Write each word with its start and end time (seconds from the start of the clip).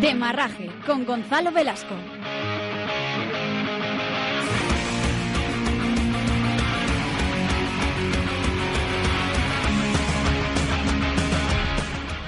Demarraje 0.00 0.70
con 0.86 1.04
Gonzalo 1.04 1.50
Velasco. 1.50 1.94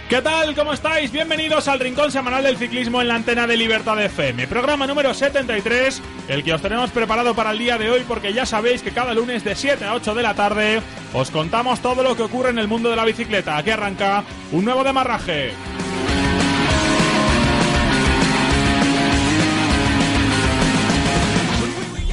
¿Qué 0.09 0.21
tal? 0.21 0.57
¿Cómo 0.57 0.73
estáis? 0.73 1.13
Bienvenidos 1.13 1.69
al 1.69 1.79
Rincón 1.79 2.11
Semanal 2.11 2.43
del 2.43 2.57
Ciclismo 2.57 3.01
en 3.01 3.07
la 3.07 3.15
antena 3.15 3.47
de 3.47 3.57
Libertad 3.57 4.03
FM. 4.03 4.49
Programa 4.49 4.89
número 4.89 5.15
73, 5.15 6.03
el 6.27 6.43
que 6.43 6.53
os 6.53 6.61
tenemos 6.61 6.91
preparado 6.91 7.37
para 7.37 7.53
el 7.53 7.59
día 7.61 7.79
de 7.79 7.89
hoy 7.89 8.03
porque 8.09 8.33
ya 8.33 8.45
sabéis 8.45 8.83
que 8.83 8.91
cada 8.91 9.15
lunes 9.15 9.45
de 9.45 9.55
7 9.55 9.85
a 9.85 9.95
8 9.95 10.17
de 10.17 10.23
la 10.25 10.35
tarde 10.35 10.83
os 11.15 11.31
contamos 11.31 11.79
todo 11.79 12.03
lo 12.03 12.17
que 12.17 12.25
ocurre 12.25 12.51
en 12.51 12.59
el 12.59 12.67
mundo 12.67 12.91
de 12.91 12.97
la 12.97 13.05
bicicleta. 13.05 13.57
Aquí 13.57 13.71
arranca 13.71 14.25
un 14.51 14.65
nuevo 14.65 14.83
demarraje. 14.83 15.53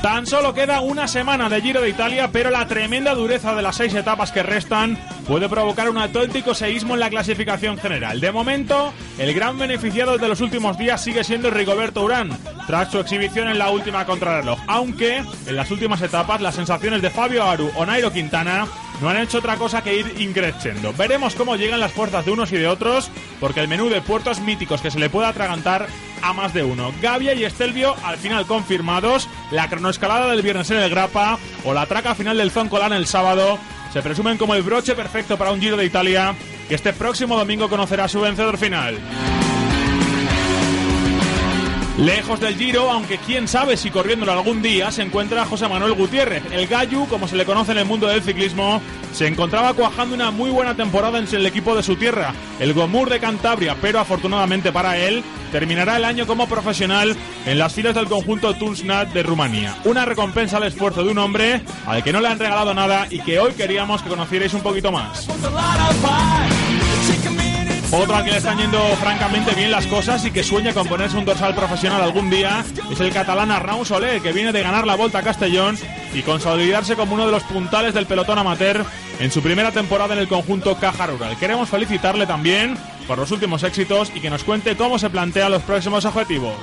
Tan 0.02 0.26
solo 0.26 0.54
queda 0.54 0.82
una 0.82 1.08
semana 1.08 1.50
de 1.50 1.62
Giro 1.62 1.82
de 1.82 1.90
Italia, 1.90 2.30
pero 2.32 2.50
la 2.50 2.68
tremenda 2.68 3.14
dureza 3.16 3.56
de 3.56 3.62
las 3.62 3.76
seis 3.76 3.94
etapas 3.94 4.32
que 4.32 4.44
restan 4.44 4.98
puede 5.28 5.50
provocar 5.50 5.90
un 5.90 5.98
auténtico 5.98 6.56
seísmo 6.56 6.94
en 6.94 7.02
la 7.02 7.10
clasificación 7.10 7.78
general. 7.78 8.22
De 8.22 8.32
momento, 8.32 8.94
el 9.20 9.34
gran 9.34 9.60
beneficiado 9.60 10.18
de 10.18 10.28
los 10.28 10.40
últimos 10.40 10.78
días 10.78 11.04
sigue 11.04 11.24
siendo 11.24 11.52
Rigoberto 11.52 12.04
Urán, 12.04 12.30
tras 12.66 12.92
su 12.92 13.00
exhibición 13.00 13.50
en 13.50 13.60
la 13.60 13.70
última 13.70 14.06
contrarreloj, 14.06 14.60
aunque 14.68 15.18
en 15.18 15.56
las 15.56 15.70
últimas 15.70 16.02
etapas 16.02 16.42
las 16.42 16.56
sensaciones 16.56 17.02
de 17.02 17.10
Fabio 17.10 17.44
Aru 17.44 17.70
o 17.76 17.86
Nairo 17.86 18.12
Quintana 18.12 18.68
no 19.02 19.10
han 19.10 19.18
hecho 19.18 19.40
otra 19.40 19.58
cosa 19.58 19.84
que 19.84 19.98
ir 19.98 20.16
increciendo. 20.20 20.94
Veremos 20.94 21.36
cómo 21.36 21.56
llegan 21.56 21.80
las 21.80 21.92
fuerzas 21.92 22.26
de 22.26 22.32
unos 22.32 22.52
y 22.52 22.58
de 22.58 22.68
otros, 22.68 23.12
porque 23.40 23.60
el 23.60 23.68
menú 23.68 23.90
de 23.90 24.02
puertos 24.02 24.40
míticos 24.40 24.82
que 24.82 24.92
se 24.92 25.00
le 25.00 25.10
puede 25.10 25.28
atragantar 25.28 25.88
a 26.22 26.34
más 26.34 26.54
de 26.54 26.64
uno. 26.64 26.92
Gavia 27.02 27.34
y 27.34 27.44
Estelvio 27.44 27.96
al 28.04 28.18
final 28.18 28.46
confirmados, 28.46 29.30
la 29.52 29.70
cronoescalada 29.70 30.32
del 30.32 30.42
viernes 30.42 30.72
en 30.72 30.78
el 30.78 30.90
Grappa 30.90 31.38
o 31.64 31.74
la 31.74 31.86
traca 31.86 32.16
final 32.16 32.38
del 32.38 32.50
Zoncolan 32.50 32.94
el 32.94 33.06
sábado 33.06 33.60
se 33.92 34.02
presumen 34.02 34.38
como 34.38 34.56
el 34.56 34.64
broche 34.64 34.96
perfecto 34.96 35.38
para 35.38 35.52
un 35.52 35.62
Giro 35.62 35.78
de 35.78 35.86
Italia 35.86 36.36
que 36.68 36.76
este 36.76 36.94
próximo 36.94 37.38
domingo 37.38 37.70
conocerá 37.70 38.08
su 38.08 38.20
vencedor 38.20 38.58
final. 38.58 38.98
Lejos 41.98 42.40
del 42.40 42.56
Giro, 42.56 42.92
aunque 42.92 43.18
quién 43.18 43.48
sabe 43.48 43.76
si 43.76 43.90
corriéndolo 43.90 44.32
algún 44.32 44.62
día, 44.62 44.92
se 44.92 45.02
encuentra 45.02 45.48
José 45.48 45.68
Manuel 45.68 45.94
Gutiérrez. 45.94 46.44
El 46.52 46.68
Gallu, 46.68 47.08
como 47.08 47.28
se 47.28 47.36
le 47.36 47.44
conoce 47.44 47.72
en 47.72 47.80
el 47.80 47.86
mundo 47.86 48.06
del 48.06 48.22
ciclismo, 48.22 48.80
se 49.14 49.26
encontraba 49.26 49.74
cuajando 49.74 50.14
una 50.14 50.30
muy 50.30 50.52
buena 50.52 50.76
temporada 50.76 51.18
en 51.18 51.28
el 51.28 51.46
equipo 51.48 51.76
de 51.76 51.82
su 51.82 51.96
tierra, 51.96 52.36
el 52.60 52.74
Gomur 52.74 53.10
de 53.10 53.20
Cantabria, 53.20 53.76
pero 53.82 54.00
afortunadamente 54.00 54.72
para 54.72 54.96
él, 55.00 55.24
terminará 55.52 55.98
el 55.98 56.06
año 56.06 56.28
como 56.28 56.48
profesional 56.48 57.18
en 57.48 57.58
las 57.58 57.74
filas 57.74 57.96
del 57.96 58.06
conjunto 58.06 58.54
Tulsnat 58.54 59.12
de 59.12 59.24
Rumanía. 59.24 59.76
Una 59.84 60.06
recompensa 60.06 60.58
al 60.58 60.64
esfuerzo 60.66 61.04
de 61.04 61.10
un 61.10 61.18
hombre 61.18 61.64
al 61.88 62.04
que 62.04 62.14
no 62.14 62.22
le 62.22 62.28
han 62.28 62.38
regalado 62.38 62.76
nada 62.76 63.08
y 63.10 63.22
que 63.22 63.40
hoy 63.40 63.54
queríamos 63.54 64.04
que 64.04 64.10
conocierais 64.10 64.54
un 64.54 64.62
poquito 64.62 64.92
más. 64.92 65.28
Otro 67.92 68.16
al 68.18 68.26
que 68.26 68.32
le 68.32 68.38
están 68.38 68.58
yendo 68.58 68.80
francamente 68.98 69.56
bien 69.56 69.72
las 69.72 69.88
cosas 69.88 70.26
y 70.26 70.32
que 70.32 70.44
sueña 70.44 70.74
con 70.74 70.88
ponerse 70.88 71.18
un 71.18 71.24
dorsal 71.24 71.56
profesional 71.56 72.02
algún 72.02 72.30
día 72.30 72.66
es 72.92 73.00
el 73.00 73.14
catalán 73.14 73.50
Arnaud 73.50 73.86
Solé, 73.86 74.20
que 74.20 74.34
viene 74.34 74.52
de 74.52 74.62
ganar 74.62 74.86
la 74.86 74.96
Volta 74.96 75.20
a 75.20 75.24
Castellón 75.24 75.78
y 76.14 76.22
consolidarse 76.22 76.96
como 76.96 77.14
uno 77.14 77.26
de 77.26 77.32
los 77.32 77.44
puntales 77.44 77.94
del 77.94 78.06
pelotón 78.06 78.40
amateur 78.40 78.86
en 79.20 79.32
su 79.32 79.42
primera 79.42 79.72
temporada 79.72 80.14
en 80.14 80.20
el 80.20 80.28
conjunto 80.28 80.76
Caja 80.76 81.08
Rural. 81.08 81.38
Queremos 81.38 81.70
felicitarle 81.70 82.28
también 82.28 82.78
por 83.08 83.18
los 83.18 83.32
últimos 83.32 83.64
éxitos 83.64 84.12
y 84.14 84.20
que 84.20 84.30
nos 84.30 84.44
cuente 84.44 84.76
cómo 84.76 85.00
se 85.00 85.10
plantea 85.10 85.48
los 85.48 85.64
próximos 85.64 86.04
objetivos. 86.04 86.56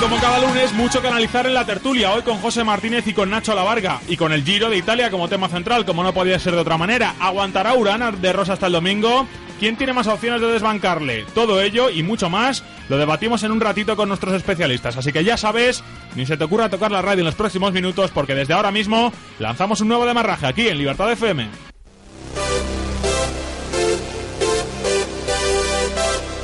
Como 0.00 0.16
cada 0.20 0.38
lunes, 0.38 0.72
mucho 0.74 1.00
que 1.00 1.08
analizar 1.08 1.46
en 1.46 1.54
la 1.54 1.64
tertulia, 1.64 2.12
hoy 2.12 2.22
con 2.22 2.38
José 2.38 2.62
Martínez 2.62 3.06
y 3.06 3.12
con 3.12 3.30
Nacho 3.30 3.54
Lavarga, 3.54 4.00
y 4.06 4.16
con 4.16 4.32
el 4.32 4.44
Giro 4.44 4.70
de 4.70 4.76
Italia 4.76 5.10
como 5.10 5.28
tema 5.28 5.48
central, 5.48 5.84
como 5.84 6.02
no 6.02 6.12
podía 6.12 6.38
ser 6.38 6.54
de 6.54 6.60
otra 6.60 6.78
manera. 6.78 7.14
¿Aguantará 7.18 7.74
Urana 7.74 8.12
de 8.12 8.32
Rosa 8.32 8.52
hasta 8.52 8.66
el 8.66 8.72
domingo? 8.72 9.26
¿Quién 9.58 9.76
tiene 9.76 9.92
más 9.92 10.06
opciones 10.06 10.40
de 10.40 10.52
desbancarle? 10.52 11.24
Todo 11.34 11.60
ello 11.60 11.90
y 11.90 12.02
mucho 12.02 12.30
más 12.30 12.62
lo 12.88 12.96
debatimos 12.96 13.42
en 13.42 13.50
un 13.50 13.60
ratito 13.60 13.96
con 13.96 14.08
nuestros 14.08 14.34
especialistas. 14.34 14.96
Así 14.96 15.12
que 15.12 15.24
ya 15.24 15.36
sabes, 15.36 15.82
ni 16.14 16.26
se 16.26 16.36
te 16.36 16.44
ocurra 16.44 16.68
tocar 16.68 16.92
la 16.92 17.02
radio 17.02 17.20
en 17.20 17.26
los 17.26 17.34
próximos 17.34 17.72
minutos, 17.72 18.10
porque 18.12 18.34
desde 18.34 18.54
ahora 18.54 18.70
mismo 18.70 19.12
lanzamos 19.38 19.80
un 19.80 19.88
nuevo 19.88 20.06
demarraje 20.06 20.46
aquí 20.46 20.68
en 20.68 20.78
Libertad 20.78 21.10
FM. 21.10 21.48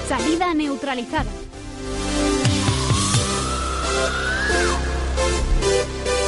Salida 0.09 0.55
neutralizada. 0.55 1.44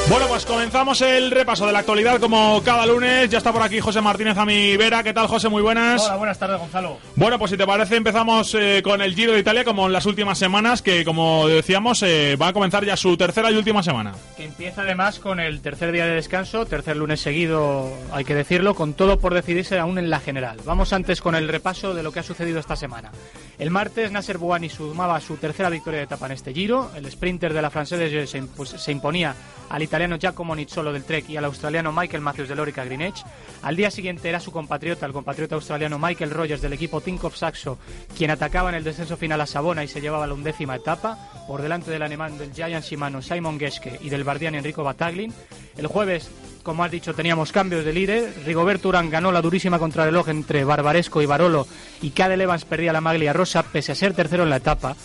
Bueno, 0.09 0.29
pues 0.29 0.47
comenzamos 0.47 1.01
el 1.01 1.33
repaso 1.33 1.67
de 1.67 1.73
la 1.73 1.81
actualidad 1.81 2.21
como 2.21 2.63
cada 2.63 2.87
lunes. 2.87 3.29
Ya 3.29 3.39
está 3.39 3.53
por 3.53 3.63
aquí 3.63 3.81
José 3.81 4.01
Martínez 4.01 4.39
a 4.39 4.47
mi 4.47 4.77
vera. 4.77 5.03
¿Qué 5.03 5.13
tal, 5.13 5.27
José? 5.27 5.49
Muy 5.49 5.63
buenas. 5.63 6.07
Hola, 6.07 6.17
buenas 6.17 6.39
tardes, 6.39 6.61
Gonzalo. 6.61 6.99
Bueno, 7.17 7.41
pues 7.41 7.51
si 7.51 7.57
te 7.57 7.67
parece, 7.67 7.97
empezamos 7.97 8.55
eh, 8.55 8.83
con 8.85 9.03
el 9.03 9.17
Giro 9.17 9.33
de 9.33 9.41
Italia 9.41 9.65
como 9.65 9.89
en 9.89 9.93
las 9.93 10.07
últimas 10.07 10.39
semanas, 10.39 10.81
que 10.81 11.05
como 11.05 11.49
decíamos, 11.49 12.05
eh, 12.05 12.37
va 12.41 12.49
a 12.49 12.53
comenzar 12.53 12.85
ya 12.85 12.97
su 12.97 13.17
tercera 13.17 13.51
y 13.51 13.57
última 13.57 13.83
semana. 13.83 14.13
Que 14.37 14.45
empieza 14.45 14.83
además 14.83 15.19
con 15.19 15.41
el 15.41 15.61
tercer 15.61 15.91
día 15.91 16.07
de 16.07 16.15
descanso, 16.15 16.67
tercer 16.67 16.97
lunes 16.97 17.21
seguido, 17.21 17.93
hay 18.13 18.25
que 18.25 18.37
decirlo, 18.37 18.77
con 18.77 18.95
todo 18.95 19.19
por 19.19 19.35
decidirse 19.35 19.77
aún 19.77 19.99
en 19.99 20.09
la 20.09 20.21
general. 20.21 20.59
Vamos 20.65 20.93
antes 20.93 21.21
con 21.21 21.35
el 21.35 21.49
repaso 21.49 21.95
de 21.95 22.05
lo 22.05 22.13
que 22.13 22.21
ha 22.21 22.23
sucedido 22.23 22.61
esta 22.61 22.77
semana. 22.77 23.11
El 23.59 23.73
martes, 23.73 24.13
Nasser 24.13 24.39
Bouani 24.39 24.69
sumaba 24.69 25.21
su 25.21 25.37
tercera 25.37 25.69
victoria 25.69 25.99
de 25.99 26.05
etapa 26.05 26.27
en 26.27 26.33
este 26.33 26.55
Giro. 26.55 26.93
El 26.95 27.11
sprinter 27.11 27.53
de 27.53 27.63
la 27.63 27.71
pues, 27.71 28.69
se 28.69 28.93
imponía 28.93 29.35
al 29.69 29.83
italiano 29.83 30.17
Giacomo 30.17 30.55
Nizzolo 30.55 30.93
del 30.93 31.05
Trek 31.05 31.29
y 31.31 31.37
al 31.37 31.45
australiano 31.45 31.93
Michael 31.93 32.23
Matthews 32.23 32.49
del 32.49 32.61
Orica 32.61 32.85
Greenwich. 32.85 33.25
Al 33.63 33.77
día 33.77 33.91
siguiente 33.91 34.29
era 34.29 34.41
su 34.41 34.53
compatriota, 34.53 35.07
el 35.07 35.13
compatriota 35.13 35.55
australiano 35.55 35.99
Michael 35.99 36.31
Rogers 36.31 36.63
del 36.63 36.73
equipo 36.73 37.01
Tinkoff 37.01 37.37
Saxo, 37.37 37.79
quien 38.17 38.31
atacaba 38.31 38.69
en 38.69 38.77
el 38.77 38.85
descenso 38.85 39.17
final 39.17 39.41
a 39.41 39.47
Sabona 39.47 39.85
y 39.85 39.89
se 39.89 40.01
llevaba 40.01 40.27
la 40.27 40.35
undécima 40.35 40.77
etapa, 40.77 41.19
por 41.47 41.63
delante 41.63 41.91
del 41.91 42.03
alemán 42.03 42.39
del 42.39 42.53
Giant 42.53 42.85
Shimano 42.85 43.23
Simon 43.23 43.59
Geschke 43.59 43.99
y 44.03 44.11
del 44.11 44.25
bardiano 44.25 44.57
Enrico 44.59 44.85
Battaglin. 44.85 45.33
El 45.77 45.87
jueves 45.87 46.31
como 46.67 46.83
has 46.83 46.91
dicho, 46.91 47.15
teníamos 47.15 47.53
cambios 47.53 47.85
de 47.85 47.93
líder. 47.93 48.35
Rigoberto 48.45 48.89
Urán 48.89 49.09
ganó 49.09 49.31
la 49.31 49.41
durísima 49.41 49.79
contrarreloj 49.79 50.31
entre 50.31 50.65
Barbaresco 50.65 51.23
y 51.23 51.27
Barolo 51.27 51.65
y 52.03 52.11
Cadel 52.11 52.41
Evans 52.41 52.65
perdía 52.65 52.93
la 52.93 53.01
maglia 53.01 53.33
rosa 53.33 53.63
pese 53.63 53.93
a 53.93 53.95
ser 53.95 54.15
tercero 54.15 54.43
en 54.43 54.51
la 54.51 54.57
etapa. 54.57 54.97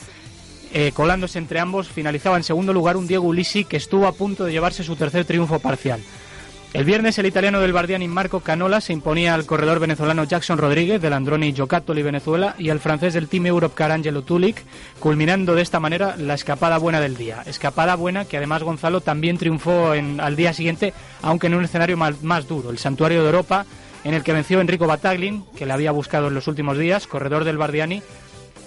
Eh, 0.73 0.91
colándose 0.93 1.37
entre 1.37 1.59
ambos, 1.59 1.89
finalizaba 1.89 2.37
en 2.37 2.43
segundo 2.43 2.71
lugar 2.71 2.95
un 2.95 3.07
Diego 3.07 3.27
Ulisi 3.27 3.65
que 3.65 3.77
estuvo 3.77 4.07
a 4.07 4.13
punto 4.13 4.45
de 4.45 4.53
llevarse 4.53 4.83
su 4.83 4.95
tercer 4.95 5.25
triunfo 5.25 5.59
parcial. 5.59 6.01
El 6.73 6.85
viernes 6.85 7.19
el 7.19 7.25
italiano 7.25 7.59
del 7.59 7.73
Bardiani 7.73 8.07
Marco 8.07 8.39
Canola 8.39 8.79
se 8.79 8.93
imponía 8.93 9.33
al 9.33 9.45
corredor 9.45 9.79
venezolano 9.79 10.23
Jackson 10.23 10.57
Rodríguez 10.57 11.01
del 11.01 11.11
Androni 11.11 11.51
Giocattoli 11.51 12.01
Venezuela 12.01 12.55
y 12.57 12.69
al 12.69 12.79
francés 12.79 13.13
del 13.13 13.27
Team 13.27 13.47
Europe 13.47 13.75
Carangelo 13.75 14.21
Tulik, 14.21 14.63
culminando 14.97 15.53
de 15.53 15.63
esta 15.63 15.81
manera 15.81 16.15
la 16.15 16.35
escapada 16.35 16.77
buena 16.77 17.01
del 17.01 17.17
día. 17.17 17.43
Escapada 17.45 17.95
buena 17.95 18.23
que 18.23 18.37
además 18.37 18.63
Gonzalo 18.63 19.01
también 19.01 19.37
triunfó 19.37 19.91
al 19.91 20.35
día 20.37 20.53
siguiente, 20.53 20.93
aunque 21.21 21.47
en 21.47 21.55
un 21.55 21.65
escenario 21.65 21.97
más, 21.97 22.23
más 22.23 22.47
duro, 22.47 22.69
el 22.69 22.77
Santuario 22.77 23.19
de 23.19 23.25
Europa, 23.25 23.65
en 24.05 24.13
el 24.13 24.23
que 24.23 24.31
venció 24.31 24.61
Enrico 24.61 24.87
Battaglin, 24.87 25.43
que 25.57 25.65
le 25.65 25.73
había 25.73 25.91
buscado 25.91 26.29
en 26.29 26.35
los 26.35 26.47
últimos 26.47 26.77
días, 26.77 27.05
corredor 27.05 27.43
del 27.43 27.57
Bardiani, 27.57 28.01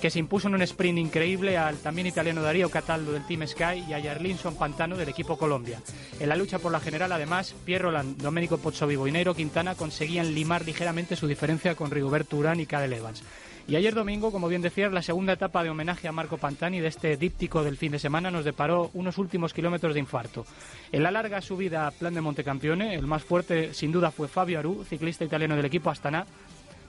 que 0.01 0.11
se 0.11 0.19
impuso 0.19 0.49
en 0.49 0.55
un 0.55 0.63
sprint 0.63 0.99
increíble 0.99 1.57
al 1.57 1.77
también 1.79 2.07
italiano 2.07 2.43
Darío 2.43 2.71
Cataldo 2.71 3.13
del 3.13 3.27
Team 3.27 3.47
Sky 3.47 3.85
y 3.89 3.93
a 3.93 4.03
Jarlinson 4.03 4.57
Pantano 4.57 4.97
del 4.97 5.09
equipo 5.09 5.37
Colombia. 5.39 5.81
En 6.21 6.29
la 6.29 6.37
lucha 6.37 6.59
por 6.59 6.73
la 6.73 6.81
general, 6.81 7.13
además, 7.13 7.55
Pierre 7.65 7.85
Roland, 7.85 8.21
Domenico 8.21 8.59
Pozzovivo 8.59 9.07
y 9.07 9.13
Nairo 9.13 9.35
Quintana 9.35 9.75
conseguían 9.75 10.35
limar 10.35 10.65
ligeramente 10.65 11.17
su 11.17 11.27
diferencia 11.27 11.75
con 11.75 11.91
Rigoberto 11.91 12.37
Urán 12.37 12.61
y 12.61 12.67
Cadel 12.67 12.93
Evans. 12.93 13.23
Y 13.67 13.77
ayer 13.77 13.95
domingo, 13.95 14.31
como 14.31 14.49
bien 14.49 14.61
decías, 14.61 14.93
la 14.93 15.01
segunda 15.01 15.33
etapa 15.33 15.65
de 15.65 15.71
homenaje 15.71 16.07
a 16.07 16.13
Marco 16.13 16.37
Pantani 16.37 16.81
de 16.81 16.89
este 16.89 17.17
díptico 17.17 17.65
del 17.65 17.79
fin 17.79 17.93
de 17.93 17.99
semana 17.99 18.31
nos 18.31 18.45
deparó 18.45 18.91
unos 18.93 19.17
últimos 19.17 19.55
kilómetros 19.55 19.95
de 19.95 20.01
infarto. 20.01 20.45
En 20.93 21.03
la 21.03 21.11
larga 21.11 21.41
subida 21.41 21.87
a 21.87 21.91
Plan 21.91 22.13
de 22.13 22.21
Montecampione, 22.21 22.95
el 22.95 23.07
más 23.07 23.23
fuerte 23.23 23.73
sin 23.73 23.91
duda 23.91 24.11
fue 24.11 24.29
Fabio 24.29 24.59
Aru, 24.59 24.85
ciclista 24.85 25.25
italiano 25.25 25.57
del 25.57 25.65
equipo 25.65 25.89
Astana, 25.89 26.27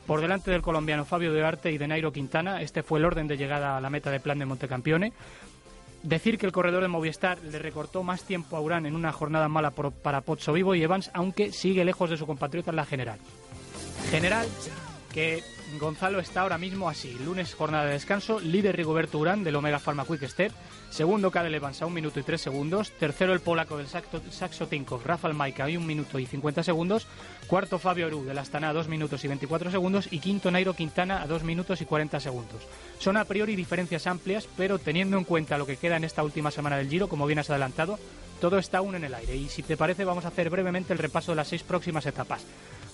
por 0.06 0.22
delante 0.22 0.52
del 0.52 0.62
colombiano 0.62 1.06
Fabio 1.06 1.34
de 1.34 1.44
Arte 1.44 1.72
y 1.72 1.78
de 1.78 1.88
Nairo 1.88 2.12
Quintana. 2.12 2.62
Este 2.62 2.84
fue 2.84 3.00
el 3.00 3.06
orden 3.06 3.28
de 3.28 3.38
llegada 3.38 3.78
a 3.78 3.82
la 3.82 3.90
meta 3.90 4.12
de 4.12 4.20
Plan 4.20 4.40
de 4.40 4.46
Montecampione. 4.46 5.14
Decir 6.04 6.38
que 6.38 6.46
el 6.46 6.52
corredor 6.52 6.84
de 6.84 6.88
Movistar 6.88 7.40
le 7.40 7.58
recortó 7.58 8.04
más 8.04 8.24
tiempo 8.24 8.56
a 8.56 8.62
Urán 8.62 8.86
en 8.86 8.96
una 8.96 9.12
jornada 9.12 9.48
mala 9.48 9.72
para 9.72 10.22
Pozzo 10.22 10.54
Vivo 10.54 10.76
y 10.76 10.84
Evans, 10.84 11.10
aunque 11.14 11.52
sigue 11.52 11.84
lejos 11.84 12.12
de 12.12 12.18
su 12.18 12.28
compatriota 12.28 12.70
en 12.70 12.76
la 12.76 12.86
general. 12.86 13.20
General 14.12 14.48
que 15.12 15.42
Gonzalo 15.80 16.20
está 16.20 16.42
ahora 16.42 16.58
mismo 16.58 16.90
así. 16.90 17.18
Lunes 17.26 17.54
jornada 17.54 17.86
de 17.86 17.94
descanso, 17.94 18.40
líder 18.40 18.76
Rigoberto 18.76 19.18
Urán 19.18 19.44
del 19.44 19.56
Omega 19.56 19.80
Pharma 19.80 20.06
Quick 20.06 20.28
Step, 20.28 20.52
segundo 20.90 21.32
Cadel 21.32 21.56
Evans 21.56 21.82
a 21.82 21.86
un 21.86 21.94
minuto 21.94 22.20
y 22.20 22.24
tres 22.24 22.42
segundos, 22.42 22.92
tercero 22.92 23.34
el 23.34 23.40
polaco 23.40 23.78
del 23.78 23.88
Saxo 23.88 24.68
Tinkoff, 24.68 25.06
Rafael 25.06 25.34
Maika 25.34 25.66
a 25.66 25.68
un 25.68 25.86
minuto 25.86 26.20
y 26.20 26.26
50 26.26 26.64
segundos, 26.64 27.08
cuarto 27.48 27.80
Fabio 27.80 28.08
Aru 28.08 28.24
del 28.24 28.38
Astana 28.38 28.70
a 28.70 28.74
dos 28.74 28.88
minutos 28.88 29.24
y 29.24 29.28
24 29.28 29.72
segundos. 29.72 30.08
Y 30.12 30.20
quinto 30.20 30.52
Nairo 30.52 30.74
Quintana 30.74 31.22
a 31.22 31.28
dos 31.28 31.44
minutos 31.44 31.82
y 31.82 31.86
40 31.86 32.20
segundos. 32.20 32.62
Son 33.06 33.18
a 33.18 33.26
priori 33.26 33.56
diferencias 33.56 34.08
amplias, 34.08 34.50
pero 34.58 34.80
teniendo 34.80 35.16
en 35.16 35.26
cuenta 35.26 35.60
lo 35.60 35.68
que 35.68 35.78
queda 35.78 35.96
en 35.96 36.04
esta 36.04 36.24
última 36.24 36.50
semana 36.50 36.78
del 36.78 36.90
Giro, 36.90 37.08
como 37.08 37.28
bien 37.28 37.38
has 37.38 37.52
adelantado, 37.52 38.00
todo 38.42 38.58
está 38.58 38.80
aún 38.80 38.96
en 38.96 39.04
el 39.04 39.14
aire. 39.14 39.36
Y 39.36 39.48
si 39.48 39.62
te 39.62 39.78
parece, 39.78 40.06
vamos 40.06 40.26
a 40.26 40.30
hacer 40.30 40.50
brevemente 40.50 40.92
el 40.92 40.98
repaso 40.98 41.32
de 41.32 41.36
las 41.36 41.50
seis 41.50 41.62
próximas 41.62 42.08
etapas. 42.08 42.44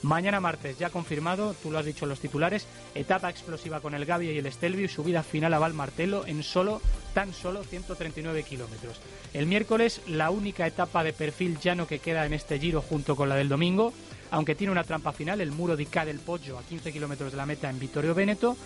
Mañana 0.01 0.41
martes, 0.41 0.77
ya 0.77 0.89
confirmado, 0.89 1.55
tú 1.63 1.71
lo 1.71 1.79
has 1.79 1.85
dicho 1.85 2.03
en 2.03 2.09
los 2.09 2.19
titulares, 2.19 2.67
etapa 2.93 3.29
explosiva 3.29 3.79
con 3.79 3.95
el 3.95 4.03
Gavia 4.03 4.33
y 4.33 4.37
el 4.37 4.51
Stelvio 4.51 4.83
y 4.83 4.89
subida 4.89 5.23
final 5.23 5.53
a 5.53 5.59
Valmartelo 5.59 6.27
en 6.27 6.43
solo, 6.43 6.81
tan 7.13 7.33
solo 7.33 7.63
139 7.63 8.43
kilómetros. 8.43 8.99
El 9.33 9.45
miércoles, 9.45 10.01
la 10.07 10.29
única 10.29 10.67
etapa 10.67 11.05
de 11.05 11.13
perfil 11.13 11.57
llano 11.57 11.87
que 11.87 11.99
queda 11.99 12.25
en 12.25 12.33
este 12.33 12.59
giro 12.59 12.81
junto 12.81 13.15
con 13.15 13.29
la 13.29 13.35
del 13.35 13.47
domingo, 13.47 13.93
aunque 14.29 14.55
tiene 14.55 14.71
una 14.71 14.83
trampa 14.83 15.13
final, 15.13 15.39
el 15.39 15.51
muro 15.51 15.77
di 15.77 15.85
Ca 15.85 16.03
del 16.03 16.19
Poggio 16.19 16.57
a 16.57 16.63
15 16.63 16.91
kilómetros 16.91 17.31
de 17.31 17.37
la 17.37 17.45
meta 17.45 17.69
en 17.69 17.79
Vittorio 17.79 18.13
Veneto. 18.13 18.57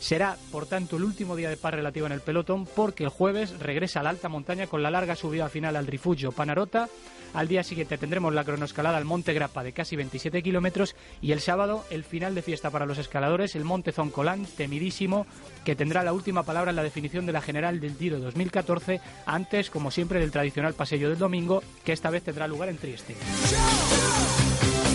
Será, 0.00 0.36
por 0.52 0.66
tanto, 0.66 0.96
el 0.96 1.04
último 1.04 1.36
día 1.36 1.50
de 1.50 1.56
paz 1.56 1.74
relativo 1.74 2.06
en 2.06 2.12
el 2.12 2.20
pelotón 2.20 2.66
porque 2.66 3.04
el 3.04 3.10
jueves 3.10 3.58
regresa 3.58 4.00
a 4.00 4.02
la 4.02 4.10
alta 4.10 4.28
montaña 4.28 4.66
con 4.66 4.82
la 4.82 4.90
larga 4.90 5.16
subida 5.16 5.48
final 5.48 5.76
al 5.76 5.86
Rifugio 5.86 6.32
Panarota. 6.32 6.88
Al 7.34 7.48
día 7.48 7.62
siguiente 7.62 7.98
tendremos 7.98 8.32
la 8.32 8.44
cronoescalada 8.44 8.96
al 8.96 9.04
Monte 9.04 9.34
Grappa 9.34 9.62
de 9.62 9.72
casi 9.72 9.96
27 9.96 10.42
kilómetros 10.42 10.96
y 11.20 11.32
el 11.32 11.40
sábado 11.40 11.84
el 11.90 12.04
final 12.04 12.34
de 12.34 12.42
fiesta 12.42 12.70
para 12.70 12.86
los 12.86 12.98
escaladores, 12.98 13.54
el 13.54 13.64
Monte 13.64 13.92
Zoncolán, 13.92 14.46
temidísimo, 14.46 15.26
que 15.64 15.76
tendrá 15.76 16.02
la 16.02 16.12
última 16.12 16.44
palabra 16.44 16.70
en 16.70 16.76
la 16.76 16.82
definición 16.82 17.26
de 17.26 17.32
la 17.32 17.42
general 17.42 17.80
del 17.80 17.96
Giro 17.96 18.18
2014, 18.18 19.00
antes, 19.26 19.68
como 19.68 19.90
siempre, 19.90 20.20
del 20.20 20.30
tradicional 20.30 20.74
paseo 20.74 21.08
del 21.10 21.18
domingo, 21.18 21.62
que 21.84 21.92
esta 21.92 22.10
vez 22.10 22.22
tendrá 22.22 22.48
lugar 22.48 22.70
en 22.70 22.78
Trieste. 22.78 23.14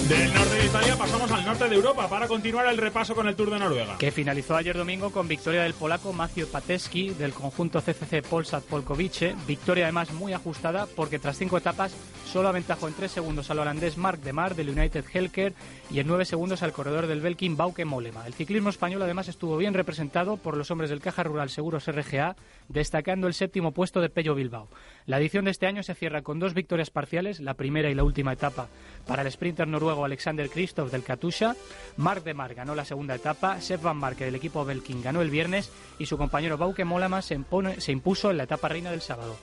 Del 0.07 0.33
norte 0.33 0.55
de 0.55 0.65
Italia 0.65 0.97
pasamos 0.97 1.31
al 1.31 1.45
norte 1.45 1.69
de 1.69 1.75
Europa 1.75 2.09
para 2.09 2.27
continuar 2.27 2.67
el 2.67 2.77
repaso 2.77 3.15
con 3.15 3.25
el 3.29 3.35
Tour 3.37 3.51
de 3.51 3.59
Noruega. 3.59 3.97
Que 3.97 4.11
finalizó 4.11 4.57
ayer 4.57 4.75
domingo 4.75 5.11
con 5.11 5.29
victoria 5.29 5.63
del 5.63 5.73
polaco 5.73 6.11
Macio 6.11 6.45
Pateski 6.47 7.11
del 7.11 7.31
conjunto 7.31 7.79
CCC 7.79 8.21
Polsat 8.21 8.65
Polkovice. 8.65 9.33
Victoria 9.47 9.85
además 9.85 10.11
muy 10.11 10.33
ajustada 10.33 10.87
porque 10.93 11.19
tras 11.19 11.37
cinco 11.37 11.57
etapas 11.57 11.95
solo 12.25 12.49
aventajó 12.49 12.89
en 12.89 12.95
tres 12.95 13.11
segundos 13.11 13.49
al 13.49 13.59
holandés 13.59 13.97
Mark 13.97 14.19
de 14.19 14.33
Mar 14.33 14.55
del 14.55 14.71
United 14.71 15.05
Helker 15.13 15.53
y 15.89 15.99
en 15.99 16.07
nueve 16.07 16.25
segundos 16.25 16.63
al 16.63 16.73
corredor 16.73 17.07
del 17.07 17.21
Belkin 17.21 17.55
Bauke 17.55 17.85
Molema. 17.85 18.27
El 18.27 18.33
ciclismo 18.33 18.69
español 18.69 19.03
además 19.03 19.29
estuvo 19.29 19.55
bien 19.55 19.73
representado 19.73 20.35
por 20.35 20.57
los 20.57 20.69
hombres 20.69 20.89
del 20.89 20.99
Caja 20.99 21.23
Rural 21.23 21.49
Seguros 21.49 21.87
RGA, 21.87 22.35
destacando 22.67 23.27
el 23.27 23.33
séptimo 23.35 23.71
puesto 23.71 24.01
de 24.01 24.09
Pello 24.09 24.35
Bilbao. 24.35 24.67
La 25.05 25.19
edición 25.19 25.45
de 25.45 25.51
este 25.51 25.67
año 25.67 25.83
se 25.83 25.95
cierra 25.95 26.21
con 26.21 26.39
dos 26.39 26.53
victorias 26.53 26.89
parciales, 26.89 27.39
la 27.39 27.55
primera 27.55 27.89
y 27.89 27.95
la 27.95 28.03
última 28.03 28.33
etapa 28.33 28.69
para 29.05 29.21
el 29.21 29.31
sprinter 29.31 29.67
noruego 29.67 30.05
Alexander 30.05 30.49
Kristoff 30.49 30.91
del 30.91 31.03
Katusha. 31.03 31.55
Mark 31.97 32.23
de 32.23 32.33
Mar 32.33 32.53
ganó 32.55 32.73
la 32.73 32.85
segunda 32.85 33.15
etapa, 33.15 33.59
Sepp 33.59 33.83
Van 33.83 33.97
Marke 33.97 34.25
del 34.25 34.35
equipo 34.35 34.63
Belkin 34.63 35.01
ganó 35.01 35.21
el 35.21 35.29
viernes 35.29 35.71
y 35.99 36.05
su 36.05 36.17
compañero 36.17 36.57
Bauke 36.57 36.85
Molema 36.85 37.21
se, 37.21 37.39
se 37.77 37.91
impuso 37.91 38.31
en 38.31 38.37
la 38.37 38.43
etapa 38.43 38.69
reina 38.69 38.91
del 38.91 39.01
sábado. 39.01 39.35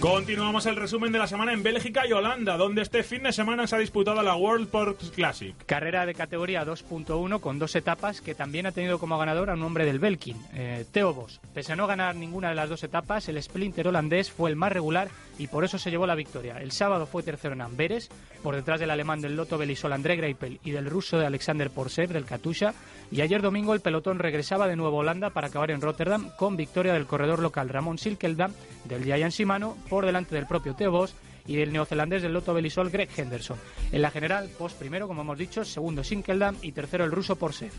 Continuamos 0.00 0.64
el 0.64 0.76
resumen 0.76 1.12
de 1.12 1.18
la 1.18 1.26
semana 1.26 1.52
en 1.52 1.62
Bélgica 1.62 2.06
y 2.08 2.12
Holanda, 2.12 2.56
donde 2.56 2.80
este 2.80 3.02
fin 3.02 3.22
de 3.22 3.32
semana 3.32 3.66
se 3.66 3.76
ha 3.76 3.78
disputado 3.78 4.22
la 4.22 4.34
World 4.34 4.68
Ports 4.68 5.10
Classic. 5.10 5.54
Carrera 5.66 6.06
de 6.06 6.14
categoría 6.14 6.64
2.1 6.64 7.38
con 7.40 7.58
dos 7.58 7.76
etapas 7.76 8.22
que 8.22 8.34
también 8.34 8.64
ha 8.64 8.72
tenido 8.72 8.98
como 8.98 9.18
ganador 9.18 9.50
a 9.50 9.54
un 9.54 9.62
hombre 9.62 9.84
del 9.84 9.98
Belkin, 9.98 10.38
eh, 10.54 10.86
Theo 10.90 11.12
Bos. 11.12 11.38
Pese 11.52 11.74
a 11.74 11.76
no 11.76 11.86
ganar 11.86 12.16
ninguna 12.16 12.48
de 12.48 12.54
las 12.54 12.70
dos 12.70 12.82
etapas, 12.82 13.28
el 13.28 13.42
splinter 13.42 13.88
holandés 13.88 14.30
fue 14.30 14.48
el 14.48 14.56
más 14.56 14.72
regular 14.72 15.08
y 15.38 15.48
por 15.48 15.64
eso 15.64 15.78
se 15.78 15.90
llevó 15.90 16.06
la 16.06 16.14
victoria. 16.14 16.62
El 16.62 16.72
sábado 16.72 17.04
fue 17.04 17.22
tercero 17.22 17.52
en 17.52 17.60
Amberes, 17.60 18.08
por 18.42 18.56
detrás 18.56 18.80
del 18.80 18.90
alemán 18.90 19.20
del 19.20 19.36
Lotto 19.36 19.58
Belisol 19.58 19.92
André 19.92 20.16
Greipel 20.16 20.60
y 20.64 20.70
del 20.70 20.88
ruso 20.88 21.18
de 21.18 21.26
Alexander 21.26 21.70
Porsev 21.70 22.10
del 22.10 22.24
Katusha. 22.24 22.72
Y 23.12 23.22
ayer 23.22 23.42
domingo 23.42 23.74
el 23.74 23.80
pelotón 23.80 24.18
regresaba 24.18 24.68
de 24.68 24.76
nuevo 24.76 24.98
a 24.98 25.00
Holanda 25.00 25.30
para 25.30 25.48
acabar 25.48 25.70
en 25.70 25.80
Rotterdam 25.80 26.30
con 26.36 26.56
victoria 26.56 26.92
del 26.92 27.06
corredor 27.06 27.40
local 27.40 27.68
Ramón 27.68 27.98
Silkeldam 27.98 28.52
del 28.84 29.04
Giant 29.04 29.32
Shimano 29.32 29.76
por 29.88 30.06
delante 30.06 30.34
del 30.34 30.46
propio 30.46 30.74
Theo 30.74 30.92
Bos 30.92 31.14
y 31.46 31.56
del 31.56 31.72
neozelandés 31.72 32.22
del 32.22 32.32
Lotto 32.32 32.54
Belisol 32.54 32.90
Greg 32.90 33.08
Henderson. 33.16 33.58
En 33.90 34.02
la 34.02 34.10
general, 34.10 34.48
Bos 34.58 34.74
primero, 34.74 35.08
como 35.08 35.22
hemos 35.22 35.38
dicho, 35.38 35.64
segundo 35.64 36.04
Sinkeldam 36.04 36.56
y 36.62 36.72
tercero 36.72 37.04
el 37.04 37.10
ruso 37.10 37.36
Porsev. 37.36 37.72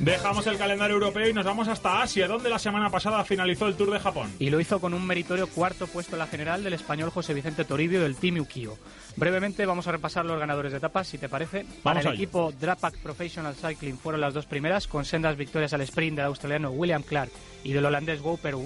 Dejamos 0.00 0.46
el 0.46 0.56
calendario 0.56 0.94
europeo 0.94 1.28
y 1.28 1.32
nos 1.32 1.44
vamos 1.44 1.66
hasta 1.66 2.02
Asia, 2.02 2.28
donde 2.28 2.48
la 2.48 2.58
semana 2.58 2.88
pasada 2.88 3.24
finalizó 3.24 3.66
el 3.66 3.74
Tour 3.74 3.90
de 3.90 3.98
Japón. 3.98 4.32
Y 4.38 4.48
lo 4.48 4.60
hizo 4.60 4.80
con 4.80 4.94
un 4.94 5.04
meritorio 5.04 5.48
cuarto 5.48 5.88
puesto 5.88 6.14
en 6.14 6.20
la 6.20 6.28
general 6.28 6.62
del 6.62 6.74
español 6.74 7.10
José 7.10 7.34
Vicente 7.34 7.64
Toribio 7.64 8.00
del 8.02 8.14
Team 8.14 8.38
Ukio. 8.38 8.78
Brevemente 9.16 9.66
vamos 9.66 9.86
a 9.86 9.92
repasar 9.92 10.24
los 10.24 10.38
ganadores 10.38 10.72
de 10.72 10.78
etapas, 10.78 11.08
si 11.08 11.18
te 11.18 11.28
parece. 11.28 11.66
Para 11.82 12.00
el 12.00 12.08
equipo 12.08 12.52
Drapac 12.52 12.96
Professional 12.98 13.54
Cycling 13.54 13.98
fueron 13.98 14.20
las 14.20 14.34
dos 14.34 14.46
primeras, 14.46 14.86
con 14.86 15.04
sendas 15.04 15.36
victorias 15.36 15.72
al 15.72 15.80
sprint 15.82 16.16
del 16.16 16.26
australiano 16.26 16.70
William 16.70 17.02
Clark 17.02 17.30
y 17.64 17.72
del 17.72 17.86
holandés 17.86 18.20
Wouter 18.20 18.56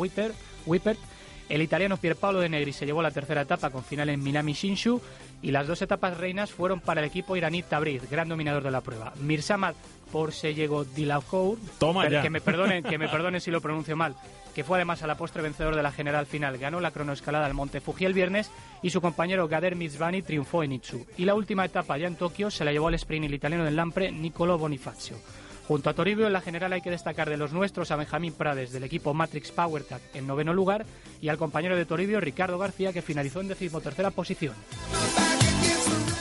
Wippert. 0.67 0.99
El 1.49 1.61
italiano 1.61 1.97
Pierpaolo 1.97 2.41
de 2.41 2.49
Negri 2.49 2.73
se 2.73 2.87
llevó 2.87 3.03
la 3.03 3.11
tercera 3.11 3.43
etapa 3.43 3.71
con 3.71 3.85
final 3.85 4.09
en 4.09 4.23
Minami 4.23 4.53
Shinshu 4.53 5.01
y 5.43 5.51
las 5.51 5.67
dos 5.67 5.83
etapas 5.83 6.17
reinas 6.17 6.51
fueron 6.51 6.81
para 6.81 7.01
el 7.01 7.07
equipo 7.07 7.37
iraní 7.37 7.63
Tabriz, 7.63 8.09
gran 8.09 8.29
dominador 8.29 8.63
de 8.63 8.71
la 8.71 8.81
prueba. 8.81 9.13
Mirsamad 9.21 9.75
por 10.11 10.33
Sellego 10.33 10.85
Dilaucour, 10.85 11.59
que 12.23 12.31
me 12.31 12.41
perdonen, 12.41 12.85
que 12.85 12.99
me 12.99 13.09
perdonen 13.11 13.41
si 13.41 13.51
lo 13.51 13.61
pronuncio 13.61 13.97
mal, 13.97 14.15
que 14.55 14.65
fue 14.65 14.79
además 14.79 15.03
a 15.03 15.07
la 15.07 15.17
postre 15.17 15.43
vencedor 15.43 15.77
de 15.77 15.83
la 15.83 15.93
general 15.93 16.27
final, 16.27 16.59
ganó 16.59 16.81
la 16.81 16.91
cronoescalada 16.91 17.47
al 17.47 17.55
Monte 17.55 17.81
Fuji 17.81 18.05
el 18.05 18.15
viernes 18.15 18.51
y 18.83 18.91
su 18.91 19.01
compañero 19.01 19.49
Gader 19.49 19.77
Mizvani 19.77 20.23
triunfó 20.23 20.63
en 20.63 20.73
Itsu. 20.73 21.07
Y 21.17 21.25
la 21.25 21.35
última 21.35 21.65
etapa 21.65 21.99
ya 21.99 22.07
en 22.07 22.17
Tokio 22.17 22.51
se 22.51 22.65
la 22.65 22.73
llevó 22.73 22.89
al 22.89 22.95
sprint 22.95 23.27
el 23.27 23.35
italiano 23.35 23.65
del 23.65 23.77
Lampre 23.77 24.13
Nicolo 24.13 24.59
Bonifacio. 24.59 25.17
Junto 25.69 25.91
a 25.91 25.95
Toribio, 25.95 26.27
en 26.27 26.33
la 26.33 26.41
general 26.41 26.73
hay 26.73 26.83
que 26.83 26.91
destacar 26.91 27.31
de 27.31 27.37
los 27.37 27.53
nuestros 27.53 27.91
a 27.91 27.97
Benjamín 27.97 28.33
Prades 28.33 28.73
del 28.73 28.85
equipo 28.85 29.15
Matrix 29.15 29.53
PowerTac 29.53 30.03
en 30.15 30.27
noveno 30.27 30.53
lugar 30.53 30.85
y 31.21 31.29
al 31.29 31.39
compañero 31.39 31.77
de 31.77 31.87
Toribio, 31.87 32.21
Ricardo 32.21 32.59
García, 32.59 32.93
que 32.93 33.01
finalizó 33.01 33.41
en 33.41 33.49
decimotercera 33.49 34.11
posición. 34.11 34.55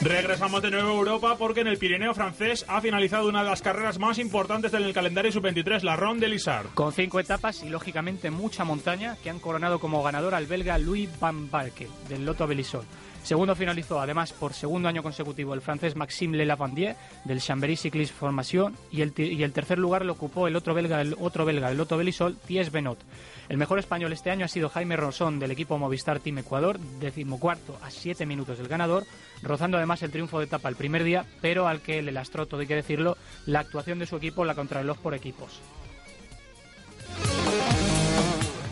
Regresamos 0.03 0.63
de 0.63 0.71
nuevo 0.71 0.89
a 0.89 0.93
Europa 0.95 1.35
porque 1.37 1.61
en 1.61 1.67
el 1.67 1.77
Pirineo 1.77 2.15
francés 2.15 2.65
ha 2.67 2.81
finalizado 2.81 3.29
una 3.29 3.43
de 3.43 3.49
las 3.51 3.61
carreras 3.61 3.99
más 3.99 4.17
importantes 4.17 4.71
del 4.71 4.91
calendario 4.93 5.31
sub-23, 5.31 5.83
la 5.83 5.95
Ronde 5.95 6.25
de 6.25 6.33
Lizard. 6.33 6.73
Con 6.73 6.91
cinco 6.91 7.19
etapas 7.19 7.61
y 7.61 7.69
lógicamente 7.69 8.31
mucha 8.31 8.63
montaña 8.63 9.15
que 9.21 9.29
han 9.29 9.37
coronado 9.37 9.77
como 9.79 10.01
ganador 10.01 10.33
al 10.33 10.47
belga 10.47 10.79
Louis 10.79 11.07
Van 11.19 11.51
Barke 11.51 11.87
del 12.09 12.25
Lotto 12.25 12.47
Belisol. 12.47 12.83
Segundo 13.21 13.55
finalizó 13.55 14.01
además 14.01 14.33
por 14.33 14.53
segundo 14.53 14.89
año 14.89 15.03
consecutivo 15.03 15.53
el 15.53 15.61
francés 15.61 15.95
Maxime 15.95 16.35
Lelavandier 16.35 16.95
del 17.23 17.39
Chambéry 17.39 17.77
Cyclist 17.77 18.15
Formation 18.15 18.75
y 18.91 19.01
el, 19.01 19.13
y 19.15 19.43
el 19.43 19.53
tercer 19.53 19.77
lugar 19.77 20.03
lo 20.03 20.13
ocupó 20.13 20.47
el 20.47 20.55
otro 20.55 20.73
belga, 20.73 20.99
el 21.01 21.15
otro 21.19 21.45
belga, 21.45 21.69
el 21.69 21.77
Lotto 21.77 21.97
Belisol, 21.97 22.37
Thies 22.37 22.71
Benot. 22.71 22.97
El 23.51 23.57
mejor 23.57 23.79
español 23.79 24.13
este 24.13 24.31
año 24.31 24.45
ha 24.45 24.47
sido 24.47 24.69
Jaime 24.69 24.95
Rosón 24.95 25.37
del 25.37 25.51
equipo 25.51 25.77
Movistar 25.77 26.21
Team 26.21 26.37
Ecuador, 26.37 26.79
decimocuarto 26.79 27.77
a 27.81 27.91
siete 27.91 28.25
minutos 28.25 28.57
del 28.57 28.69
ganador, 28.69 29.03
rozando 29.41 29.75
además 29.75 30.01
el 30.03 30.11
triunfo 30.11 30.39
de 30.39 30.45
etapa 30.45 30.69
el 30.69 30.77
primer 30.77 31.03
día, 31.03 31.25
pero 31.41 31.67
al 31.67 31.81
que 31.81 32.01
le 32.01 32.13
lastró, 32.13 32.45
todo 32.45 32.61
hay 32.61 32.67
que 32.67 32.75
decirlo, 32.75 33.17
la 33.45 33.59
actuación 33.59 33.99
de 33.99 34.05
su 34.05 34.15
equipo 34.15 34.45
la 34.45 34.55
contrarreloj 34.55 34.99
por 34.99 35.13
equipos. 35.15 35.59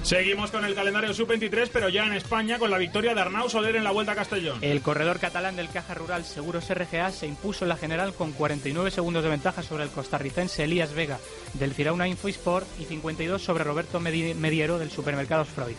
Seguimos 0.09 0.49
con 0.49 0.65
el 0.65 0.73
calendario 0.73 1.13
sub-23, 1.13 1.69
pero 1.71 1.87
ya 1.87 2.03
en 2.03 2.13
España 2.13 2.57
con 2.57 2.71
la 2.71 2.79
victoria 2.79 3.13
de 3.13 3.21
Arnau 3.21 3.47
Soler 3.47 3.75
en 3.75 3.83
la 3.83 3.91
Vuelta 3.91 4.13
a 4.13 4.15
Castellón. 4.15 4.57
El 4.63 4.81
corredor 4.81 5.19
catalán 5.19 5.55
del 5.55 5.69
Caja 5.69 5.93
Rural 5.93 6.25
Seguros 6.25 6.67
RGA 6.67 7.11
se 7.11 7.27
impuso 7.27 7.63
en 7.63 7.69
la 7.69 7.77
general 7.77 8.15
con 8.15 8.31
49 8.31 8.89
segundos 8.89 9.21
de 9.21 9.29
ventaja 9.29 9.61
sobre 9.61 9.83
el 9.83 9.91
costarricense 9.91 10.63
Elías 10.63 10.95
Vega 10.95 11.19
del 11.53 11.75
Firauna 11.75 12.07
Infosport 12.07 12.65
y 12.79 12.85
52 12.85 13.39
sobre 13.39 13.63
Roberto 13.63 13.99
Mediero 13.99 14.79
del 14.79 14.89
Supermercados 14.89 15.49
Freud. 15.49 15.77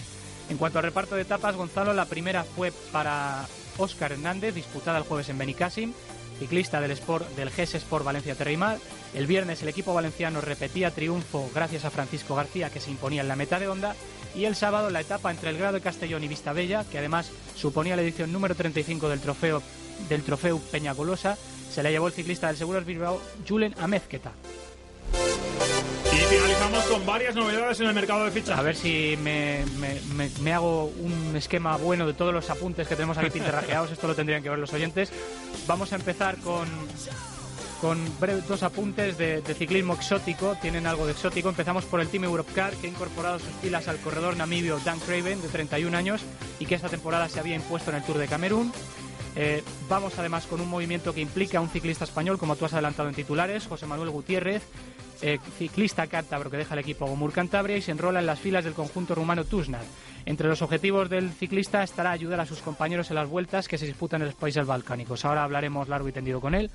En 0.49 0.58
cuanto 0.58 0.78
al 0.78 0.84
reparto 0.84 1.16
de 1.16 1.22
etapas, 1.22 1.56
Gonzalo, 1.56 1.92
la 1.92 2.04
primera 2.04 2.44
fue 2.44 2.70
para 2.92 3.49
Óscar 3.78 4.12
Hernández, 4.12 4.54
disputada 4.54 4.99
el 4.99 5.04
jueves 5.04 5.28
en 5.28 5.38
Benicassim. 5.38 5.92
Ciclista 6.40 6.80
del, 6.80 6.90
Sport, 6.92 7.28
del 7.37 7.50
GES 7.50 7.76
Sport 7.76 8.04
Valencia 8.04 8.35
Terrimar. 8.35 8.78
El 9.14 9.26
viernes 9.26 9.62
el 9.62 9.68
equipo 9.68 9.94
valenciano 9.94 10.40
repetía 10.40 10.90
triunfo 10.90 11.49
gracias 11.54 11.85
a 11.85 11.90
Francisco 11.90 12.35
García 12.35 12.70
que 12.70 12.80
se 12.80 12.90
imponía 12.90 13.20
en 13.20 13.28
la 13.28 13.37
meta 13.37 13.61
de 13.61 13.68
onda. 13.68 13.94
Y 14.35 14.47
el 14.47 14.56
sábado 14.56 14.90
la 14.90 15.00
etapa 15.00 15.30
entre 15.30 15.50
el 15.50 15.59
Grado 15.59 15.75
de 15.75 15.80
Castellón 15.80 16.25
y 16.25 16.28
Vistabella, 16.28 16.85
que 16.85 16.99
además 16.99 17.30
suponía 17.54 17.94
la 17.94 18.02
edición 18.02 18.32
número 18.32 18.54
35 18.54 19.09
del 19.09 19.20
trofeo, 19.20 19.62
del 20.09 20.23
trofeo 20.23 20.59
Peñagolosa, 20.59 21.37
se 21.70 21.82
la 21.82 21.90
llevó 21.90 22.06
el 22.06 22.14
ciclista 22.14 22.47
del 22.47 22.56
Seguros 22.56 22.87
Bilbao, 22.87 23.20
Julen 23.47 23.75
Amezqueta. 23.78 24.32
Y 26.12 26.17
finalizamos 26.17 26.85
con 26.87 27.07
varias 27.07 27.37
novedades 27.37 27.79
en 27.81 27.87
el 27.87 27.95
mercado 27.95 28.25
de 28.25 28.33
fichas. 28.33 28.59
A 28.59 28.62
ver 28.62 28.75
si 28.75 29.17
me, 29.23 30.52
hago 30.52 30.87
un 30.87 31.37
esquema 31.37 31.76
bueno 31.76 32.07
de 32.07 32.14
todos 32.14 32.35
los 32.35 32.50
apuntes 32.50 32.88
que 32.88 32.97
tenemos 32.97 33.17
aquí 33.17 33.31
pintarrajeados. 33.31 33.93
Esto 33.93 34.09
lo 34.09 34.14
tendrían 34.17 34.43
que 34.43 34.50
ver 34.50 34.59
los 34.59 34.73
oyentes. 34.73 35.12
Vamos 35.69 35.93
a 35.93 35.97
empezar 35.97 36.37
con, 36.38 36.67
dos 38.49 38.62
apuntes 38.64 39.17
de, 39.19 39.40
de 39.40 39.55
ciclismo 39.55 39.95
exótico. 39.95 40.57
Tienen 40.61 40.88
algo 40.88 41.07
de 41.07 41.12
exótico. 41.12 41.49
Empezamos 41.49 41.85
por 41.85 42.00
el 42.00 42.09
Team 42.09 42.25
Europcar, 42.25 42.75
que 42.75 42.88
ha 42.88 42.90
incorporado 42.90 43.38
sus 43.38 43.52
filas 43.62 43.87
al 43.87 43.99
corredor 43.99 44.37
namibio 44.37 44.81
Dan 44.85 44.99
Craven, 44.99 45.40
de 45.40 45.49
31 45.49 45.97
años, 45.97 46.23
y 46.59 46.67
que 46.67 46.75
esta 46.75 46.88
temporada 46.88 47.29
se 47.29 47.38
había 47.38 47.55
impuesto 47.55 47.90
en 47.90 47.99
el 47.99 48.02
Tour 48.02 48.19
de 48.19 48.26
Camerún. 48.26 48.73
Eh, 49.42 49.64
vamos 49.88 50.18
además 50.18 50.44
con 50.44 50.61
un 50.61 50.68
movimiento 50.68 51.14
que 51.14 51.23
implica 51.23 51.56
a 51.56 51.61
un 51.62 51.70
ciclista 51.70 52.04
español, 52.04 52.37
como 52.37 52.56
tú 52.56 52.66
has 52.66 52.75
adelantado 52.75 53.09
en 53.09 53.14
titulares, 53.14 53.66
José 53.66 53.87
Manuel 53.87 54.11
Gutiérrez, 54.11 54.62
eh, 55.23 55.38
ciclista 55.56 56.06
cántabro 56.09 56.50
que 56.50 56.59
deja 56.59 56.75
el 56.75 56.80
equipo 56.80 57.06
Gomur 57.06 57.32
Cantabria 57.32 57.78
y 57.78 57.80
se 57.80 57.90
enrola 57.90 58.20
en 58.20 58.26
las 58.26 58.38
filas 58.38 58.64
del 58.64 58.75
conjunto 58.75 59.14
rumano 59.14 59.47
Tusnad. 59.47 59.80
Entre 60.26 60.47
los 60.47 60.61
objetivos 60.61 61.09
del 61.09 61.32
ciclista 61.32 61.82
estará 61.82 62.11
ayudar 62.11 62.38
a 62.40 62.44
sus 62.44 62.61
compañeros 62.61 63.09
en 63.09 63.14
las 63.14 63.30
vueltas 63.30 63.66
que 63.66 63.78
se 63.78 63.87
disputan 63.87 64.20
en 64.20 64.26
los 64.26 64.35
países 64.35 64.66
balcánicos. 64.66 65.25
Ahora 65.25 65.44
hablaremos 65.44 65.88
largo 65.88 66.11
y 66.11 66.12
tendido 66.12 66.38
con 66.38 66.54
él. 66.54 66.70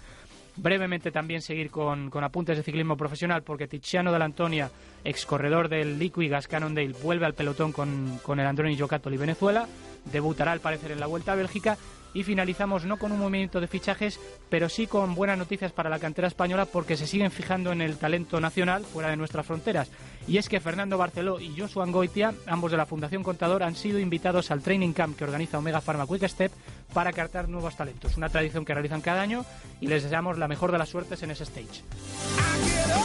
Brevemente 0.55 1.11
también 1.11 1.43
seguir 1.43 1.69
con, 1.69 2.09
con 2.09 2.23
apuntes 2.23 2.57
de 2.57 2.63
ciclismo 2.63 2.97
profesional 2.97 3.43
porque 3.43 3.67
Tiziano 3.67 4.11
Dell'Antonia, 4.11 4.71
ex 5.03 5.27
corredor 5.27 5.69
del 5.69 5.99
Liquigas 5.99 6.47
Cannondale, 6.47 6.95
vuelve 7.03 7.27
al 7.27 7.35
pelotón 7.35 7.71
con, 7.71 8.19
con 8.23 8.39
el 8.39 8.47
Androni 8.47 8.75
Giocattoli 8.75 9.17
Venezuela. 9.17 9.67
Debutará 10.11 10.51
al 10.51 10.61
parecer 10.61 10.91
en 10.91 10.99
la 10.99 11.05
Vuelta 11.05 11.33
a 11.33 11.35
Bélgica 11.35 11.77
y 12.15 12.23
finalizamos 12.23 12.85
no 12.85 12.97
con 12.97 13.11
un 13.11 13.19
movimiento 13.19 13.61
de 13.61 13.67
fichajes, 13.67 14.19
pero 14.49 14.69
sí 14.69 14.87
con 14.87 15.13
buenas 15.13 15.37
noticias 15.37 15.73
para 15.73 15.89
la 15.89 15.99
cantera 15.99 16.29
española 16.29 16.65
porque 16.65 16.97
se 16.97 17.05
siguen 17.05 17.29
fijando 17.29 17.71
en 17.71 17.81
el 17.81 17.97
talento 17.97 18.39
nacional 18.39 18.85
fuera 18.85 19.09
de 19.09 19.17
nuestras 19.17 19.45
fronteras. 19.45 19.91
Y 20.27 20.37
es 20.37 20.49
que 20.49 20.61
Fernando 20.61 20.97
Barceló 20.97 21.39
y 21.39 21.53
Joshua 21.59 21.83
Angoitia, 21.83 22.33
ambos 22.47 22.71
de 22.71 22.77
la 22.77 22.85
Fundación 22.85 23.21
Contador, 23.21 23.61
han 23.61 23.75
sido 23.75 23.99
invitados 23.99 24.49
al 24.49 24.63
Training 24.63 24.93
Camp 24.93 25.17
que 25.17 25.25
organiza 25.25 25.59
Omega 25.59 25.81
Pharma 25.81 26.07
Quick 26.07 26.27
Step 26.27 26.51
para 26.93 27.13
cartar 27.13 27.49
nuevos 27.49 27.75
talentos. 27.75 28.17
Una 28.17 28.29
tradición 28.29 28.65
que 28.65 28.73
realizan 28.73 29.01
cada 29.01 29.21
año 29.21 29.45
y 29.81 29.87
les 29.87 30.03
deseamos 30.03 30.37
la 30.37 30.47
mejor 30.47 30.71
de 30.71 30.77
las 30.77 30.89
suertes 30.89 31.21
en 31.23 31.31
ese 31.31 31.43
stage. 31.43 31.83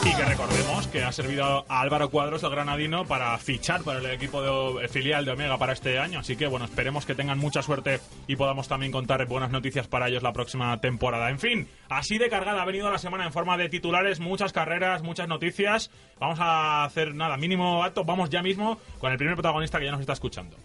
Y 0.03 0.15
que 0.15 0.25
recordemos 0.25 0.87
que 0.87 1.03
ha 1.03 1.11
servido 1.11 1.65
a 1.67 1.81
Álvaro 1.81 2.09
Cuadros, 2.09 2.43
el 2.43 2.49
granadino, 2.49 3.05
para 3.05 3.37
fichar 3.37 3.83
para 3.83 3.99
el 3.99 4.05
equipo 4.07 4.41
de, 4.41 4.87
filial 4.87 5.25
de 5.25 5.31
Omega 5.31 5.57
para 5.57 5.73
este 5.73 5.99
año. 5.99 6.19
Así 6.19 6.35
que, 6.35 6.47
bueno, 6.47 6.65
esperemos 6.65 7.05
que 7.05 7.15
tengan 7.15 7.37
mucha 7.37 7.61
suerte 7.61 7.99
y 8.27 8.35
podamos 8.35 8.67
también 8.67 8.91
contar 8.91 9.25
buenas 9.27 9.51
noticias 9.51 9.87
para 9.87 10.07
ellos 10.07 10.23
la 10.23 10.33
próxima 10.33 10.79
temporada. 10.79 11.29
En 11.29 11.39
fin, 11.39 11.67
así 11.89 12.17
de 12.17 12.29
cargada 12.29 12.61
ha 12.61 12.65
venido 12.65 12.89
la 12.89 12.97
semana 12.97 13.25
en 13.25 13.33
forma 13.33 13.57
de 13.57 13.69
titulares, 13.69 14.19
muchas 14.19 14.53
carreras, 14.53 15.03
muchas 15.03 15.27
noticias. 15.27 15.91
Vamos 16.19 16.39
a 16.39 16.83
hacer 16.83 17.13
nada, 17.13 17.37
mínimo 17.37 17.83
acto. 17.83 18.03
Vamos 18.03 18.29
ya 18.29 18.41
mismo 18.41 18.79
con 18.99 19.11
el 19.11 19.17
primer 19.17 19.35
protagonista 19.35 19.79
que 19.79 19.85
ya 19.85 19.91
nos 19.91 20.01
está 20.01 20.13
escuchando. 20.13 20.57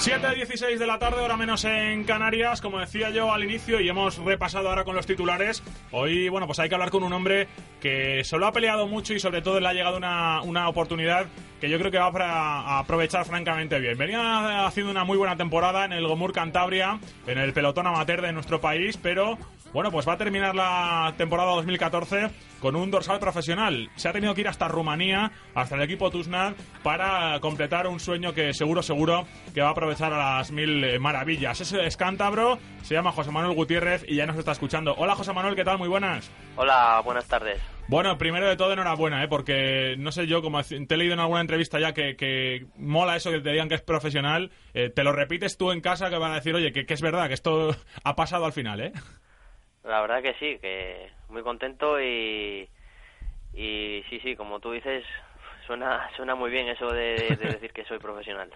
Siete 0.00 0.34
16 0.34 0.78
de 0.78 0.86
la 0.86 0.98
tarde, 0.98 1.20
hora 1.20 1.36
menos 1.36 1.62
en 1.66 2.04
Canarias, 2.04 2.62
como 2.62 2.78
decía 2.78 3.10
yo 3.10 3.34
al 3.34 3.44
inicio 3.44 3.80
y 3.80 3.88
hemos 3.90 4.16
repasado 4.16 4.70
ahora 4.70 4.82
con 4.82 4.96
los 4.96 5.04
titulares. 5.04 5.62
Hoy, 5.90 6.30
bueno, 6.30 6.46
pues 6.46 6.58
hay 6.58 6.70
que 6.70 6.74
hablar 6.74 6.90
con 6.90 7.02
un 7.02 7.12
hombre 7.12 7.48
que 7.82 8.24
solo 8.24 8.46
ha 8.46 8.52
peleado 8.52 8.86
mucho 8.86 9.12
y 9.12 9.20
sobre 9.20 9.42
todo 9.42 9.60
le 9.60 9.68
ha 9.68 9.74
llegado 9.74 9.98
una, 9.98 10.40
una 10.40 10.70
oportunidad 10.70 11.26
que 11.60 11.68
yo 11.68 11.78
creo 11.78 11.90
que 11.90 11.98
va 11.98 12.10
para 12.10 12.78
aprovechar 12.78 13.26
francamente 13.26 13.78
bien. 13.78 13.98
Venía 13.98 14.66
haciendo 14.66 14.90
una 14.90 15.04
muy 15.04 15.18
buena 15.18 15.36
temporada 15.36 15.84
en 15.84 15.92
el 15.92 16.08
Gomur 16.08 16.32
Cantabria, 16.32 16.98
en 17.26 17.36
el 17.36 17.52
pelotón 17.52 17.86
amateur 17.86 18.22
de 18.22 18.32
nuestro 18.32 18.58
país, 18.58 18.96
pero 18.96 19.36
bueno, 19.72 19.90
pues 19.90 20.06
va 20.06 20.14
a 20.14 20.18
terminar 20.18 20.54
la 20.54 21.14
temporada 21.16 21.52
2014 21.52 22.30
con 22.60 22.76
un 22.76 22.90
dorsal 22.90 23.18
profesional. 23.18 23.88
Se 23.96 24.08
ha 24.08 24.12
tenido 24.12 24.34
que 24.34 24.42
ir 24.42 24.48
hasta 24.48 24.68
Rumanía, 24.68 25.32
hasta 25.54 25.76
el 25.76 25.82
equipo 25.82 26.10
Tusnad, 26.10 26.54
para 26.82 27.38
completar 27.40 27.86
un 27.86 28.00
sueño 28.00 28.34
que 28.34 28.52
seguro, 28.52 28.82
seguro 28.82 29.26
que 29.54 29.62
va 29.62 29.68
a 29.68 29.72
aprovechar 29.72 30.12
a 30.12 30.38
las 30.38 30.50
mil 30.50 30.82
eh, 30.84 30.98
maravillas. 30.98 31.60
Es, 31.60 31.72
es 31.72 31.96
cántabro, 31.96 32.58
se 32.82 32.94
llama 32.94 33.12
José 33.12 33.30
Manuel 33.30 33.54
Gutiérrez 33.54 34.04
y 34.08 34.16
ya 34.16 34.26
nos 34.26 34.36
está 34.36 34.52
escuchando. 34.52 34.94
Hola 34.96 35.14
José 35.14 35.32
Manuel, 35.32 35.56
¿qué 35.56 35.64
tal? 35.64 35.78
Muy 35.78 35.88
buenas. 35.88 36.30
Hola, 36.56 37.00
buenas 37.04 37.26
tardes. 37.26 37.60
Bueno, 37.90 38.16
primero 38.18 38.48
de 38.48 38.56
todo, 38.56 38.72
enhorabuena, 38.72 39.24
¿eh? 39.24 39.26
porque 39.26 39.96
no 39.98 40.12
sé 40.12 40.28
yo, 40.28 40.42
como 40.42 40.62
te 40.62 40.76
he 40.76 40.96
leído 40.96 41.14
en 41.14 41.18
alguna 41.18 41.40
entrevista 41.40 41.80
ya 41.80 41.92
que, 41.92 42.14
que 42.14 42.66
mola 42.76 43.16
eso 43.16 43.32
que 43.32 43.40
te 43.40 43.50
digan 43.50 43.68
que 43.68 43.74
es 43.74 43.82
profesional, 43.82 44.52
eh, 44.74 44.90
te 44.90 45.02
lo 45.02 45.10
repites 45.10 45.56
tú 45.56 45.72
en 45.72 45.80
casa 45.80 46.08
que 46.08 46.16
van 46.16 46.30
a 46.30 46.36
decir, 46.36 46.54
oye, 46.54 46.70
que, 46.70 46.86
que 46.86 46.94
es 46.94 47.02
verdad, 47.02 47.26
que 47.26 47.34
esto 47.34 47.74
ha 48.04 48.14
pasado 48.14 48.44
al 48.44 48.52
final, 48.52 48.80
¿eh? 48.80 48.92
La 49.84 50.00
verdad 50.00 50.22
que 50.22 50.34
sí, 50.34 50.58
que 50.60 51.10
muy 51.28 51.42
contento 51.42 52.00
y, 52.00 52.68
y 53.54 54.02
sí, 54.10 54.20
sí, 54.22 54.36
como 54.36 54.60
tú 54.60 54.72
dices, 54.72 55.04
suena, 55.66 56.08
suena 56.16 56.34
muy 56.34 56.50
bien 56.50 56.68
eso 56.68 56.86
de, 56.92 57.36
de 57.36 57.52
decir 57.52 57.72
que 57.72 57.84
soy 57.84 57.98
profesional. 57.98 58.50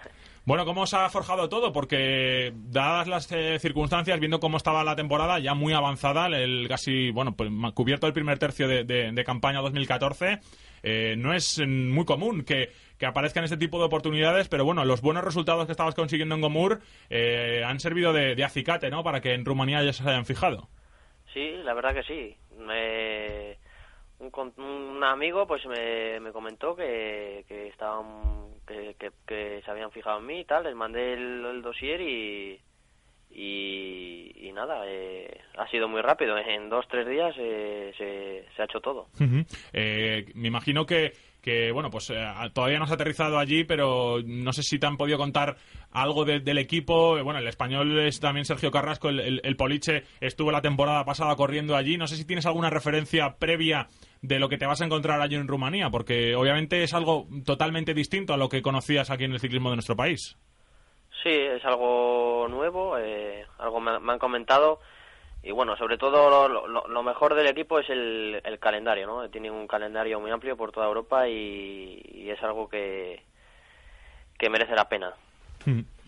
Bueno, 0.44 0.66
¿cómo 0.66 0.86
se 0.86 0.96
ha 0.96 1.08
forjado 1.08 1.48
todo? 1.48 1.72
Porque 1.72 2.52
dadas 2.54 3.08
las 3.08 3.32
eh, 3.32 3.58
circunstancias, 3.58 4.20
viendo 4.20 4.40
cómo 4.40 4.58
estaba 4.58 4.84
la 4.84 4.94
temporada, 4.96 5.38
ya 5.38 5.54
muy 5.54 5.72
avanzada, 5.72 6.26
el 6.26 6.66
casi, 6.68 7.10
bueno, 7.10 7.34
pues 7.34 7.48
cubierto 7.72 8.06
el 8.06 8.12
primer 8.12 8.38
tercio 8.38 8.68
de, 8.68 8.84
de- 8.84 9.10
de 9.12 9.24
campaña 9.24 9.60
2014, 9.62 10.40
eh, 10.82 11.14
no 11.16 11.32
es 11.32 11.58
mm, 11.66 11.90
muy 11.90 12.04
común 12.04 12.44
que, 12.44 12.70
que 12.98 13.06
aparezcan 13.06 13.44
este 13.44 13.56
tipo 13.56 13.78
de 13.78 13.86
oportunidades, 13.86 14.48
pero 14.48 14.66
bueno, 14.66 14.84
los 14.84 15.00
buenos 15.00 15.24
resultados 15.24 15.64
que 15.64 15.72
estabas 15.72 15.94
consiguiendo 15.94 16.34
en 16.34 16.42
Gomur 16.42 16.80
eh, 17.08 17.62
han 17.64 17.80
servido 17.80 18.12
de, 18.12 18.34
de 18.34 18.44
acicate, 18.44 18.90
¿no? 18.90 19.02
Para 19.02 19.22
que 19.22 19.32
en 19.32 19.46
Rumanía 19.46 19.82
ya 19.82 19.94
se 19.94 20.02
hayan 20.06 20.26
fijado. 20.26 20.68
Sí, 21.34 21.52
la 21.64 21.74
verdad 21.74 21.94
que 21.94 22.04
sí. 22.04 22.36
Me- 22.58 23.58
un, 24.20 24.32
un 24.64 25.04
amigo 25.04 25.46
pues 25.46 25.66
me, 25.66 26.20
me 26.20 26.32
comentó 26.32 26.76
que, 26.76 27.44
que 27.48 27.68
estaban 27.68 28.60
que, 28.66 28.96
que, 28.98 29.12
que 29.26 29.62
se 29.64 29.72
habían 29.72 29.92
fijado 29.92 30.20
en 30.20 30.26
mí 30.26 30.40
y 30.40 30.46
tal. 30.46 30.64
Les 30.64 30.76
mandé 30.76 31.14
el, 31.14 31.46
el 31.46 31.62
dossier 31.62 32.00
y 32.02 32.60
y, 33.34 34.50
nada, 34.52 34.82
eh, 34.86 35.40
ha 35.58 35.68
sido 35.68 35.88
muy 35.88 36.00
rápido. 36.00 36.36
En 36.38 36.68
dos 36.68 36.86
tres 36.88 37.08
días 37.08 37.34
eh, 37.38 37.92
se, 37.98 38.62
ha 38.62 38.64
hecho 38.64 38.80
todo. 38.80 39.08
Eh, 39.72 40.26
me 40.34 40.48
imagino 40.48 40.86
que, 40.86 41.12
que 41.42 41.72
bueno, 41.72 41.90
pues 41.90 42.10
eh, 42.10 42.24
todavía 42.52 42.78
no 42.78 42.84
has 42.84 42.92
aterrizado 42.92 43.38
allí, 43.38 43.64
pero 43.64 44.18
no 44.24 44.52
sé 44.52 44.62
si 44.62 44.78
te 44.78 44.86
han 44.86 44.96
podido 44.96 45.18
contar 45.18 45.56
algo 45.90 46.24
de- 46.24 46.38
del 46.40 46.58
equipo. 46.58 47.18
Eh, 47.18 47.22
Bueno, 47.22 47.40
el 47.40 47.48
español 47.48 47.98
es 47.98 48.20
también 48.20 48.44
Sergio 48.44 48.70
Carrasco, 48.70 49.08
el- 49.08 49.40
el 49.42 49.56
Poliche 49.56 50.04
estuvo 50.20 50.52
la 50.52 50.62
temporada 50.62 51.04
pasada 51.04 51.34
corriendo 51.36 51.74
allí. 51.76 51.96
No 51.96 52.06
sé 52.06 52.16
si 52.16 52.24
tienes 52.24 52.46
alguna 52.46 52.70
referencia 52.70 53.36
previa 53.38 53.88
de 54.22 54.38
lo 54.38 54.48
que 54.48 54.56
te 54.56 54.66
vas 54.66 54.80
a 54.80 54.84
encontrar 54.86 55.20
allí 55.20 55.34
en 55.34 55.48
Rumanía, 55.48 55.90
porque 55.90 56.34
obviamente 56.36 56.82
es 56.84 56.94
algo 56.94 57.26
totalmente 57.44 57.92
distinto 57.92 58.32
a 58.32 58.36
lo 58.36 58.48
que 58.48 58.62
conocías 58.62 59.10
aquí 59.10 59.24
en 59.24 59.32
el 59.32 59.40
ciclismo 59.40 59.70
de 59.70 59.76
nuestro 59.76 59.96
país. 59.96 60.36
Sí, 61.24 61.30
es 61.30 61.64
algo 61.64 62.46
nuevo, 62.48 62.96
eh, 62.98 63.44
algo 63.58 63.80
me, 63.80 63.98
me 63.98 64.12
han 64.12 64.18
comentado 64.20 64.80
y 65.42 65.50
bueno, 65.50 65.76
sobre 65.76 65.98
todo 65.98 66.48
lo, 66.48 66.68
lo- 66.68 66.86
lo 66.86 67.02
mejor 67.02 67.34
del 67.34 67.46
equipo 67.48 67.78
es 67.80 67.88
el, 67.90 68.40
el 68.44 68.58
calendario, 68.60 69.06
¿no? 69.06 69.28
Tienen 69.30 69.52
un 69.52 69.66
calendario 69.66 70.20
muy 70.20 70.30
amplio 70.30 70.56
por 70.56 70.70
toda 70.70 70.86
Europa 70.86 71.26
y, 71.28 72.00
y 72.14 72.30
es 72.30 72.40
algo 72.42 72.68
que, 72.68 73.22
que 74.38 74.50
merece 74.50 74.74
la 74.74 74.88
pena. 74.88 75.14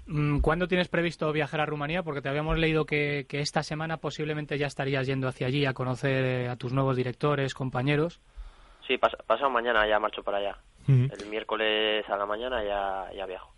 Mm, 0.06 0.38
¿Cuándo 0.40 0.68
tienes 0.68 0.88
previsto 0.88 1.32
viajar 1.32 1.60
a 1.60 1.66
Rumanía? 1.66 2.02
Porque 2.02 2.20
te 2.22 2.28
habíamos 2.28 2.58
leído 2.58 2.84
que, 2.84 3.26
que 3.28 3.40
esta 3.40 3.62
semana 3.62 3.96
posiblemente 3.96 4.56
ya 4.58 4.66
estarías 4.68 5.06
yendo 5.06 5.26
hacia 5.28 5.46
allí 5.48 5.66
a 5.66 5.74
conocer 5.74 6.24
eh, 6.24 6.48
a 6.48 6.56
tus 6.56 6.72
nuevos 6.72 6.94
directores, 6.96 7.54
compañeros. 7.54 8.20
Sí, 8.86 8.98
pas- 8.98 9.16
pasado 9.26 9.50
mañana 9.50 9.86
ya 9.88 9.98
marcho 9.98 10.22
para 10.22 10.38
allá. 10.38 10.58
El 11.10 11.26
miércoles 11.26 12.08
a 12.08 12.16
la 12.16 12.26
mañana 12.26 12.62
ya, 12.62 13.10
ya 13.16 13.26
viajo. 13.26 13.55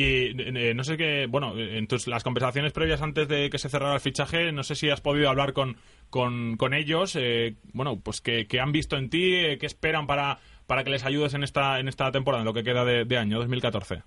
Y 0.00 0.32
eh, 0.38 0.72
no 0.72 0.82
sé 0.82 0.96
qué, 0.96 1.26
bueno, 1.28 1.52
en 1.58 1.86
tus, 1.86 2.06
las 2.06 2.24
conversaciones 2.24 2.72
previas 2.72 3.02
antes 3.02 3.28
de 3.28 3.50
que 3.50 3.58
se 3.58 3.68
cerrara 3.68 3.92
el 3.92 4.00
fichaje, 4.00 4.50
no 4.50 4.62
sé 4.62 4.74
si 4.74 4.88
has 4.88 5.02
podido 5.02 5.28
hablar 5.28 5.52
con, 5.52 5.76
con, 6.08 6.56
con 6.56 6.72
ellos, 6.72 7.16
eh, 7.16 7.56
bueno, 7.74 8.00
pues 8.02 8.22
que, 8.22 8.46
han 8.58 8.72
visto 8.72 8.96
en 8.96 9.10
ti, 9.10 9.34
eh, 9.34 9.58
qué 9.58 9.66
esperan 9.66 10.06
para, 10.06 10.38
para 10.66 10.84
que 10.84 10.90
les 10.90 11.04
ayudes 11.04 11.34
en 11.34 11.42
esta, 11.42 11.80
en 11.80 11.86
esta 11.86 12.10
temporada, 12.12 12.40
en 12.40 12.46
lo 12.46 12.54
que 12.54 12.64
queda 12.64 12.86
de, 12.86 13.18
año 13.18 13.36
2014. 13.40 14.02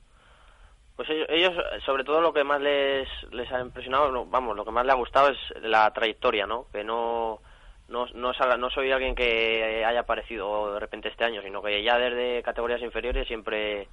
Pues 0.96 1.10
ellos, 1.30 1.54
sobre 1.86 2.04
todo 2.04 2.22
lo 2.22 2.34
que 2.34 2.44
más 2.44 2.60
les, 2.60 3.08
les 3.32 3.52
ha 3.52 3.62
impresionado, 3.62 4.26
vamos, 4.26 4.56
lo 4.56 4.66
que 4.66 4.72
más 4.72 4.86
les 4.86 4.96
ha 4.96 4.98
gustado 4.98 5.30
es 5.30 5.38
la 5.62 5.94
trayectoria, 5.94 6.48
¿no? 6.48 6.66
Que 6.72 6.84
no, 6.84 7.40
no, 7.88 8.08
no 8.16 8.70
soy 8.72 8.92
alguien 8.92 9.14
que 9.14 9.86
haya 9.86 10.00
aparecido 10.00 10.74
de 10.74 10.80
repente 10.80 11.10
este 11.10 11.24
año, 11.24 11.44
sino 11.44 11.62
que 11.62 11.84
ya 11.84 12.00
desde 12.00 12.42
categorías 12.42 12.82
inferiores 12.82 13.28
siempre 13.28 13.88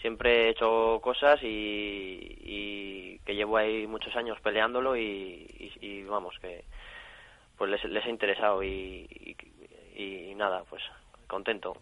siempre 0.00 0.46
he 0.46 0.48
hecho 0.50 1.00
cosas 1.02 1.40
y, 1.42 3.20
que 3.24 3.34
llevo 3.34 3.56
ahí 3.56 3.86
muchos 3.86 4.14
años 4.16 4.40
peleándolo 4.40 4.96
y, 4.96 6.04
vamos 6.08 6.34
que 6.40 6.64
pues 7.56 7.70
les, 7.70 7.84
les 7.84 8.04
ha 8.04 8.08
interesado 8.08 8.62
y, 8.62 9.36
y, 9.96 10.34
nada 10.34 10.62
pues 10.70 10.82
contento. 11.28 11.74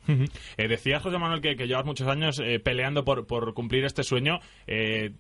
Eh, 0.59 0.69
decías, 0.69 1.03
José 1.03 1.17
Manuel, 1.19 1.41
que, 1.41 1.55
llevas 1.55 1.87
muchos 1.87 2.07
años 2.07 2.39
eh, 2.41 2.61
peleando 2.61 3.05
por, 3.05 3.27
por, 3.27 3.55
cumplir 3.55 3.85
este 3.85 4.03
sueño. 4.03 4.41
Eh, 4.67 5.13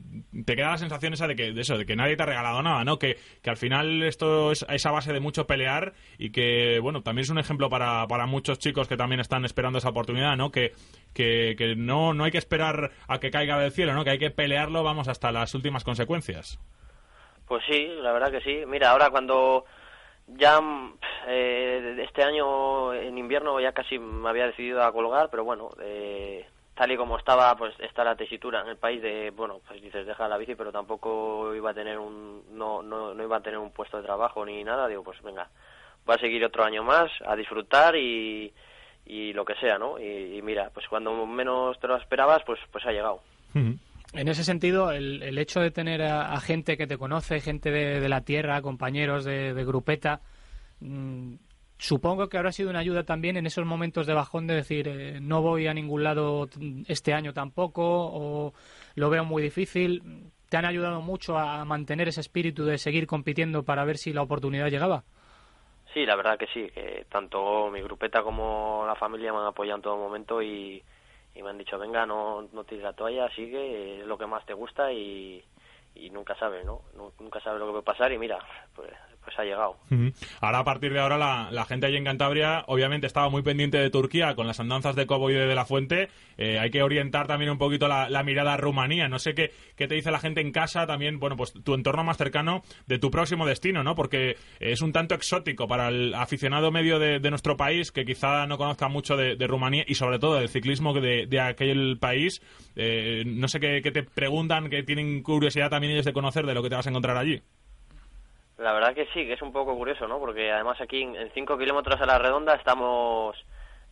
¿Te 0.45 0.57
queda 0.57 0.73
la 0.73 0.79
sensación 0.79 1.15
esa 1.15 1.27
de 1.27 1.37
que, 1.37 1.53
de 1.53 1.61
eso, 1.63 1.79
de 1.79 1.87
que 1.87 1.97
nadie 1.97 2.17
te 2.17 2.25
ha 2.25 2.27
regalado 2.27 2.63
nada, 2.63 2.85
¿no? 2.85 2.99
Que, 2.99 3.17
que 3.43 3.51
al 3.51 3.57
final 3.57 4.03
esto 4.03 4.53
es 4.53 4.67
esa 4.69 4.91
base 4.91 5.13
de 5.13 5.21
mucho 5.21 5.47
pelear 5.47 5.95
y 6.19 6.31
que, 6.31 6.79
bueno, 6.81 7.03
también 7.03 7.23
es 7.23 7.31
un 7.31 7.39
ejemplo 7.39 7.71
para, 7.71 8.07
para 8.07 8.27
muchos 8.27 8.59
chicos 8.59 8.89
que 8.89 8.97
también 8.97 9.21
están 9.21 9.45
esperando 9.45 9.79
esa 9.79 9.89
oportunidad, 9.89 10.37
¿no? 10.37 10.51
Que, 10.51 10.75
que, 11.15 11.55
que 11.57 11.75
no, 11.77 12.13
no 12.13 12.25
hay 12.25 12.31
que 12.31 12.39
esperar 12.39 12.91
a 13.09 13.19
que 13.19 13.31
caiga 13.31 13.59
del 13.59 13.73
cielo, 13.73 13.95
¿no? 13.95 14.05
Que 14.05 14.11
hay 14.11 14.19
que 14.19 14.31
pelearlo, 14.31 14.83
vamos, 14.83 15.09
hasta 15.09 15.33
las 15.33 15.55
últimas 15.55 15.85
consecuencias. 15.85 16.59
Pues 17.47 17.63
sí, 17.71 17.87
la 18.01 18.13
verdad 18.13 18.31
que 18.31 18.41
sí. 18.41 18.65
Mira, 18.67 18.91
ahora 18.91 19.11
cuando 19.11 19.65
ya 20.27 20.61
eh, 21.27 21.97
este 22.03 22.23
año 22.23 22.93
en 22.95 23.19
invierno 23.19 23.61
ya 23.61 23.73
casi 23.73 23.99
me 23.99 24.29
había 24.29 24.47
decidido 24.47 24.83
a 24.83 24.93
colgar, 24.93 25.29
pero 25.31 25.45
bueno, 25.45 25.71
eh, 25.81 26.47
tal 26.75 26.93
y 26.93 26.97
como 26.97 27.17
estaba, 27.17 27.57
pues 27.57 27.75
está 27.81 28.05
la 28.05 28.17
tesitura 28.17 28.61
en 28.61 28.69
el 28.69 28.77
país 28.77 29.01
de, 29.01 29.31
bueno, 29.31 29.61
pues 29.67 29.81
dices 29.81 30.07
deja 30.07 30.29
la 30.29 30.37
bici, 30.37 30.55
pero 30.55 30.73
tampoco 30.73 31.55
iba 31.55 31.71
a 31.71 31.75
tener 31.75 31.99
un, 31.99 32.45
no, 32.53 32.83
no, 32.83 33.13
iba 33.23 33.37
a 33.37 33.43
tener 33.43 33.59
un 33.59 33.71
puesto 33.71 33.97
de 33.97 34.03
trabajo 34.03 34.45
ni 34.45 34.63
nada, 34.63 34.89
digo, 34.89 35.03
pues 35.03 35.21
venga, 35.23 35.49
voy 36.05 36.17
a 36.17 36.19
seguir 36.19 36.45
otro 36.45 36.65
año 36.65 36.83
más, 36.83 37.11
a 37.25 37.35
disfrutar 37.35 37.97
y, 37.97 38.53
y 39.07 39.33
lo 39.33 39.45
que 39.45 39.55
sea, 39.55 39.79
¿no? 39.79 39.99
Y, 39.99 40.41
mira, 40.43 40.71
pues 40.75 40.87
cuando 40.89 41.27
menos 41.27 41.79
te 41.81 41.87
lo 41.89 41.97
esperabas, 41.97 42.43
pues, 42.45 42.61
pues 42.71 42.85
ha 42.85 42.93
llegado. 42.93 43.21
En 44.13 44.29
ese 44.29 44.45
sentido, 44.45 44.93
el, 44.93 45.23
el 45.23 45.39
hecho 45.39 45.61
de 45.61 45.71
tener 45.71 46.03
a, 46.03 46.39
gente 46.41 46.77
que 46.77 46.87
te 46.87 46.97
conoce, 46.97 47.41
gente 47.41 47.71
de, 47.71 48.09
la 48.09 48.23
tierra, 48.23 48.63
compañeros 48.63 49.25
de, 49.25 49.65
grupeta, 49.65 50.21
mm, 50.81 51.35
supongo 51.77 52.29
que 52.29 52.39
habrá 52.39 52.53
sido 52.53 52.71
una 52.71 52.79
ayuda 52.79 53.05
también 53.05 53.37
en 53.37 53.47
esos 53.47 53.67
momentos 53.67 54.07
de 54.07 54.15
bajón 54.15 54.47
de 54.47 54.55
decir, 54.55 54.89
eh, 54.89 55.19
no 55.21 55.43
voy 55.43 55.67
a 55.67 55.75
ningún 55.75 56.05
lado 56.05 56.49
este 56.87 57.13
año 57.13 57.33
tampoco, 57.33 57.83
o 57.85 58.55
lo 58.95 59.11
veo 59.11 59.25
muy 59.25 59.43
difícil. 59.43 60.31
¿Te 60.49 60.57
han 60.57 60.65
ayudado 60.65 61.01
mucho 61.03 61.37
a 61.37 61.65
mantener 61.65 62.07
ese 62.09 62.21
espíritu 62.21 62.65
de 62.65 62.79
seguir 62.79 63.09
compitiendo 63.09 63.65
para 63.65 63.85
ver 63.85 63.99
si 63.99 64.13
la 64.13 64.23
oportunidad 64.23 64.69
llegaba? 64.69 65.03
Sí, 65.93 66.07
la 66.07 66.15
verdad 66.15 66.39
que 66.39 66.47
sí, 66.47 66.69
que 66.73 67.07
tanto 67.11 67.69
mi 67.71 67.81
grupeta 67.81 68.23
como 68.23 68.85
la 68.87 68.95
familia 68.95 69.33
me 69.33 69.41
han 69.41 69.47
apoyado 69.47 69.77
en 69.77 69.83
todo 69.83 69.97
momento 69.97 70.43
y, 70.43 70.83
me 71.43 71.51
han 71.51 71.59
dicho, 71.59 71.79
venga, 71.79 72.07
no, 72.07 72.49
no 72.53 72.65
tires 72.65 72.85
la 72.85 72.93
toalla, 72.93 73.29
sigue, 73.31 74.01
es 74.01 74.07
lo 74.07 74.17
que 74.19 74.27
más 74.27 74.45
te 74.47 74.55
gusta 74.55 74.93
y, 74.93 75.45
y 75.95 76.11
nunca 76.11 76.35
sabes, 76.37 76.65
¿no? 76.65 76.83
Nunca 77.19 77.41
sabes 77.41 77.61
lo 77.61 77.67
que 77.67 77.73
puede 77.73 77.85
pasar 77.85 78.13
y 78.13 78.19
mira, 78.19 78.39
pues 78.75 78.91
pues 79.27 79.37
ha 79.41 79.43
llegado. 79.43 79.77
Ahora, 80.41 80.61
a 80.61 80.65
partir 80.65 80.93
de 80.93 81.01
ahora, 81.01 81.19
la, 81.51 81.65
gente 81.65 81.87
allí 81.87 81.97
en 81.97 82.05
Cantabria, 82.05 82.63
obviamente, 82.69 83.09
estaba 83.09 83.29
muy 83.29 83.43
pendiente 83.43 83.77
de 83.77 83.91
Turquía 83.91 84.37
con 84.37 84.47
las 84.47 84.61
andanzas 84.61 84.95
de 84.95 85.05
Cobo 85.05 85.33
y 85.33 85.35
de, 85.35 85.53
la 85.53 85.65
Fuente. 85.65 86.11
Eh, 86.39 86.61
hay 86.61 86.71
que 86.71 86.81
orientar 86.81 87.27
también 87.27 87.51
un 87.51 87.59
poquito 87.59 87.89
la, 87.89 88.23
mirada 88.23 88.53
a 88.53 88.57
Rumanía. 88.57 89.09
No 89.09 89.19
sé 89.19 89.35
qué, 89.35 89.51
te 89.77 89.93
dice 89.93 90.13
la 90.13 90.21
gente 90.21 90.41
en 90.41 90.53
casa, 90.53 90.87
también, 90.87 91.19
bueno, 91.19 91.37
pues 91.37 91.53
tu 91.53 91.75
entorno 91.75 92.05
más 92.05 92.19
cercano 92.19 92.63
de 92.87 93.01
tu 93.01 93.11
próximo 93.11 93.47
destino, 93.47 93.83
¿no? 93.83 93.97
Porque 93.97 94.37
es 94.61 94.81
un 94.81 94.93
tanto 94.93 95.17
exótico 95.17 95.67
para 95.67 95.89
el 95.89 96.15
aficionado 96.15 96.71
medio 96.71 97.01
de, 97.01 97.19
nuestro 97.29 97.57
país, 97.57 97.91
que 97.91 98.05
quizá 98.05 98.47
no 98.47 98.59
conozca 98.59 98.87
mucho 98.87 99.17
de, 99.17 99.45
Rumanía 99.49 99.85
y 99.89 99.97
sobre 99.97 100.21
todo 100.21 100.37
del 100.37 100.49
ciclismo 100.49 100.95
de, 100.95 101.41
aquel 101.41 101.99
país. 101.99 102.41
Eh, 102.77 103.25
no 103.27 103.49
sé 103.49 103.59
qué, 103.59 103.81
qué 103.83 103.91
te 103.91 104.05
preguntan, 104.05 104.71
que 104.71 104.85
tienen 104.85 105.25
curiosidad 105.25 105.69
también 105.69 105.95
ellos 105.95 106.05
de 106.05 106.13
conocer 106.13 106.47
de 106.47 106.55
lo 106.55 106.63
que 106.63 106.69
te 106.69 106.77
vas 106.77 106.87
a 106.87 106.91
encontrar 106.91 107.17
allí. 107.17 107.43
La 108.59 108.73
verdad 108.73 108.95
que 108.95 109.07
sí, 109.07 109.27
que 109.27 109.35
es 109.35 109.43
un 109.43 109.53
poco 109.53 109.77
curioso, 109.77 110.09
¿no? 110.09 110.19
Porque 110.19 110.51
además 110.51 110.81
aquí 110.81 111.03
en 111.03 111.31
5 111.33 111.59
kilómetros 111.59 112.01
a 112.01 112.07
la 112.07 112.19
redonda 112.19 112.55
estamos 112.55 113.37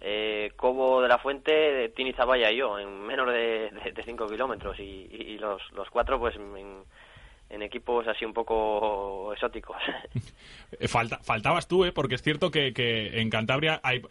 eh, 0.00 0.52
Cobo 0.56 1.02
de 1.02 1.08
la 1.08 1.18
Fuente, 1.18 1.90
Tini 1.90 2.12
Zabaya 2.12 2.50
y 2.50 2.56
yo, 2.56 2.78
en 2.78 3.02
menos 3.02 3.28
de 3.28 3.70
5 4.04 4.26
kilómetros. 4.26 4.78
Y, 4.80 5.36
los, 5.38 5.60
los 5.72 5.90
cuatro, 5.90 6.18
pues 6.18 6.36
en, 6.36 6.84
en 7.50 7.62
equipos 7.62 8.06
así 8.08 8.24
un 8.24 8.32
poco 8.32 9.32
exóticos. 9.32 9.76
Falta, 10.88 11.18
faltabas 11.18 11.68
tú, 11.68 11.84
¿eh? 11.84 11.92
porque 11.92 12.16
es 12.16 12.22
cierto 12.22 12.50
que, 12.50 12.72
que 12.72 13.20
en 13.20 13.30
Cantabria 13.30 13.80
hay, 13.82 14.02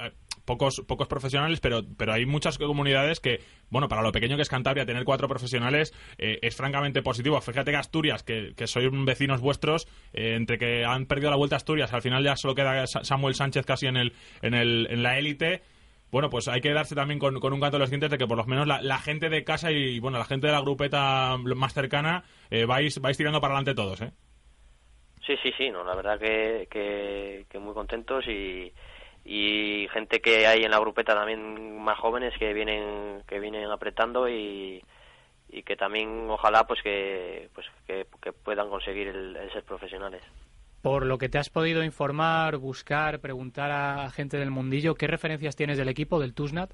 pocos, 0.45 0.81
pocos 0.87 1.07
profesionales, 1.07 1.59
pero, 1.59 1.81
pero 1.97 2.13
hay 2.13 2.25
muchas 2.25 2.57
comunidades 2.57 3.19
que, 3.19 3.39
bueno, 3.69 3.87
para 3.87 4.01
lo 4.01 4.11
pequeño 4.11 4.35
que 4.35 4.41
es 4.41 4.49
Cantabria, 4.49 4.85
tener 4.85 5.03
cuatro 5.03 5.27
profesionales 5.27 5.93
eh, 6.17 6.39
es 6.41 6.55
francamente 6.55 7.01
positivo. 7.01 7.39
Fíjate 7.41 7.71
que 7.71 7.77
Asturias, 7.77 8.23
que, 8.23 8.53
que 8.55 8.67
sois 8.67 8.89
vecinos 9.05 9.41
vuestros, 9.41 9.87
eh, 10.13 10.35
entre 10.35 10.57
que 10.57 10.85
han 10.85 11.05
perdido 11.05 11.29
la 11.29 11.37
vuelta 11.37 11.55
Asturias, 11.55 11.93
al 11.93 12.01
final 12.01 12.23
ya 12.23 12.35
solo 12.35 12.55
queda 12.55 12.85
Samuel 12.87 13.35
Sánchez 13.35 13.65
casi 13.65 13.87
en, 13.87 13.97
el, 13.97 14.13
en, 14.41 14.53
el, 14.53 14.87
en 14.89 15.03
la 15.03 15.17
élite 15.17 15.61
bueno, 16.11 16.29
pues 16.29 16.47
hay 16.47 16.61
que 16.61 16.71
darse 16.71 16.93
también 16.93 17.17
con, 17.17 17.39
con, 17.39 17.53
un 17.53 17.59
canto 17.59 17.77
de 17.77 17.79
los 17.81 17.89
dientes 17.89 18.11
de 18.11 18.19
que 18.19 18.27
por 18.27 18.37
lo 18.37 18.45
menos 18.45 18.67
la, 18.67 18.99
gente 18.99 19.29
de 19.29 19.43
casa 19.43 19.71
y, 19.71 19.99
bueno, 19.99 20.19
la 20.19 20.25
gente 20.25 20.45
de 20.45 20.53
la 20.53 20.61
grupeta 20.61 21.37
más 21.39 21.73
cercana 21.73 22.23
eh, 22.51 22.65
vais, 22.65 23.01
vais 23.01 23.17
tirando 23.17 23.41
para 23.41 23.55
adelante 23.55 23.73
todos, 23.73 23.99
¿eh? 23.99 24.11
Sí, 25.25 25.33
sí, 25.41 25.51
sí, 25.57 25.71
no, 25.71 25.83
la 25.83 25.95
verdad 25.95 26.19
que, 26.19 27.47
que 27.49 27.57
muy 27.57 27.73
contentos 27.73 28.27
y, 28.27 28.71
y 29.25 29.87
gente 29.91 30.21
que 30.21 30.47
hay 30.47 30.63
en 30.63 30.71
la 30.71 30.79
grupeta 30.79 31.15
también 31.15 31.81
más 31.81 31.97
jóvenes 31.97 32.33
que 32.37 32.53
vienen 32.53 33.21
que 33.27 33.39
vienen 33.39 33.69
apretando 33.71 34.27
y, 34.27 34.83
y 35.49 35.63
que 35.63 35.75
también 35.75 36.29
ojalá 36.29 36.65
pues 36.65 36.81
que 36.81 37.49
pues 37.53 37.67
que, 37.87 38.05
puedan 38.33 38.69
conseguir 38.69 39.07
el, 39.07 39.37
ser 39.51 39.63
profesionales. 39.63 40.21
Por 40.81 41.05
lo 41.05 41.17
que 41.17 41.29
te 41.29 41.37
has 41.37 41.49
podido 41.49 41.83
informar 41.83 42.57
buscar 42.57 43.19
preguntar 43.19 43.71
a 43.71 44.09
gente 44.11 44.37
del 44.37 44.51
mundillo 44.51 44.95
qué 44.95 45.07
referencias 45.07 45.55
tienes 45.55 45.77
del 45.77 45.89
equipo 45.89 46.19
del 46.19 46.33
Tusnat 46.33 46.71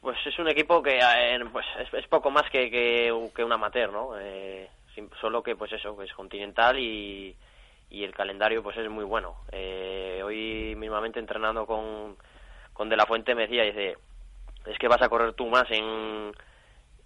pues 0.00 0.16
es 0.24 0.38
un 0.38 0.48
equipo 0.48 0.82
que 0.82 0.98
eh, 0.98 1.38
pues 1.52 1.66
es, 1.92 2.06
poco 2.06 2.30
más 2.30 2.48
que, 2.50 2.70
que, 2.70 3.12
un 3.12 3.52
amateur 3.52 3.92
no 3.92 4.18
eh, 4.18 4.68
solo 5.20 5.42
que 5.42 5.56
pues 5.56 5.72
eso 5.72 5.96
que 5.96 6.04
es 6.04 6.12
continental 6.14 6.78
y 6.78 7.36
y 7.90 8.04
el 8.04 8.14
calendario 8.14 8.62
pues 8.62 8.76
es 8.78 8.88
muy 8.88 9.04
bueno. 9.04 9.36
Eh, 9.52 10.22
hoy 10.24 10.74
mismamente 10.76 11.18
entrenando 11.18 11.66
con, 11.66 12.16
con 12.72 12.88
De 12.88 12.96
La 12.96 13.06
Fuente 13.06 13.34
me 13.34 13.42
decía, 13.42 13.64
dice, 13.64 13.96
es 14.66 14.78
que 14.78 14.88
vas 14.88 15.02
a 15.02 15.08
correr 15.08 15.34
tú 15.34 15.48
más 15.48 15.68
en, 15.70 16.32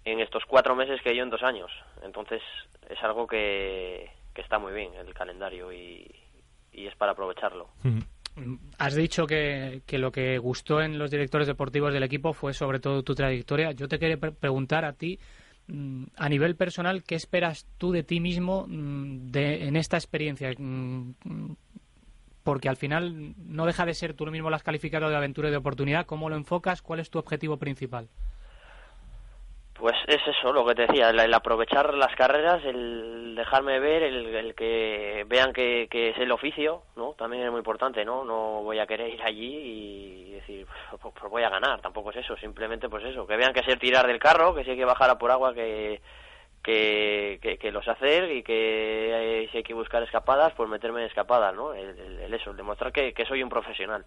en 0.05 0.19
estos 0.19 0.43
cuatro 0.45 0.75
meses 0.75 1.01
que 1.01 1.15
yo 1.15 1.23
en 1.23 1.31
dos 1.31 1.43
años. 1.43 1.71
Entonces 2.03 2.41
es 2.87 3.01
algo 3.03 3.25
que, 3.25 4.11
que 4.33 4.41
está 4.41 4.59
muy 4.59 4.73
bien 4.73 4.93
el 4.93 5.13
calendario 5.13 5.73
y, 5.73 6.07
y 6.71 6.85
es 6.85 6.95
para 6.95 7.13
aprovecharlo. 7.13 7.69
Has 8.77 8.95
dicho 8.95 9.25
que, 9.25 9.81
que, 9.87 9.97
lo 9.97 10.11
que 10.11 10.37
gustó 10.37 10.81
en 10.81 10.99
los 10.99 11.09
directores 11.09 11.47
deportivos 11.47 11.93
del 11.93 12.03
equipo 12.03 12.33
fue 12.33 12.53
sobre 12.53 12.79
todo 12.79 13.01
tu 13.01 13.15
trayectoria. 13.15 13.71
Yo 13.71 13.87
te 13.87 13.97
quería 13.97 14.17
preguntar 14.17 14.85
a 14.85 14.93
ti 14.93 15.17
Mm, 15.17 15.44
a 16.15 16.29
nivel 16.29 16.55
personal, 16.55 17.03
¿qué 17.03 17.15
esperas 17.15 17.67
tú 17.77 17.91
de 17.91 18.03
ti 18.03 18.19
mismo 18.19 18.65
mm, 18.67 19.31
de, 19.31 19.67
en 19.67 19.75
esta 19.75 19.97
experiencia? 19.97 20.51
Mm, 20.57 21.13
porque 22.43 22.69
al 22.69 22.77
final 22.77 23.33
no 23.37 23.65
deja 23.65 23.85
de 23.85 23.95
ser 23.95 24.13
tú 24.13 24.25
mismo 24.27 24.51
lo 24.51 24.55
has 24.55 24.63
calificado 24.63 25.09
de 25.09 25.15
aventura 25.15 25.47
y 25.47 25.51
de 25.51 25.57
oportunidad. 25.57 26.05
¿Cómo 26.05 26.29
lo 26.29 26.35
enfocas? 26.35 26.83
¿Cuál 26.83 26.99
es 26.99 27.09
tu 27.09 27.17
objetivo 27.17 27.57
principal? 27.57 28.07
Pues 29.77 29.93
es 30.07 30.21
eso, 30.25 30.53
lo 30.53 30.65
que 30.65 30.73
te 30.73 30.87
decía, 30.87 31.09
el, 31.09 31.33
aprovechar 31.33 31.93
las 31.95 32.15
carreras, 32.15 32.63
el 32.63 33.35
dejarme 33.35 33.79
ver, 33.81 34.03
el, 34.03 34.55
que 34.55 35.25
vean 35.27 35.51
que, 35.51 35.89
es 35.91 36.17
el 36.17 36.31
oficio, 36.31 36.83
¿no? 36.95 37.11
También 37.17 37.43
es 37.43 37.51
muy 37.51 37.57
importante, 37.57 38.05
¿no? 38.05 38.23
No 38.23 38.63
voy 38.63 38.79
a 38.79 38.87
querer 38.87 39.13
ir 39.13 39.21
allí 39.21 39.53
y 39.53 40.31
decir, 40.31 40.65
pues, 41.01 41.13
pues, 41.19 41.29
voy 41.29 41.43
a 41.43 41.49
ganar, 41.49 41.81
tampoco 41.81 42.11
es 42.11 42.17
eso, 42.17 42.37
simplemente 42.37 42.87
pues 42.87 43.03
eso, 43.03 43.27
que 43.27 43.35
vean 43.35 43.53
que 43.53 43.69
el 43.69 43.77
tirar 43.77 44.07
del 44.07 44.17
carro, 44.17 44.55
que 44.55 44.63
si 44.63 44.71
hay 44.71 44.77
que 44.77 44.85
bajar 44.85 45.09
a 45.09 45.17
por 45.17 45.29
agua, 45.29 45.53
que, 45.53 45.99
que, 46.65 47.57
que, 47.61 47.71
lo 47.71 47.83
sé 47.83 47.91
hacer 47.91 48.31
y 48.31 48.41
que 48.41 49.43
eh, 49.43 49.49
si 49.51 49.57
hay 49.57 49.63
que 49.63 49.75
buscar 49.75 50.01
escapadas, 50.01 50.51
pues 50.57 50.67
meterme 50.67 51.01
en 51.01 51.07
escapadas, 51.07 51.53
¿no? 51.55 51.73
El, 51.73 52.33
eso, 52.33 52.53
demostrar 52.53 52.91
que, 52.91 53.13
soy 53.27 53.43
un 53.43 53.49
profesional. 53.49 54.03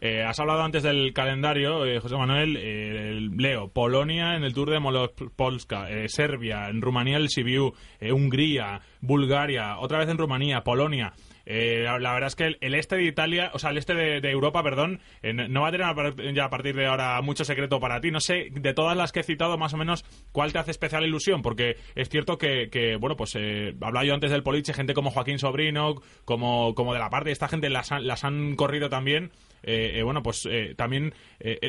Eh, 0.00 0.24
has 0.24 0.40
hablado 0.40 0.62
antes 0.62 0.82
del 0.82 1.12
calendario, 1.12 1.86
eh, 1.86 2.00
José 2.00 2.16
Manuel, 2.16 3.36
Leo, 3.36 3.68
Polonia 3.68 4.34
en 4.34 4.42
el 4.42 4.54
Tour 4.54 4.70
de 4.70 4.80
Molopolska, 4.80 5.86
Serbia, 6.08 6.68
en 6.68 6.82
Rumanía 6.82 7.16
el 7.16 7.28
Sibiu, 7.28 7.72
Hungría, 8.00 8.80
Bulgaria, 9.00 9.78
otra 9.78 9.98
vez 9.98 10.08
en 10.08 10.18
Rumanía, 10.18 10.62
Polonia. 10.62 11.12
Eh, 11.50 11.86
la 11.98 12.12
verdad 12.12 12.26
es 12.26 12.36
que 12.36 12.58
el, 12.60 12.74
este 12.74 12.96
de 12.96 13.04
Italia, 13.04 13.50
o 13.54 13.58
sea, 13.58 13.70
el 13.70 13.78
este 13.78 13.94
de, 13.94 14.30
Europa, 14.30 14.62
perdón, 14.62 15.00
eh, 15.22 15.32
no 15.32 15.62
va 15.62 15.68
a 15.68 15.72
tener 15.72 16.34
ya 16.34 16.44
a 16.44 16.50
partir 16.50 16.76
de 16.76 16.86
ahora 16.86 17.22
mucho 17.22 17.42
secreto 17.42 17.80
para 17.80 18.02
ti. 18.02 18.10
No 18.10 18.20
sé, 18.20 18.48
de 18.52 18.74
todas 18.74 18.94
las 18.98 19.12
que 19.12 19.20
he 19.20 19.22
citado, 19.22 19.56
más 19.56 19.72
o 19.72 19.78
menos, 19.78 20.04
¿cuál 20.30 20.52
te 20.52 20.58
hace 20.58 20.72
especial 20.72 21.06
ilusión? 21.06 21.40
Porque 21.40 21.78
es 21.94 22.10
cierto 22.10 22.36
que, 22.36 22.98
bueno, 23.00 23.16
pues 23.16 23.34
eh, 23.34 23.74
hablaba 23.80 24.04
yo 24.04 24.12
antes 24.12 24.30
del 24.30 24.42
Poliche, 24.42 24.74
gente 24.74 24.92
como 24.92 25.10
Joaquín 25.10 25.38
Sobrino, 25.38 26.02
como, 26.26 26.74
como 26.74 26.92
de 26.92 26.98
la 26.98 27.08
parte 27.08 27.30
de 27.30 27.32
esta 27.32 27.48
gente 27.48 27.70
las 27.70 27.92
han, 27.92 28.06
las 28.06 28.24
han 28.24 28.54
corrido 28.54 28.90
también. 28.90 29.30
Eh, 29.62 30.02
bueno, 30.04 30.22
pues 30.22 30.46
también 30.76 31.14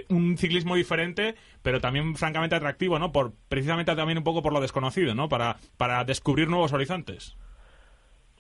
un 0.10 0.38
ciclismo 0.38 0.76
diferente, 0.76 1.36
pero 1.62 1.80
también 1.80 2.18
francamente 2.18 2.56
atractivo, 2.56 3.00
¿no? 3.00 3.14
Por 3.14 3.34
precisamente 3.48 3.96
también 3.96 4.18
un 4.18 4.26
poco 4.26 4.42
por 4.42 4.52
lo 4.52 4.60
desconocido, 4.60 5.16
¿no? 5.16 5.30
Para, 5.30 5.56
para 5.78 6.04
descubrir 6.04 6.50
nuevos 6.50 6.74
horizontes. 6.74 7.38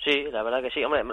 Sí, 0.03 0.23
la 0.31 0.43
verdad 0.43 0.61
que 0.61 0.71
sí. 0.71 0.83
Hombre, 0.83 1.03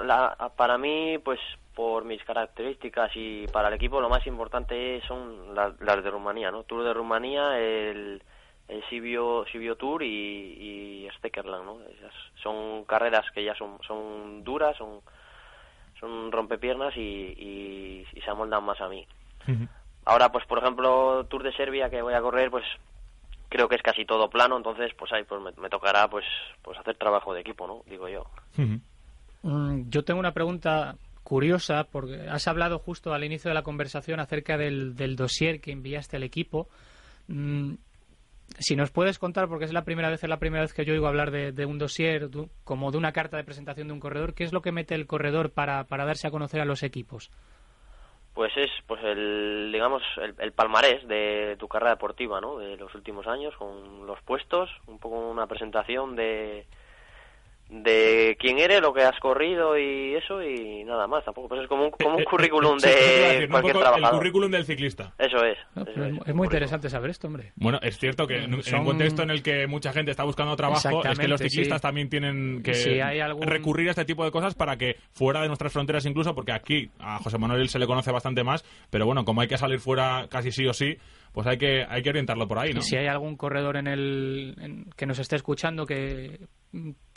para 0.57 0.79
mí, 0.79 1.19
pues 1.19 1.41
por 1.75 2.05
mis 2.05 2.23
características 2.25 3.11
y 3.15 3.47
para 3.49 3.69
el 3.69 3.75
equipo 3.75 4.01
lo 4.01 4.09
más 4.09 4.27
importante 4.27 5.03
son 5.07 5.55
las, 5.55 5.77
de 5.79 6.11
Rumanía, 6.11 6.51
¿no? 6.51 6.63
Tour 6.63 6.85
de 6.85 6.95
Rumanía, 6.95 7.59
el, 7.59 8.23
el 8.69 8.85
Sibio, 8.89 9.45
Tour 9.77 10.03
y, 10.03 10.07
y 10.07 11.09
Steckerland, 11.19 11.65
¿no? 11.65 11.79
son 12.43 12.85
carreras 12.85 13.31
que 13.33 13.45
ya 13.45 13.55
son, 13.55 13.79
son 13.87 14.43
duras, 14.43 14.77
son, 14.77 15.01
son 16.01 16.33
rompepiernas 16.33 16.97
y, 16.97 17.01
y, 17.01 18.07
y 18.15 18.21
se 18.23 18.31
amoldan 18.31 18.65
más 18.65 18.81
a 18.81 18.89
mí. 18.89 19.07
Ahora, 20.07 20.31
pues 20.31 20.47
por 20.47 20.59
ejemplo, 20.59 21.27
Tour 21.27 21.43
de 21.43 21.53
Serbia 21.53 21.91
que 21.91 22.03
voy 22.03 22.15
a 22.15 22.23
correr, 22.23 22.51
pues 22.51 22.65
creo 23.49 23.69
que 23.69 23.77
es 23.77 23.83
casi 23.83 24.05
todo 24.05 24.29
plano, 24.29 24.57
entonces 24.57 24.93
pues 24.99 25.13
ahí 25.13 25.25
pues 25.25 25.41
me, 25.59 25.69
tocará 25.69 26.09
pues 26.09 26.25
pues 26.63 26.79
hacer 26.79 26.97
trabajo 26.97 27.35
de 27.35 27.41
equipo, 27.41 27.67
¿no? 27.67 27.83
Digo 27.87 28.09
yo. 28.09 28.25
Mm, 29.43 29.89
yo 29.89 30.05
tengo 30.05 30.21
una 30.21 30.33
pregunta 30.33 30.97
curiosa 31.23 31.85
porque 31.91 32.29
has 32.29 32.47
hablado 32.49 32.79
justo 32.79 33.13
al 33.13 33.25
inicio 33.25 33.49
de 33.49 33.55
la 33.55 33.63
conversación 33.63 34.21
acerca 34.21 34.57
del, 34.57 34.95
del 34.95 35.17
dossier 35.17 35.61
que 35.61 35.73
enviaste 35.73 36.17
al 36.17 36.23
equipo. 36.23 36.69
Mm, 37.29 37.75
si 38.59 38.77
nos 38.77 38.91
puedes 38.91 39.19
contar, 39.19 39.49
porque 39.49 39.65
es 39.65 39.73
la 39.73 39.85
primera 39.85 40.09
vez, 40.09 40.23
es 40.23 40.29
la 40.29 40.39
primera 40.39 40.63
vez 40.63 40.73
que 40.73 40.85
yo 40.85 40.95
oigo 40.95 41.07
hablar 41.07 41.31
de, 41.31 41.67
un 41.67 41.79
dossier, 41.79 42.31
como 42.65 42.91
de 42.91 42.99
una 42.99 43.13
carta 43.13 43.37
de 43.37 43.45
presentación 43.45 43.89
de 43.89 43.95
un 43.95 44.01
corredor, 44.01 44.35
¿qué 44.35 44.45
es 44.45 44.53
lo 44.53 44.63
que 44.63 44.73
mete 44.73 44.95
el 44.95 45.07
corredor 45.07 45.51
para, 45.51 45.85
para 45.85 46.05
darse 46.05 46.29
a 46.29 46.31
conocer 46.31 46.61
a 46.61 46.65
los 46.65 46.83
equipos? 46.83 47.31
Pues 48.37 48.55
es 48.59 48.71
pues 48.87 49.03
el 49.03 49.71
digamos 49.73 50.03
el, 50.39 50.53
palmarés 50.53 51.09
de 51.09 51.57
tu 51.59 51.69
carrera 51.69 51.93
deportiva 51.93 52.39
no 52.39 52.59
de 52.59 52.77
los 52.77 52.95
últimos 52.95 53.27
años 53.27 53.57
con 53.57 54.07
los 54.07 54.21
puestos 54.21 54.69
un 54.87 54.99
poco 54.99 55.17
una 55.17 55.47
presentación 55.47 56.15
de 56.15 56.67
de 57.69 58.37
quién 58.39 58.59
eres, 58.59 58.81
lo 58.81 58.93
que 58.93 59.03
has 59.03 59.19
corrido 59.19 59.77
y 59.77 60.15
eso 60.15 60.43
y 60.43 60.85
nada 60.85 61.07
más. 61.07 61.25
Tampoco, 61.25 61.49
pues 61.49 61.63
es 61.63 61.69
como 61.69 61.85
un, 61.85 61.91
como 61.91 62.15
un 62.15 62.21
eh, 62.21 62.23
eh, 62.23 62.25
currículum 62.25 62.79
de 62.79 63.49
cualquier 63.51 63.77
trabajador. 63.77 64.15
El 64.15 64.19
currículum 64.19 64.51
del 64.51 64.65
ciclista. 64.65 65.13
Eso 65.19 65.45
es. 65.45 65.59
es, 66.27 66.35
muy 66.35 66.47
interesante 66.47 66.89
saber 66.89 67.11
esto, 67.11 67.27
hombre. 67.27 67.53
Bueno, 67.57 67.79
es 67.83 67.99
cierto 67.99 68.27
que 68.27 68.45
en, 68.45 68.55
un 68.55 68.85
contexto 68.85 69.23
en 69.23 69.31
el 69.31 69.43
que 69.43 69.67
mucha 69.67 69.93
gente 69.93 70.13
está 70.13 70.25
buscando 70.25 70.55
trabajo, 70.55 71.05
es 71.05 71.19
que 71.19 71.29
los 71.29 71.41
ciclistas 71.41 71.81
también 71.83 72.09
tienen 72.09 72.63
que 72.63 72.73
recurrir 73.41 73.89
a 73.89 73.91
este 73.91 74.05
tipo 74.05 74.25
de 74.25 74.31
cosas 74.31 74.55
para 74.55 74.77
que 74.77 74.97
fuera 75.13 75.43
de 75.43 75.49
nuestras 75.49 75.73
fronteras 75.73 76.07
incluso, 76.07 76.35
porque 76.35 76.53
aquí 76.53 76.91
a 77.01 77.19
José 77.19 77.39
Manuel 77.39 77.69
se 77.69 77.79
le 77.79 77.87
conoce 77.87 78.13
bastante 78.13 78.45
más, 78.45 78.65
pero 78.91 79.07
bueno, 79.07 79.25
como 79.25 79.41
hay 79.41 79.49
que 79.49 79.59
salir 79.59 79.81
fuera 79.81 80.27
casi 80.31 80.53
sí 80.53 80.67
o 80.67 80.73
sí, 80.73 80.97
pues 81.33 81.47
hay 81.47 81.59
que, 81.59 81.85
hay 81.89 82.03
que 82.03 82.11
orientarlo 82.11 82.47
por 82.47 82.59
ahí, 82.59 82.73
¿no? 82.73 82.81
Si 82.81 82.97
hay 82.97 83.07
algún 83.07 83.37
corredor 83.37 83.77
en 83.77 83.89
el 83.89 84.87
que 84.97 85.07
nos 85.07 85.19
esté 85.19 85.37
escuchando 85.37 85.85
que 85.85 86.41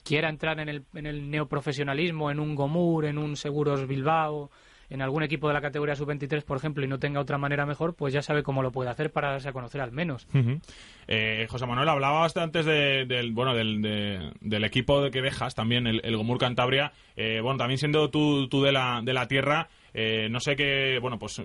quiera 0.04 0.30
entrar 0.30 0.60
en 0.60 0.70
el, 0.70 0.84
en 0.94 1.06
el 1.06 1.30
neoprofesionalismo, 1.30 2.32
en 2.32 2.40
un 2.40 2.56
Gomur, 2.56 3.06
en 3.06 3.18
un 3.18 3.36
Seguros 3.36 3.88
Bilbao, 3.88 4.50
en 4.90 5.04
algún 5.04 5.22
equipo 5.22 5.48
de 5.48 5.54
la 5.54 5.62
categoría 5.62 5.96
sub-23, 5.96 6.44
por 6.44 6.58
ejemplo, 6.58 6.84
y 6.84 6.88
no 6.88 6.98
tenga 6.98 7.20
otra 7.20 7.38
manera 7.38 7.66
mejor, 7.66 7.94
pues 7.94 8.12
ya 8.12 8.24
sabe 8.24 8.42
cómo 8.42 8.64
lo 8.64 8.72
puede 8.72 8.90
hacer 8.90 9.12
para 9.12 9.30
darse 9.32 9.50
a 9.50 9.54
conocer 9.54 9.82
al 9.82 9.92
menos. 9.92 10.28
Eh, 11.08 11.46
José 11.48 11.68
Manuel, 11.68 11.90
hablaba 11.90 12.26
antes 12.36 12.66
del, 12.66 13.32
bueno, 13.32 13.54
del, 13.54 14.34
del 14.42 14.64
equipo 14.64 15.02
de 15.04 15.12
que 15.12 15.22
dejas 15.22 15.54
también, 15.54 15.86
el, 15.86 16.02
el 16.04 16.18
Gomur 16.18 16.40
Cantabria. 16.40 16.92
Eh, 17.16 17.40
bueno, 17.42 17.58
también 17.60 17.78
siendo 17.78 18.10
tú, 18.10 18.48
tú 18.48 18.64
de, 18.64 18.72
la, 18.72 19.02
de 19.04 19.14
la 19.14 19.28
tierra, 19.28 19.70
eh, 19.94 20.28
no 20.32 20.40
sé 20.40 20.56
qué, 20.56 20.98
bueno, 21.00 21.20
pues 21.20 21.40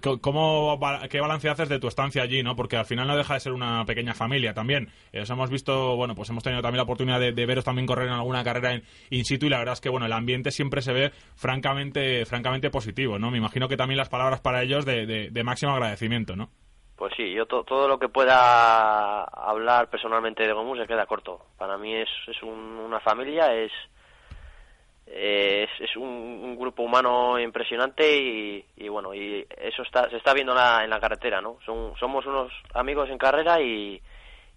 ¿Cómo, 0.00 0.78
¿Qué 1.10 1.20
balance 1.20 1.48
haces 1.48 1.68
de 1.68 1.78
tu 1.78 1.88
estancia 1.88 2.22
allí? 2.22 2.42
¿no? 2.42 2.56
Porque 2.56 2.76
al 2.76 2.84
final 2.84 3.06
no 3.06 3.16
deja 3.16 3.34
de 3.34 3.40
ser 3.40 3.52
una 3.52 3.84
pequeña 3.84 4.14
familia 4.14 4.54
también. 4.54 4.88
Eh, 5.12 5.24
hemos 5.28 5.50
visto, 5.50 5.96
bueno, 5.96 6.14
pues 6.14 6.30
hemos 6.30 6.42
tenido 6.42 6.62
también 6.62 6.78
la 6.78 6.84
oportunidad 6.84 7.20
de, 7.20 7.46
veros 7.46 7.64
también 7.64 7.86
correr 7.86 8.08
en 8.08 8.14
alguna 8.14 8.44
carrera 8.44 8.74
en 8.74 8.82
in 9.10 9.24
situ 9.24 9.46
y 9.46 9.48
la 9.48 9.58
verdad 9.58 9.74
es 9.74 9.80
que, 9.80 9.88
bueno, 9.88 10.06
el 10.06 10.12
ambiente 10.12 10.50
siempre 10.50 10.82
se 10.82 10.92
ve 10.92 11.10
francamente, 11.34 12.24
francamente 12.26 12.70
positivo, 12.70 13.18
¿no? 13.18 13.30
Me 13.30 13.38
imagino 13.38 13.68
que 13.68 13.76
también 13.76 13.98
las 13.98 14.08
palabras 14.08 14.40
para 14.40 14.62
ellos 14.62 14.84
de, 14.84 15.42
máximo 15.44 15.72
agradecimiento, 15.72 16.36
¿no? 16.36 16.50
Pues 16.96 17.14
sí, 17.16 17.32
yo 17.32 17.46
todo 17.46 17.88
lo 17.88 17.98
que 17.98 18.08
pueda 18.08 19.24
hablar 19.24 19.88
personalmente 19.88 20.46
de 20.46 20.52
Gomus 20.52 20.78
se 20.78 20.86
queda 20.86 21.06
corto. 21.06 21.46
Para 21.56 21.78
mí 21.78 21.94
es, 21.94 22.10
es 22.26 22.42
una 22.42 23.00
familia, 23.00 23.54
es 23.54 23.72
es, 25.12 25.70
es 25.80 25.96
un, 25.96 26.56
grupo 26.58 26.82
humano 26.82 27.40
impresionante 27.40 28.64
y, 28.76 28.88
bueno 28.88 29.14
y 29.14 29.46
eso 29.60 29.82
está, 29.82 30.10
se 30.10 30.16
está 30.16 30.34
viendo 30.34 30.52
en 30.52 30.90
la 30.90 31.00
carretera 31.00 31.40
no 31.40 31.58
somos 31.64 32.26
unos 32.26 32.52
amigos 32.74 33.08
en 33.08 33.18
carrera 33.18 33.60
y, 33.60 34.00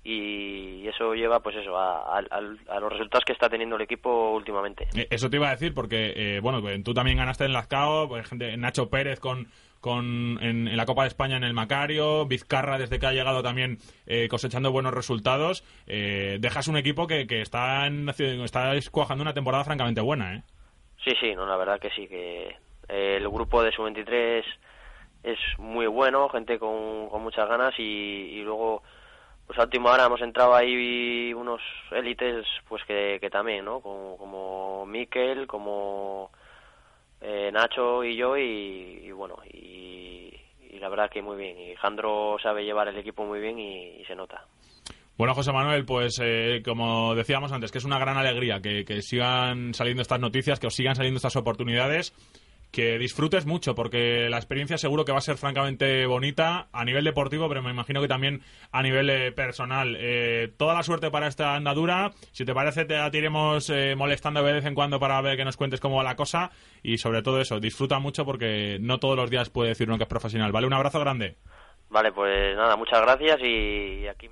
y 0.04 0.86
eso 0.88 1.13
lleva 1.13 1.39
pues 1.39 1.56
eso 1.56 1.78
a, 1.78 2.22
los 2.22 2.92
resultados 2.92 3.24
que 3.26 3.34
está 3.34 3.50
teniendo 3.50 3.78
el 3.78 3.84
equipo 3.84 4.32
últimamente. 4.34 4.88
Eh, 4.96 5.08
eso 5.10 5.30
te 5.30 5.38
iba 5.38 5.48
a 5.48 5.52
decir 5.52 5.74
porque 5.74 6.13
eh, 6.16 6.39
bueno 6.42 6.62
tú 6.84 6.94
también 6.94 7.18
ganaste 7.18 7.46
en 7.46 7.54
Lazcao 7.54 8.10
pues, 8.10 8.28
gente 8.28 8.56
Nacho 8.58 8.89
Pérez 8.89 9.20
con 9.20 9.48
con, 9.84 10.39
en, 10.41 10.78
la 10.78 10.86
Copa 10.86 11.02
de 11.02 11.10
España 11.10 11.36
en 11.36 11.43
el 11.43 11.54
Macario, 11.54 12.26
Vizcarra 12.26 12.78
desde 12.78 13.00
que 13.00 13.06
ha 13.06 13.12
llegado 13.12 13.43
también 13.43 13.80
eh, 14.08 14.30
cosechando 14.30 14.72
buenos 14.72 14.93
resultados. 14.93 15.62
Eh, 15.88 16.38
dejas 16.39 16.69
un 16.69 16.78
equipo 16.78 17.06
que, 17.06 17.28
que 17.28 17.41
está, 17.41 17.86
está 17.86 18.72
cuajando 18.91 19.24
una 19.24 19.34
temporada 19.34 19.65
francamente 19.65 20.00
buena, 20.00 20.36
¿eh? 20.36 20.43
Sí, 21.04 21.12
sí, 21.19 21.36
no, 21.36 21.46
la 21.46 21.58
verdad 21.58 21.82
que 21.82 21.89
sí, 21.89 22.08
que 22.08 22.56
el 22.88 23.28
grupo 23.28 23.62
de 23.62 23.74
Sub-23 23.74 24.46
es 25.24 25.39
muy 25.58 25.88
bueno, 25.88 26.30
gente 26.30 26.58
con, 26.58 27.10
con 27.10 27.22
muchas 27.22 27.50
ganas 27.50 27.74
y, 27.78 28.41
luego 28.41 28.84
pues 29.46 29.60
a 29.60 29.63
última 29.63 29.91
hora 29.91 30.06
hemos 30.06 30.22
entrado 30.22 30.56
ahí 30.56 31.34
unos 31.34 31.60
élites 31.91 32.46
pues 32.69 32.82
que, 32.86 33.17
que 33.19 33.30
también, 33.30 33.65
¿no? 33.65 33.82
Como, 33.82 34.17
como 34.17 34.86
Miquel, 34.86 35.46
como 35.46 36.32
eh, 37.24 37.50
Nacho 37.52 38.04
y 38.04 38.18
yo 38.18 38.38
y, 38.38 39.12
bueno, 39.12 39.38
y, 39.52 40.32
la 40.80 40.90
verdad 40.90 41.10
que 41.10 41.22
muy 41.22 41.38
bien. 41.38 41.58
Y 41.58 41.76
Jandro 41.76 42.36
sabe 42.44 42.66
llevar 42.66 42.90
el 42.90 42.98
equipo 42.98 43.26
muy 43.26 43.40
bien 43.40 43.58
y, 43.58 44.04
se 44.06 44.16
nota. 44.16 44.46
Bueno, 45.18 45.34
José 45.34 45.54
Manuel, 45.54 45.86
pues 45.86 46.20
eh, 46.22 46.62
como 46.66 47.16
decíamos 47.16 47.52
antes, 47.52 47.72
que 47.72 47.78
es 47.78 47.86
una 47.86 48.00
gran 48.00 48.18
alegría 48.18 48.60
que, 48.60 48.84
que 48.84 49.02
sigan 49.02 49.74
saliendo 49.74 50.02
estas 50.02 50.20
noticias, 50.20 50.60
que 50.60 50.68
os 50.68 50.76
sigan 50.76 50.96
saliendo 50.96 51.18
estas 51.18 51.36
oportunidades 51.36 52.14
que 52.74 52.98
disfrutes 52.98 53.46
mucho, 53.46 53.76
porque 53.76 54.28
la 54.32 54.38
experiencia 54.38 54.80
seguro 54.80 55.06
que 55.06 55.12
va 55.12 55.20
a 55.20 55.22
ser 55.22 55.38
francamente 55.38 56.08
bonita 56.08 56.70
a 56.74 56.84
nivel 56.84 57.04
deportivo, 57.04 57.48
pero 57.48 57.62
me 57.62 57.70
imagino 57.70 58.02
que 58.02 58.08
también 58.08 58.42
a 58.72 58.82
nivel 58.82 59.12
eh, 59.12 59.32
personal. 59.32 59.96
Eh, 60.00 60.52
toda 60.58 60.74
la 60.74 60.82
suerte 60.82 61.12
para 61.12 61.28
esta 61.28 61.56
andadura. 61.56 62.14
Si 62.32 62.46
te 62.46 62.54
parece, 62.56 62.86
te 62.86 62.96
iremos 63.16 63.70
eh, 63.70 63.94
molestando 63.96 64.42
de 64.42 64.54
vez 64.54 64.66
en 64.66 64.74
cuando 64.74 65.00
para 65.00 65.22
ver 65.22 65.38
que 65.38 65.46
nos 65.46 65.56
cuentes 65.56 65.80
cómo 65.80 65.98
va 65.98 66.04
la 66.04 66.16
cosa. 66.16 66.50
Y 66.82 66.98
sobre 66.98 67.22
todo 67.22 67.40
eso, 67.40 67.60
disfruta 67.60 68.00
mucho 68.00 68.26
porque 68.26 68.80
no 68.82 68.98
todos 68.98 69.16
los 69.18 69.30
días 69.30 69.52
puede 69.52 69.70
decir 69.70 69.88
uno 69.88 70.00
que 70.00 70.06
es 70.06 70.10
profesional. 70.10 70.52
¿Vale? 70.52 70.66
Un 70.66 70.74
abrazo 70.74 71.00
grande. 71.00 71.38
Vale, 71.90 72.12
pues 72.12 72.56
nada, 72.56 72.76
muchas 72.76 73.02
gracias 73.02 73.40
y 73.44 74.08
aquí 74.08 74.32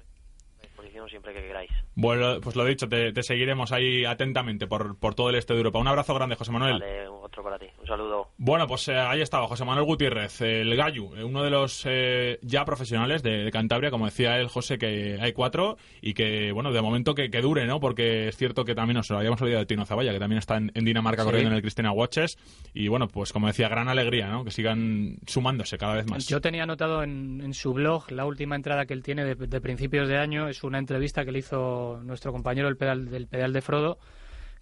disposición 0.92 1.10
siempre 1.10 1.34
que 1.34 1.42
queráis. 1.42 1.72
Bueno, 1.96 2.40
pues 2.42 2.56
lo 2.56 2.66
dicho, 2.66 2.88
te, 2.88 3.12
seguiremos 3.24 3.72
ahí 3.72 4.06
atentamente 4.06 4.68
por, 4.68 4.98
por 4.98 5.16
todo 5.16 5.30
el 5.30 5.36
este 5.36 5.54
de 5.54 5.60
Europa. 5.60 5.80
Un 5.80 5.88
abrazo 5.88 6.14
grande, 6.14 6.36
José 6.36 6.52
Manuel. 6.52 6.80
Vale, 6.80 7.08
otro 7.08 7.44
para 7.44 7.58
ti. 7.58 7.68
Un 7.80 7.88
saludo. 7.88 8.28
Bueno, 8.38 8.68
pues 8.68 8.88
eh, 8.88 8.96
ahí 8.98 9.22
estaba 9.22 9.48
José 9.48 9.66
Manuel 9.66 9.86
Gutiérrez, 9.86 10.42
el 10.42 10.76
Gallo, 10.76 11.16
eh, 11.16 11.24
uno 11.24 11.44
de 11.44 11.50
los 11.50 11.84
eh, 11.86 12.40
ya 12.42 12.66
profesionales 12.66 13.24
de, 13.24 13.44
de 13.44 13.52
Cantabria, 13.52 13.92
como 13.92 14.06
decía 14.06 14.40
él, 14.40 14.48
José, 14.48 14.78
que 14.78 15.18
hay 15.22 15.34
cuatro 15.34 15.78
y 16.02 16.14
que, 16.14 16.52
bueno, 16.52 16.72
de 16.72 16.82
momento 16.82 17.16
que, 17.16 17.30
que 17.30 17.42
dure, 17.42 17.66
¿no? 17.66 17.80
Porque 17.80 18.28
es 18.30 18.38
cierto 18.38 18.66
que 18.66 18.76
también 18.76 18.98
nos 18.98 19.10
lo 19.10 19.18
habíamos 19.18 19.42
olvidado 19.42 19.62
de 19.62 19.66
Tino 19.68 19.86
Zavalla, 19.86 20.12
que 20.14 20.20
también 20.20 20.40
está 20.40 20.58
en, 20.58 20.72
en 20.76 20.86
Dinamarca 20.86 21.22
Sí. 21.22 21.26
corriendo 21.26 21.50
en 21.52 21.56
el 21.56 21.62
Cristina 21.62 21.92
Watches. 21.92 22.38
Y 22.74 22.88
bueno, 22.88 23.08
pues 23.08 23.32
como 23.34 23.48
decía, 23.48 23.68
gran 23.70 23.90
alegría, 23.90 24.28
¿no? 24.28 24.44
Que 24.44 24.52
sigan 24.52 25.18
sumándose 25.28 25.78
cada 25.78 25.96
vez 25.96 26.08
más. 26.10 26.28
Yo 26.28 26.42
tenía 26.42 26.64
anotado 26.64 27.04
en, 27.04 27.42
en 27.44 27.54
su 27.54 27.74
blog 27.74 28.12
la 28.12 28.26
última 28.26 28.56
entrada 28.56 28.86
que 28.86 28.94
él 28.94 29.04
tiene 29.04 29.24
de, 29.24 29.36
de 29.36 29.62
principios 29.62 30.08
de 30.08 30.18
año. 30.18 30.48
Es 30.48 30.64
una 30.64 30.80
entrevista 30.82 31.24
que 31.24 31.32
le 31.32 31.40
hizo 31.40 32.02
nuestro 32.04 32.32
compañero 32.32 32.68
el 32.68 32.78
pedal, 32.78 33.10
del 33.10 33.28
pedal 33.28 33.54
de 33.54 33.62
Frodo, 33.62 33.98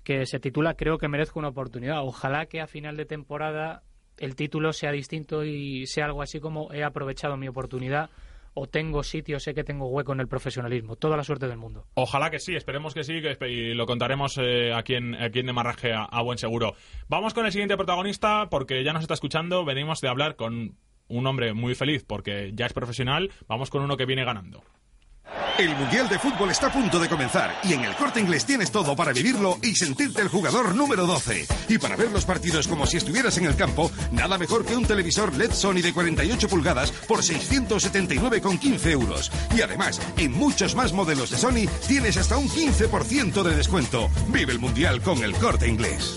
que 0.04 0.26
se 0.26 0.40
titula 0.40 0.76
Creo 0.76 0.98
que 0.98 1.08
merezco 1.08 1.40
una 1.40 1.50
oportunidad. 1.50 2.04
Ojalá 2.04 2.46
que 2.46 2.62
a 2.62 2.68
final 2.68 2.96
de 2.96 3.06
temporada 3.06 3.82
el 4.18 4.36
título 4.36 4.74
sea 4.74 4.92
distinto 4.92 5.44
y 5.44 5.88
sea 5.88 6.06
algo 6.06 6.22
así 6.22 6.40
como 6.40 6.72
he 6.74 6.84
aprovechado 6.84 7.38
mi 7.38 7.48
oportunidad 7.48 8.10
o 8.54 8.68
tengo 8.68 9.04
sitio, 9.04 9.40
sé 9.40 9.54
que 9.54 9.64
tengo 9.64 9.88
hueco 9.88 10.12
en 10.14 10.20
el 10.20 10.28
profesionalismo. 10.28 10.96
Toda 10.96 11.16
la 11.16 11.24
suerte 11.24 11.48
del 11.48 11.58
mundo. 11.58 11.86
Ojalá 11.94 12.30
que 12.30 12.40
sí, 12.40 12.56
esperemos 12.56 12.94
que 12.94 13.04
sí, 13.04 13.22
que 13.22 13.38
y 13.48 13.74
lo 13.74 13.86
contaremos 13.86 14.38
eh, 14.38 14.74
aquí 14.74 14.96
en 14.96 15.16
aquí 15.16 15.42
Demarraje 15.42 15.94
a 15.94 16.22
buen 16.22 16.38
seguro. 16.38 16.74
Vamos 17.08 17.34
con 17.34 17.46
el 17.46 17.52
siguiente 17.52 17.78
protagonista, 17.78 18.50
porque 18.50 18.84
ya 18.84 18.92
nos 18.92 19.04
está 19.04 19.14
escuchando, 19.14 19.64
venimos 19.66 20.02
de 20.02 20.10
hablar 20.10 20.36
con 20.36 20.76
un 21.10 21.28
hombre 21.28 21.54
muy 21.54 21.76
feliz 21.76 22.06
porque 22.08 22.52
ya 22.54 22.66
es 22.66 22.74
profesional, 22.74 23.32
vamos 23.48 23.70
con 23.70 23.82
uno 23.82 23.98
que 23.98 24.06
viene 24.06 24.24
ganando. 24.24 24.64
El 25.58 25.76
Mundial 25.76 26.08
de 26.08 26.18
Fútbol 26.18 26.52
está 26.52 26.68
a 26.68 26.72
punto 26.72 27.00
de 27.00 27.10
comenzar 27.10 27.60
y 27.64 27.74
en 27.74 27.84
el 27.84 27.94
Corte 27.96 28.22
Inglés 28.22 28.46
tienes 28.46 28.72
todo 28.72 28.96
para 28.96 29.12
vivirlo 29.12 29.58
y 29.62 29.76
sentirte 29.76 30.22
el 30.22 30.30
jugador 30.30 30.74
número 30.74 31.06
12. 31.06 31.48
Y 31.68 31.78
para 31.78 31.98
ver 31.98 32.12
los 32.12 32.24
partidos 32.24 32.68
como 32.68 32.86
si 32.86 32.96
estuvieras 32.96 33.38
en 33.38 33.46
el 33.46 33.58
campo, 33.58 33.92
nada 34.12 34.38
mejor 34.38 34.66
que 34.66 34.76
un 34.76 34.86
televisor 34.86 35.36
LED 35.36 35.52
Sony 35.52 35.82
de 35.82 35.94
48 35.94 36.48
pulgadas 36.48 36.92
por 36.92 37.20
679,15 37.20 38.92
euros. 38.92 39.32
Y 39.54 39.62
además, 39.62 40.00
en 40.16 40.32
muchos 40.32 40.76
más 40.76 40.94
modelos 40.94 41.30
de 41.30 41.38
Sony 41.38 41.70
tienes 41.88 42.16
hasta 42.16 42.38
un 42.38 42.48
15% 42.48 43.44
de 43.44 43.56
descuento. 43.56 44.10
Vive 44.30 44.54
el 44.54 44.60
Mundial 44.60 45.02
con 45.02 45.22
el 45.24 45.34
Corte 45.36 45.68
Inglés. 45.68 46.16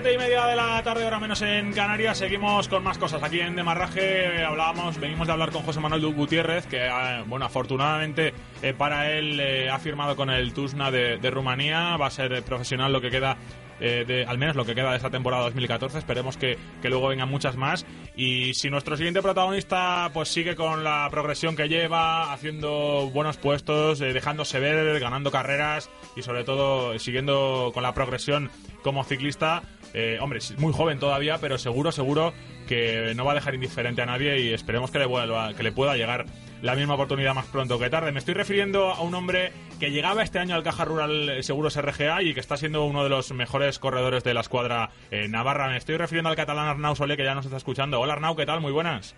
Siete 0.00 0.14
y 0.14 0.18
media 0.18 0.46
de 0.46 0.54
la 0.54 0.80
tarde, 0.84 1.04
hora 1.04 1.18
menos 1.18 1.42
en 1.42 1.72
Canarias. 1.72 2.18
Seguimos 2.18 2.68
con 2.68 2.84
más 2.84 2.98
cosas 2.98 3.20
aquí 3.20 3.40
en 3.40 3.56
Demarraje. 3.56 4.44
Hablábamos, 4.44 4.96
venimos 5.00 5.26
de 5.26 5.32
hablar 5.32 5.50
con 5.50 5.64
José 5.64 5.80
Manuel 5.80 6.14
Gutiérrez, 6.14 6.66
que, 6.66 6.86
eh, 6.86 7.24
bueno, 7.26 7.46
afortunadamente 7.46 8.32
eh, 8.62 8.74
para 8.74 9.10
él 9.10 9.40
eh, 9.40 9.68
ha 9.68 9.80
firmado 9.80 10.14
con 10.14 10.30
el 10.30 10.52
Tusna 10.52 10.92
de, 10.92 11.30
Rumanía. 11.32 11.96
Va 11.96 12.06
a 12.06 12.10
ser 12.10 12.32
eh, 12.32 12.42
profesional 12.42 12.92
lo 12.92 13.00
que 13.00 13.10
queda, 13.10 13.38
eh, 13.80 14.04
de, 14.06 14.24
al 14.24 14.38
menos 14.38 14.56
lo 14.56 14.64
que 14.64 14.74
queda 14.74 14.90
de 14.90 14.96
esta 14.96 15.10
temporada 15.10 15.44
2014. 15.44 15.98
Esperemos 15.98 16.36
que, 16.36 16.58
que 16.82 16.88
luego 16.88 17.08
vengan 17.08 17.28
muchas 17.28 17.56
más. 17.56 17.86
Y 18.16 18.54
si 18.54 18.70
nuestro 18.70 18.96
siguiente 18.96 19.22
protagonista 19.22 20.10
pues 20.12 20.28
sigue 20.28 20.56
con 20.56 20.84
la 20.84 21.08
progresión 21.10 21.56
que 21.56 21.68
lleva, 21.68 22.32
haciendo 22.32 23.10
buenos 23.12 23.36
puestos, 23.36 24.00
eh, 24.00 24.12
dejándose 24.12 24.60
ver, 24.60 24.98
ganando 25.00 25.30
carreras 25.30 25.90
y 26.16 26.22
sobre 26.22 26.44
todo 26.44 26.98
siguiendo 26.98 27.70
con 27.74 27.82
la 27.82 27.94
progresión 27.94 28.50
como 28.82 29.04
ciclista, 29.04 29.62
eh, 29.94 30.18
hombre, 30.20 30.40
muy 30.58 30.72
joven 30.72 30.98
todavía, 30.98 31.38
pero 31.38 31.58
seguro, 31.58 31.92
seguro 31.92 32.32
que 32.68 33.14
no 33.16 33.24
va 33.24 33.32
a 33.32 33.34
dejar 33.34 33.54
indiferente 33.54 34.02
a 34.02 34.06
nadie 34.06 34.40
y 34.40 34.52
esperemos 34.52 34.90
que 34.90 34.98
le, 34.98 35.06
vuelva, 35.06 35.54
que 35.54 35.62
le 35.62 35.72
pueda 35.72 35.96
llegar 35.96 36.26
la 36.62 36.74
misma 36.74 36.94
oportunidad 36.94 37.34
más 37.34 37.46
pronto 37.46 37.78
que 37.78 37.90
tarde. 37.90 38.12
Me 38.12 38.18
estoy 38.18 38.34
refiriendo 38.34 38.92
a 38.92 39.00
un 39.00 39.14
hombre 39.14 39.52
que 39.80 39.90
llegaba 39.90 40.22
este 40.22 40.38
año 40.38 40.54
al 40.54 40.62
Caja 40.62 40.84
Rural 40.84 41.42
Seguros 41.42 41.80
RGA 41.80 42.22
y 42.22 42.34
que 42.34 42.40
está 42.40 42.56
siendo 42.56 42.84
uno 42.84 43.02
de 43.02 43.08
los 43.08 43.32
mejores 43.32 43.78
corredores 43.78 44.22
de 44.22 44.34
la 44.34 44.40
escuadra 44.40 44.90
eh, 45.10 45.28
navarra. 45.28 45.68
Me 45.68 45.76
estoy 45.78 45.96
refiriendo 45.96 46.28
al 46.28 46.36
catalán 46.36 46.68
Arnau 46.68 46.94
Solé, 46.94 47.16
que 47.16 47.24
ya 47.24 47.34
nos 47.34 47.46
está 47.46 47.56
escuchando. 47.56 48.00
Hola 48.00 48.12
Arnau, 48.12 48.36
¿qué 48.36 48.46
tal? 48.46 48.60
Muy 48.60 48.72
buenas. 48.72 49.16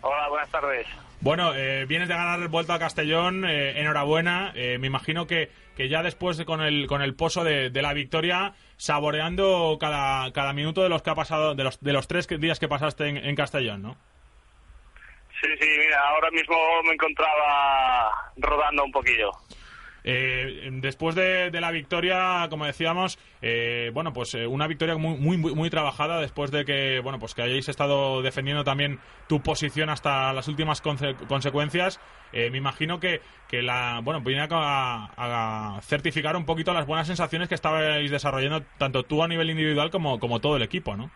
Hola, 0.00 0.28
buenas 0.28 0.48
tardes. 0.50 0.86
Bueno, 1.20 1.52
eh, 1.54 1.84
vienes 1.86 2.08
de 2.08 2.14
ganar 2.14 2.38
el 2.40 2.48
Vuelta 2.48 2.74
a 2.74 2.78
Castellón, 2.78 3.44
eh, 3.44 3.80
enhorabuena. 3.80 4.52
Eh, 4.54 4.78
me 4.78 4.86
imagino 4.86 5.26
que, 5.26 5.50
que 5.76 5.88
ya 5.88 6.02
después 6.02 6.36
de- 6.36 6.44
con 6.44 6.60
el 6.60 6.86
con 6.86 7.02
el 7.02 7.14
pozo 7.16 7.42
de, 7.42 7.70
de 7.70 7.82
la 7.82 7.92
victoria, 7.92 8.54
saboreando 8.76 9.78
cada, 9.80 10.30
cada 10.32 10.52
minuto 10.52 10.82
de 10.84 10.88
los 10.88 11.02
que 11.02 11.10
ha 11.10 11.14
pasado, 11.16 11.56
de 11.56 11.64
los 11.64 11.80
de 11.80 11.92
los 11.92 12.06
tres 12.06 12.28
días 12.28 12.60
que 12.60 12.68
pasaste 12.68 13.08
en, 13.08 13.16
en 13.16 13.34
Castellón, 13.34 13.82
¿no? 13.82 13.96
Sí, 15.40 15.48
sí, 15.60 15.68
mira, 15.78 16.00
ahora 16.08 16.30
mismo 16.30 16.56
me 16.84 16.92
encontraba 16.94 18.10
rodando 18.36 18.84
un 18.84 18.92
poquillo. 18.92 19.30
Eh, 20.10 20.70
después 20.80 21.14
de, 21.14 21.50
la 21.52 21.70
victoria, 21.70 22.46
como 22.48 22.64
decíamos, 22.64 23.18
eh, 23.42 23.90
bueno, 23.92 24.14
pues 24.14 24.34
eh, 24.34 24.46
una 24.46 24.66
victoria 24.66 24.96
muy, 24.96 25.18
muy, 25.18 25.36
muy, 25.36 25.68
trabajada 25.68 26.18
después 26.18 26.50
de 26.50 26.64
que, 26.64 27.00
bueno, 27.00 27.18
pues 27.18 27.34
que 27.34 27.42
hayáis 27.42 27.68
estado 27.68 28.22
defendiendo 28.22 28.64
también 28.64 29.00
tu 29.28 29.42
posición 29.42 29.90
hasta 29.90 30.32
las 30.32 30.48
últimas 30.48 30.82
conse- 30.82 31.14
consecuencias. 31.26 32.00
Eh, 32.32 32.48
me 32.48 32.56
imagino 32.56 33.00
que, 33.00 33.20
que 33.48 33.60
la, 33.60 34.00
bueno, 34.02 34.22
viene 34.22 34.48
a, 34.50 35.76
a 35.76 35.80
certificar 35.82 36.36
un 36.36 36.46
poquito 36.46 36.72
las 36.72 36.86
buenas 36.86 37.06
sensaciones 37.06 37.50
que 37.50 37.54
estabais 37.54 38.10
desarrollando 38.10 38.62
tanto 38.78 39.02
tú 39.02 39.22
a 39.22 39.28
nivel 39.28 39.50
individual 39.50 39.90
como, 39.90 40.18
como 40.18 40.40
todo 40.40 40.56
el 40.56 40.62
equipo, 40.62 40.96
¿no? 40.96 41.10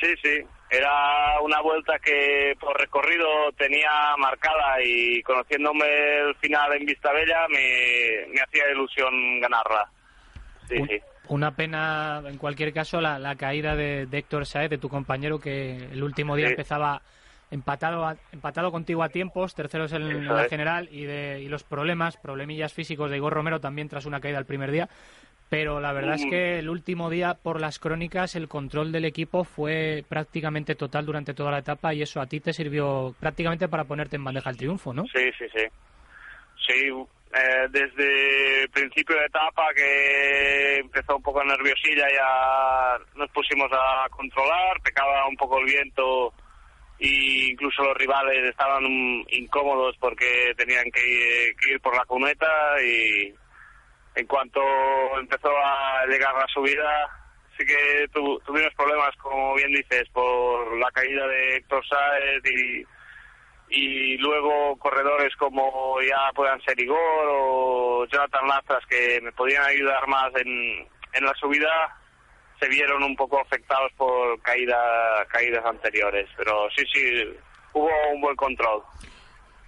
Sí, 0.00 0.06
sí, 0.22 0.46
era 0.70 1.40
una 1.40 1.60
vuelta 1.60 1.98
que 1.98 2.54
por 2.58 2.78
recorrido 2.78 3.26
tenía 3.56 3.90
marcada 4.18 4.82
y 4.82 5.22
conociéndome 5.22 5.84
el 6.28 6.34
final 6.36 6.72
en 6.74 6.86
Vistabella 6.86 7.46
me, 7.48 8.26
me 8.34 8.40
hacía 8.40 8.70
ilusión 8.72 9.40
ganarla. 9.40 9.88
Sí, 10.68 10.76
Un- 10.78 10.88
sí. 10.88 11.00
Una 11.28 11.56
pena, 11.56 12.22
en 12.26 12.36
cualquier 12.36 12.72
caso, 12.74 13.00
la, 13.00 13.18
la 13.18 13.34
caída 13.36 13.74
de, 13.76 14.04
de 14.06 14.18
Héctor 14.18 14.44
Saez, 14.44 14.68
de 14.68 14.76
tu 14.76 14.90
compañero, 14.90 15.38
que 15.38 15.76
el 15.76 16.02
último 16.02 16.36
día 16.36 16.48
Sí. 16.48 16.52
empezaba 16.52 17.00
empatado, 17.50 18.04
a- 18.04 18.16
empatado 18.32 18.70
contigo 18.70 19.02
a 19.02 19.08
tiempos, 19.08 19.54
terceros 19.54 19.92
en, 19.92 20.02
en 20.02 20.26
la 20.26 20.44
general, 20.50 20.86
y, 20.90 21.04
de, 21.04 21.40
y 21.40 21.48
los 21.48 21.62
problemas, 21.64 22.18
problemillas 22.18 22.74
físicos 22.74 23.10
de 23.10 23.16
Igor 23.16 23.32
Romero 23.32 23.58
también 23.58 23.88
tras 23.88 24.04
una 24.04 24.20
caída 24.20 24.38
el 24.38 24.44
primer 24.44 24.70
día. 24.70 24.88
Pero 25.48 25.78
la 25.78 25.92
verdad 25.92 26.14
es 26.16 26.26
que 26.26 26.58
el 26.58 26.68
último 26.68 27.10
día, 27.10 27.34
por 27.34 27.60
las 27.60 27.78
crónicas, 27.78 28.34
el 28.34 28.48
control 28.48 28.90
del 28.90 29.04
equipo 29.04 29.44
fue 29.44 30.04
prácticamente 30.08 30.74
total 30.74 31.06
durante 31.06 31.34
toda 31.34 31.52
la 31.52 31.58
etapa 31.58 31.94
y 31.94 32.02
eso 32.02 32.20
a 32.20 32.26
ti 32.26 32.40
te 32.40 32.52
sirvió 32.52 33.14
prácticamente 33.20 33.68
para 33.68 33.84
ponerte 33.84 34.16
en 34.16 34.24
bandeja 34.24 34.50
el 34.50 34.56
triunfo, 34.56 34.92
¿no? 34.92 35.04
Sí, 35.04 35.30
sí, 35.38 35.44
sí. 35.54 35.64
Sí, 36.66 36.90
eh, 37.34 37.68
desde 37.70 38.68
principio 38.68 39.16
de 39.16 39.26
etapa 39.26 39.66
que 39.74 40.76
empezó 40.76 41.16
un 41.16 41.22
poco 41.22 41.44
nerviosilla 41.44 42.06
ya 42.10 42.98
nos 43.16 43.30
pusimos 43.30 43.68
a 43.72 44.08
controlar, 44.08 44.80
pecaba 44.82 45.26
un 45.28 45.36
poco 45.36 45.58
el 45.58 45.66
viento 45.66 46.32
e 46.98 47.50
incluso 47.50 47.82
los 47.82 47.96
rivales 47.96 48.48
estaban 48.48 48.84
incómodos 49.30 49.96
porque 49.98 50.54
tenían 50.56 50.90
que 50.92 51.00
ir, 51.00 51.56
que 51.56 51.72
ir 51.72 51.80
por 51.80 51.96
la 51.96 52.04
cuneta 52.04 52.80
y 52.80 53.34
en 54.16 54.26
cuanto 54.26 54.60
empezó 55.18 55.50
a 55.56 56.04
llegar 56.06 56.34
la 56.34 56.46
subida 56.48 57.08
sí 57.56 57.64
que 57.64 58.08
tu- 58.12 58.38
tuvimos 58.40 58.74
problemas, 58.74 59.14
como 59.16 59.54
bien 59.54 59.70
dices, 59.72 60.08
por 60.12 60.76
la 60.78 60.90
caída 60.90 61.26
de 61.28 61.56
Héctor 61.56 61.84
Sáez 61.86 62.42
y 62.44 62.84
y 63.70 64.18
luego 64.18 64.76
corredores 64.78 65.34
como 65.36 65.96
ya 66.02 66.30
puedan 66.34 66.60
ser 66.62 66.78
Igor 66.78 66.98
o 67.30 68.06
Jonathan 68.06 68.46
Lastras 68.46 68.84
que 68.86 69.20
me 69.22 69.32
podían 69.32 69.64
ayudar 69.64 70.06
más 70.06 70.30
en, 70.36 70.86
en 71.14 71.24
la 71.24 71.32
subida 71.34 71.96
se 72.60 72.68
vieron 72.68 73.02
un 73.02 73.16
poco 73.16 73.40
afectados 73.40 73.90
por 73.96 74.40
caída, 74.42 75.26
caídas 75.28 75.64
anteriores. 75.64 76.28
Pero 76.36 76.68
sí 76.76 76.84
sí 76.92 77.24
hubo 77.72 77.90
un 78.12 78.20
buen 78.20 78.36
control 78.36 78.82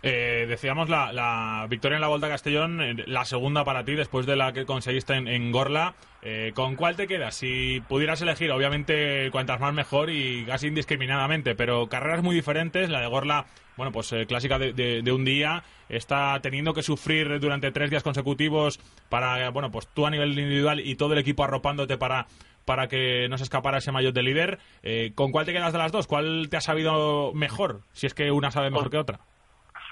Eh, 0.03 0.47
decíamos 0.49 0.89
la, 0.89 1.13
la 1.13 1.67
victoria 1.69 1.97
en 1.97 2.01
la 2.03 2.09
Volta 2.09 2.27
a 2.27 2.31
Castellón, 2.31 2.81
eh, 2.81 2.95
la 3.07 3.25
segunda 3.25 3.65
para 3.65 3.85
ti 3.85 3.95
después 3.95 4.25
de 4.27 4.37
la 4.37 4.53
que 4.53 4.65
conseguiste 4.67 5.15
en, 5.15 5.27
en 5.27 5.51
Gorla. 5.51 5.95
Eh, 6.23 6.53
¿Con 6.55 6.77
cuál 6.77 6.97
te 6.97 7.07
quedas? 7.07 7.35
Si 7.35 7.81
pudieras 7.89 8.21
elegir, 8.23 8.51
obviamente 8.53 9.31
cuantas 9.33 9.59
más 9.61 9.73
mejor 9.75 10.11
y 10.11 10.45
casi 10.45 10.69
indiscriminadamente, 10.69 11.55
pero 11.55 11.89
carreras 11.89 12.23
muy 12.23 12.35
diferentes. 12.37 12.89
La 12.91 13.01
de 13.01 13.07
Gorla, 13.07 13.47
bueno, 13.77 13.91
pues 13.91 14.13
eh, 14.13 14.27
clásica 14.27 14.59
de, 14.59 14.73
de- 14.73 15.03
de 15.03 15.13
un 15.13 15.25
día, 15.25 15.65
está 15.89 16.39
teniendo 16.41 16.75
que 16.75 16.83
sufrir 16.83 17.41
durante 17.41 17.71
tres 17.73 17.91
días 17.91 18.03
consecutivos 18.03 18.79
para, 19.09 19.51
bueno, 19.51 19.71
pues 19.71 19.89
tú 19.89 20.07
a 20.07 20.11
nivel 20.11 20.31
individual 20.39 20.81
y 20.81 20.95
todo 20.97 21.15
el 21.15 21.19
equipo 21.19 21.43
arropándote 21.45 21.97
para 21.99 22.27
para 22.65 22.89
que 22.89 23.29
no 23.29 23.39
se 23.39 23.45
escapara 23.45 23.79
ese 23.79 23.93
maillot 23.93 24.13
de 24.13 24.23
líder. 24.25 24.59
Eh, 24.83 25.13
¿Con 25.15 25.31
cuál 25.31 25.47
te 25.47 25.53
quedas 25.53 25.73
de 25.73 25.79
las 25.79 25.93
dos? 25.93 26.09
¿Cuál 26.09 26.49
te 26.51 26.57
ha 26.57 26.61
sabido 26.61 27.33
mejor? 27.33 27.83
Si 27.93 28.07
es 28.09 28.15
que 28.15 28.33
una 28.33 28.51
sabe 28.51 28.71
mejor 28.71 28.91
que 28.91 28.99
otra. 28.99 29.21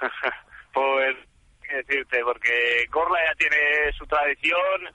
pues 0.72 1.16
qué 1.62 1.76
decirte, 1.76 2.22
porque 2.24 2.86
Corla 2.90 3.18
ya 3.26 3.34
tiene 3.36 3.92
su 3.96 4.06
tradición 4.06 4.94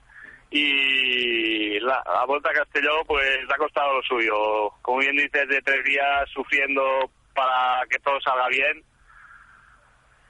y 0.50 1.78
la, 1.80 2.02
la 2.12 2.24
Vuelta 2.26 2.50
a 2.50 2.54
Castelló 2.54 3.04
pues 3.06 3.44
le 3.46 3.54
ha 3.54 3.56
costado 3.56 3.94
lo 3.94 4.02
suyo. 4.02 4.70
Como 4.82 4.98
bien 4.98 5.16
dices, 5.16 5.48
de 5.48 5.60
tres 5.62 5.84
días 5.84 6.28
sufriendo 6.32 7.10
para 7.34 7.84
que 7.88 7.98
todo 8.00 8.20
salga 8.20 8.48
bien. 8.48 8.84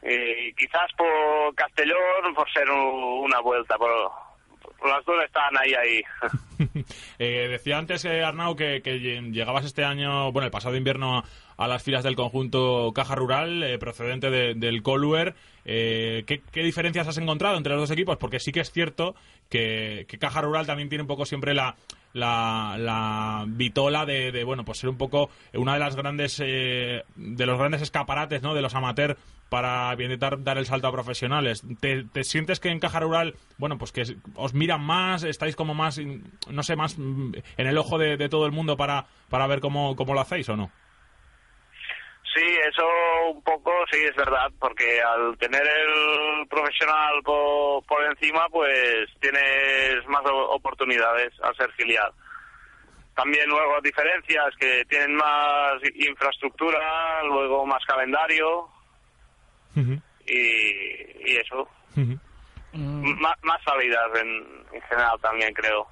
Y 0.03 0.53
quizás 0.55 0.91
por 0.97 1.55
Castellón, 1.55 2.35
por 2.35 2.51
ser 2.53 2.69
un- 2.71 3.25
una 3.25 3.41
vuelta, 3.41 3.77
pero 3.79 4.13
las 4.89 5.05
dos 5.05 5.17
están 5.25 5.57
ahí, 5.59 5.75
ahí. 5.75 6.03
Eh, 7.19 7.49
decía 7.51 7.79
antes 7.79 8.05
eh, 8.05 8.23
Arnau 8.23 8.55
que, 8.55 8.83
que 8.83 8.97
lle- 9.01 9.33
llegabas 9.33 9.65
este 9.65 9.83
año, 9.83 10.31
bueno, 10.31 10.45
el 10.45 10.51
pasado 10.51 10.77
invierno 10.77 11.25
a, 11.57 11.69
las 11.69 11.83
filas 11.83 12.05
del 12.05 12.17
conjunto 12.17 12.93
Caja 12.95 13.15
Rural, 13.15 13.63
eh, 13.63 13.79
procedente 13.79 14.31
de- 14.31 14.55
del 14.55 14.83
Colwer. 14.83 15.35
Eh, 15.65 16.25
¿qué, 16.27 16.43
qué 16.53 16.63
diferencias 16.63 17.09
has 17.09 17.17
encontrado 17.17 17.57
entre 17.57 17.73
los 17.73 17.83
dos 17.83 17.91
equipos? 17.91 18.19
Porque 18.19 18.41
sí 18.41 18.53
que 18.53 18.61
es 18.61 18.71
cierto 18.71 19.15
que 19.49 20.07
Caja 20.21 20.43
Rural 20.43 20.67
también 20.67 20.89
tiene 20.91 21.03
un 21.03 21.09
poco 21.09 21.25
siempre 21.25 21.55
la, 21.55 21.77
la, 22.13 22.77
la 22.79 23.45
vitola 23.47 24.07
de, 24.07 24.33
de, 24.33 24.45
bueno, 24.45 24.65
pues 24.65 24.79
ser 24.79 24.91
un 24.91 24.97
poco 24.97 25.31
una 25.55 25.75
de 25.75 25.81
las 25.81 25.97
grandes, 25.97 26.41
eh, 26.45 27.05
de 27.17 27.47
los 27.47 27.59
grandes 27.59 27.83
escaparates, 27.83 28.43
¿no? 28.43 28.55
De 28.55 28.63
los 28.63 28.75
amateurs 28.75 29.17
para 29.49 29.93
intentar 30.01 30.43
dar 30.43 30.59
el 30.59 30.67
salto 30.67 30.87
a 30.87 30.93
profesionales. 30.93 31.63
¿Te, 31.81 32.05
te 32.05 32.25
sientes 32.25 32.61
que 32.61 32.71
en 32.71 32.79
Caja 32.79 33.01
Rural, 33.01 33.35
bueno, 33.59 33.79
pues 33.79 33.93
que 33.93 34.05
os 34.35 34.55
miran 34.55 34.81
más, 34.81 35.25
estáis 35.25 35.57
como 35.57 35.75
más, 35.75 36.01
no 36.51 36.63
sé, 36.63 36.77
más 36.77 36.97
mm, 36.99 37.33
en 37.57 37.67
el 37.67 37.77
ojo 37.77 37.99
de, 37.99 38.17
de 38.17 38.29
todo 38.29 38.47
el 38.47 38.53
mundo 38.53 38.77
para, 38.77 39.07
para 39.29 39.47
ver 39.49 39.61
cómo, 39.61 39.97
cómo 39.97 40.15
lo 40.15 40.21
hacéis 40.21 40.49
o 40.49 40.57
no? 40.57 40.71
Sí, 42.35 42.59
eso 42.69 42.87
un 43.33 43.43
poco 43.43 43.73
sí 43.91 43.99
es 44.05 44.15
verdad, 44.15 44.49
porque 44.61 45.03
al 45.03 45.37
tener 45.39 45.63
el 45.67 46.47
profesional 46.49 47.21
po- 47.25 47.83
por, 47.89 48.05
encima, 48.05 48.49
pues 48.51 49.09
tienes 49.21 50.07
más 50.07 50.25
o- 50.27 50.51
oportunidades 50.51 51.33
al 51.43 51.57
ser 51.57 51.73
filial. 51.73 52.13
También 53.17 53.49
luego 53.49 53.81
diferencias 53.83 54.55
que 54.61 54.85
tienen 54.89 55.15
más 55.17 55.75
infraestructura, 55.95 57.23
luego 57.25 57.67
más 57.67 57.85
calendario 57.85 58.69
y, 60.27 61.33
y 61.33 61.37
eso. 61.37 61.69
M- 62.73 63.15
Más, 63.21 63.35
más 63.43 63.61
salidas 63.65 64.09
en, 64.21 64.65
en 64.73 64.83
general 64.83 65.19
también 65.21 65.53
creo. 65.53 65.89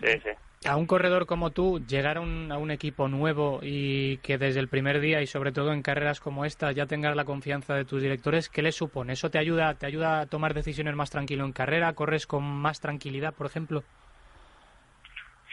Sí, 0.00 0.12
sí. 0.22 0.30
A 0.64 0.76
un 0.76 0.86
corredor 0.86 1.26
como 1.26 1.50
tú, 1.50 1.84
llegar 1.86 2.16
a 2.16 2.20
un, 2.20 2.50
a 2.50 2.58
un 2.58 2.70
equipo 2.70 3.08
nuevo 3.08 3.60
y 3.62 4.18
que 4.18 4.38
desde 4.38 4.60
el 4.60 4.68
primer 4.68 5.00
día 5.00 5.20
y 5.20 5.26
sobre 5.26 5.52
todo 5.52 5.72
en 5.72 5.82
carreras 5.82 6.20
como 6.20 6.44
esta 6.44 6.72
ya 6.72 6.86
tengas 6.86 7.14
la 7.14 7.24
confianza 7.24 7.74
de 7.74 7.84
tus 7.84 8.02
directores, 8.02 8.48
¿qué 8.48 8.62
le 8.62 8.72
supone? 8.72 9.12
¿Eso 9.12 9.30
te 9.30 9.38
ayuda, 9.38 9.74
te 9.74 9.86
ayuda 9.86 10.20
a 10.20 10.26
tomar 10.26 10.54
decisiones 10.54 10.94
más 10.94 11.10
tranquilo 11.10 11.44
en 11.44 11.52
carrera? 11.52 11.92
¿Corres 11.92 12.26
con 12.26 12.44
más 12.44 12.80
tranquilidad, 12.80 13.34
por 13.34 13.46
ejemplo? 13.46 13.84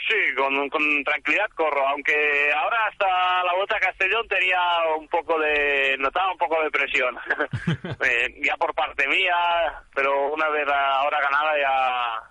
Sí, 0.08 0.36
con, 0.36 0.70
con 0.70 1.04
tranquilidad 1.04 1.50
corro, 1.56 1.88
aunque 1.88 2.52
ahora 2.54 2.88
hasta 2.88 3.06
la 3.44 3.54
vuelta 3.56 3.78
a 3.78 3.80
Castellón 3.80 4.28
tenía 4.28 4.60
un 4.98 5.08
poco 5.08 5.40
de, 5.40 5.96
notaba 6.00 6.32
un 6.32 6.38
poco 6.38 6.62
de 6.64 6.72
presión, 6.72 7.18
Eh, 8.04 8.42
ya 8.44 8.56
por 8.58 8.74
parte 8.74 9.08
mía, 9.08 9.84
pero 9.94 10.34
una 10.34 10.50
vez 10.50 10.68
ahora 10.68 11.20
ganada 11.22 11.58
ya 11.60 12.31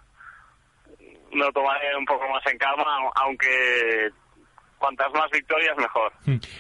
lo 1.32 1.50
tomaré 1.52 1.96
un 1.96 2.04
poco 2.04 2.28
más 2.28 2.42
en 2.46 2.58
calma, 2.58 2.84
aunque 3.14 4.10
cuantas 4.78 5.12
más 5.12 5.30
victorias 5.30 5.76
mejor. 5.76 6.12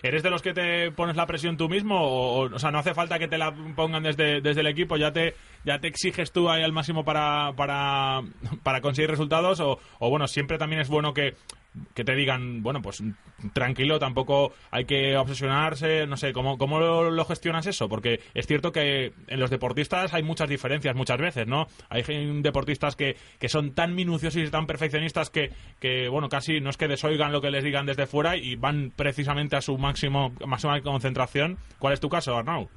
¿Eres 0.02 0.22
de 0.22 0.30
los 0.30 0.42
que 0.42 0.52
te 0.52 0.90
pones 0.92 1.16
la 1.16 1.26
presión 1.26 1.56
tú 1.56 1.68
mismo? 1.68 2.00
O, 2.00 2.42
o, 2.42 2.54
o 2.54 2.58
sea, 2.58 2.70
no 2.70 2.78
hace 2.78 2.94
falta 2.94 3.18
que 3.18 3.28
te 3.28 3.38
la 3.38 3.52
pongan 3.74 4.02
desde, 4.02 4.40
desde 4.42 4.60
el 4.60 4.66
equipo, 4.66 4.96
ya 4.96 5.10
te, 5.12 5.34
ya 5.64 5.78
te 5.80 5.88
exiges 5.88 6.30
tú 6.30 6.50
ahí 6.50 6.62
al 6.62 6.72
máximo 6.72 7.04
para, 7.04 7.52
para, 7.56 8.20
para 8.62 8.80
conseguir 8.82 9.10
resultados, 9.10 9.60
o, 9.60 9.80
o 9.98 10.10
bueno, 10.10 10.28
siempre 10.28 10.58
también 10.58 10.82
es 10.82 10.88
bueno 10.88 11.14
que, 11.14 11.34
que 11.94 12.04
te 12.04 12.14
digan, 12.14 12.62
bueno, 12.62 12.82
pues 12.82 13.02
tranquilo, 13.52 13.98
tampoco 13.98 14.52
hay 14.70 14.84
que 14.84 15.16
obsesionarse, 15.16 16.06
no 16.06 16.16
sé, 16.16 16.32
¿cómo, 16.32 16.58
cómo 16.58 16.80
lo, 16.80 17.24
gestionas 17.24 17.66
eso? 17.66 17.88
Porque 17.88 18.20
es 18.34 18.46
cierto 18.46 18.72
que 18.72 19.12
en 19.28 19.40
los 19.40 19.50
deportistas 19.50 20.12
hay 20.12 20.22
muchas 20.22 20.48
diferencias 20.48 20.96
muchas 20.96 21.18
veces, 21.18 21.46
¿no? 21.46 21.66
Hay 21.88 22.02
deportistas 22.42 22.96
que, 22.96 23.16
que 23.38 23.48
son 23.48 23.74
tan 23.74 23.94
minuciosos 23.94 24.42
y 24.42 24.50
tan 24.50 24.66
perfeccionistas 24.66 25.30
que, 25.30 25.50
que, 25.78 26.08
bueno, 26.08 26.28
casi 26.28 26.60
no 26.60 26.70
es 26.70 26.76
que 26.76 26.88
desoigan 26.88 27.32
lo 27.32 27.40
que 27.40 27.50
les 27.50 27.64
digan 27.64 27.86
desde 27.86 28.06
fuera 28.06 28.36
y 28.36 28.56
van 28.56 28.92
precisamente 28.94 29.56
a 29.56 29.60
su 29.60 29.78
máximo 29.78 30.32
máxima 30.46 30.80
concentración. 30.82 31.58
¿Cuál 31.78 31.94
es 31.94 32.00
tu 32.00 32.08
caso, 32.08 32.36
Arnau? 32.36 32.68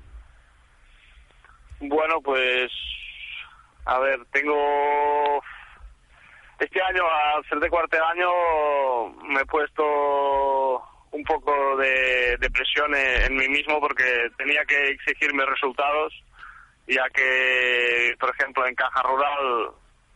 Bueno, 1.79 2.21
pues, 2.23 2.71
a 3.86 3.99
ver, 3.99 4.19
tengo... 4.32 5.42
Este 6.63 6.82
año, 6.82 7.04
al 7.36 7.43
ser 7.49 7.60
de 7.60 7.69
cuarto 7.69 7.97
año, 8.06 8.30
me 9.28 9.41
he 9.41 9.45
puesto 9.45 9.84
un 11.12 11.23
poco 11.26 11.76
de, 11.78 12.38
de 12.38 12.49
presión 12.49 12.95
en, 12.95 13.23
en 13.23 13.36
mí 13.36 13.47
mismo 13.49 13.80
porque 13.82 14.04
tenía 14.38 14.63
que 14.65 14.89
exigirme 14.91 15.45
resultados, 15.45 16.13
ya 16.88 17.04
que, 17.13 18.15
por 18.19 18.30
ejemplo, 18.36 18.65
en 18.65 18.76
Caja 18.76 19.02
Rural 19.04 19.71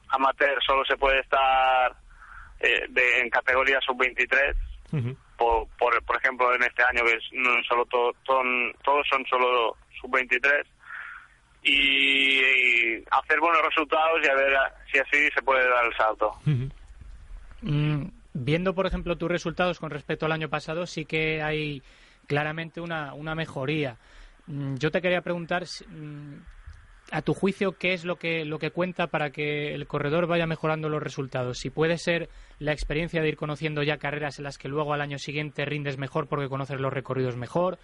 amateur 0.10 0.58
solo 0.66 0.86
se 0.86 0.96
puede 0.96 1.20
estar 1.20 1.94
eh, 2.62 2.86
de, 2.90 3.20
en 3.20 3.30
categoría 3.30 3.80
sub-23, 3.82 4.56
por, 5.38 5.68
por, 5.78 6.02
por 6.06 6.16
ejemplo, 6.18 6.56
en 6.56 6.64
este 6.64 6.82
año 6.84 7.04
que 7.04 7.14
es, 7.14 7.24
no 7.34 7.52
solo 7.68 7.86
to- 7.88 8.16
ton- 8.26 8.74
todos 8.84 9.06
son 9.10 9.26
solo 9.26 9.76
sub-23 10.02 10.64
y, 11.67 13.03
hacer 13.12 13.39
buenos 13.39 13.62
resultados 13.63 14.19
y 14.23 14.30
a 14.30 14.36
ver 14.36 14.53
si 14.91 14.99
así 14.99 15.30
se 15.34 15.41
puede 15.41 15.67
dar 15.69 15.86
el 15.86 15.93
salto. 15.95 16.32
Mm, 17.62 18.08
viendo, 18.34 18.73
por 18.73 18.86
ejemplo, 18.86 19.15
tus 19.17 19.30
resultados 19.30 19.80
con 19.80 19.89
respecto 19.89 20.25
al 20.25 20.32
año 20.32 20.49
pasado, 20.49 20.86
sí 20.86 21.06
que 21.06 21.41
hay 21.41 21.82
claramente 22.27 22.82
una, 22.82 23.13
una 23.13 23.36
mejoría. 23.36 23.97
Mm, 24.47 24.75
Yo 24.75 24.91
te 24.91 25.01
quería 25.01 25.21
preguntar, 25.21 25.63
mm, 25.63 26.36
a 27.12 27.21
tu 27.21 27.34
juicio, 27.34 27.77
¿qué 27.77 27.93
es 27.93 28.03
lo 28.03 28.17
que, 28.17 28.43
lo 28.45 28.60
que 28.60 28.71
cuenta 28.71 29.08
para 29.08 29.30
que 29.30 29.73
el 29.73 29.88
corredor 29.88 30.27
vaya 30.27 30.45
mejorando 30.45 30.89
los 30.89 31.01
resultados? 31.01 31.58
Si 31.60 31.69
puede 31.69 31.97
ser 31.97 32.30
la 32.60 32.73
experiencia 32.73 33.21
de 33.21 33.30
ir 33.30 33.38
conociendo 33.38 33.84
ya 33.84 33.97
carreras 33.97 34.39
en 34.39 34.43
las 34.43 34.58
que 34.58 34.67
luego 34.67 34.93
al 34.93 35.01
año 35.01 35.17
siguiente 35.17 35.65
rindes 35.65 35.97
mejor 35.97 36.27
porque 36.27 36.49
conoces 36.49 36.80
los 36.80 36.91
recorridos 36.91 37.38
mejor, 37.38 37.80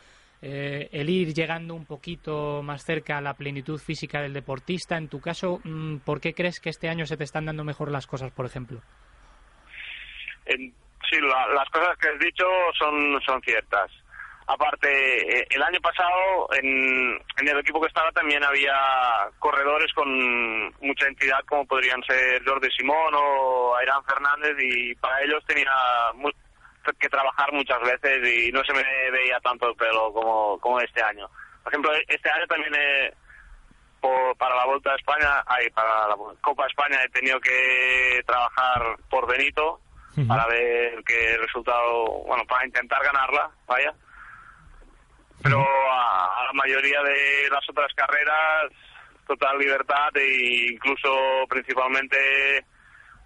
eh, 0.46 0.90
el 0.92 1.10
ir 1.10 1.34
llegando 1.34 1.74
un 1.74 1.86
poquito 1.86 2.62
más 2.62 2.84
cerca 2.84 3.18
a 3.18 3.22
la 3.22 3.34
plenitud 3.34 3.80
física 3.80 4.22
del 4.22 4.34
deportista. 4.34 4.98
En 4.98 5.08
tu 5.08 5.22
caso, 5.22 5.62
mm, 5.64 5.98
¿por 6.00 6.20
qué 6.20 6.34
crees 6.34 6.60
que 6.60 6.70
este 6.70 6.90
año 6.90 7.06
se 7.06 7.16
te 7.16 7.24
están 7.24 7.46
dando 7.46 7.64
mejor 7.64 7.90
las 7.90 8.06
cosas, 8.08 8.32
por 8.32 8.46
ejemplo? 8.46 8.82
Sí, 10.46 11.20
la- 11.22 11.48
las 11.54 11.70
cosas 11.70 11.98
que 11.98 12.10
has 12.10 12.20
dicho 12.20 12.46
son, 12.78 13.20
son 13.26 13.42
ciertas. 13.42 13.90
Aparte, 14.46 14.90
eh, 15.40 15.48
el 15.52 15.64
año 15.64 15.80
pasado 15.80 16.50
en, 16.62 17.14
en 17.38 17.48
el 17.48 17.60
equipo 17.60 17.80
que 17.80 17.88
estaba 17.88 18.12
también 18.12 18.44
había 18.44 18.74
corredores 19.40 19.94
con 19.94 20.66
mucha 20.82 21.08
entidad 21.08 21.40
como 21.48 21.66
podrían 21.66 22.04
ser 22.04 22.44
Jordi 22.46 22.70
Simón 22.72 23.14
o 23.16 23.74
Ayrán 23.78 24.04
Fernández 24.04 24.58
y 24.60 24.94
para 24.96 25.22
ellos 25.24 25.42
tenía 25.48 25.72
mu- 26.16 26.30
que 27.00 27.10
trabajar 27.10 27.52
muchas 27.54 27.80
veces 27.82 28.28
y 28.28 28.52
no 28.52 28.64
se 28.64 28.74
me 28.74 28.84
veía 29.12 29.40
tanto 29.40 29.70
el 29.70 29.76
pelo 29.76 30.12
como, 30.14 30.60
como 30.60 30.80
este 30.82 31.02
año. 31.02 31.28
Por 31.64 31.72
ejemplo, 31.72 31.92
este 32.08 32.30
año 32.30 32.46
también 32.48 32.74
he, 32.76 33.14
por- 34.02 34.36
para 34.38 34.56
la 34.56 34.66
Vuelta 34.66 34.92
a 34.92 34.96
España, 34.96 35.44
ay, 35.48 35.70
para 35.70 36.08
la 36.10 36.16
Copa 36.42 36.68
España 36.68 37.00
he 37.04 37.10
tenido 37.10 37.40
que 37.40 38.22
trabajar 38.26 38.98
por 39.10 39.28
Benito 39.28 39.80
para 40.28 40.46
ver 40.48 41.04
qué 41.06 41.38
resultado, 41.40 42.06
bueno, 42.28 42.46
para 42.46 42.66
intentar 42.66 43.02
ganarla, 43.04 43.50
vaya. 43.66 43.94
Pero 45.42 45.60
a, 45.92 46.42
a 46.42 46.46
la 46.46 46.54
mayoría 46.54 47.02
de 47.02 47.50
las 47.50 47.68
otras 47.70 47.92
carreras, 47.96 48.72
total 49.28 49.58
libertad 49.58 50.16
e 50.16 50.72
incluso 50.74 51.10
principalmente 51.50 52.64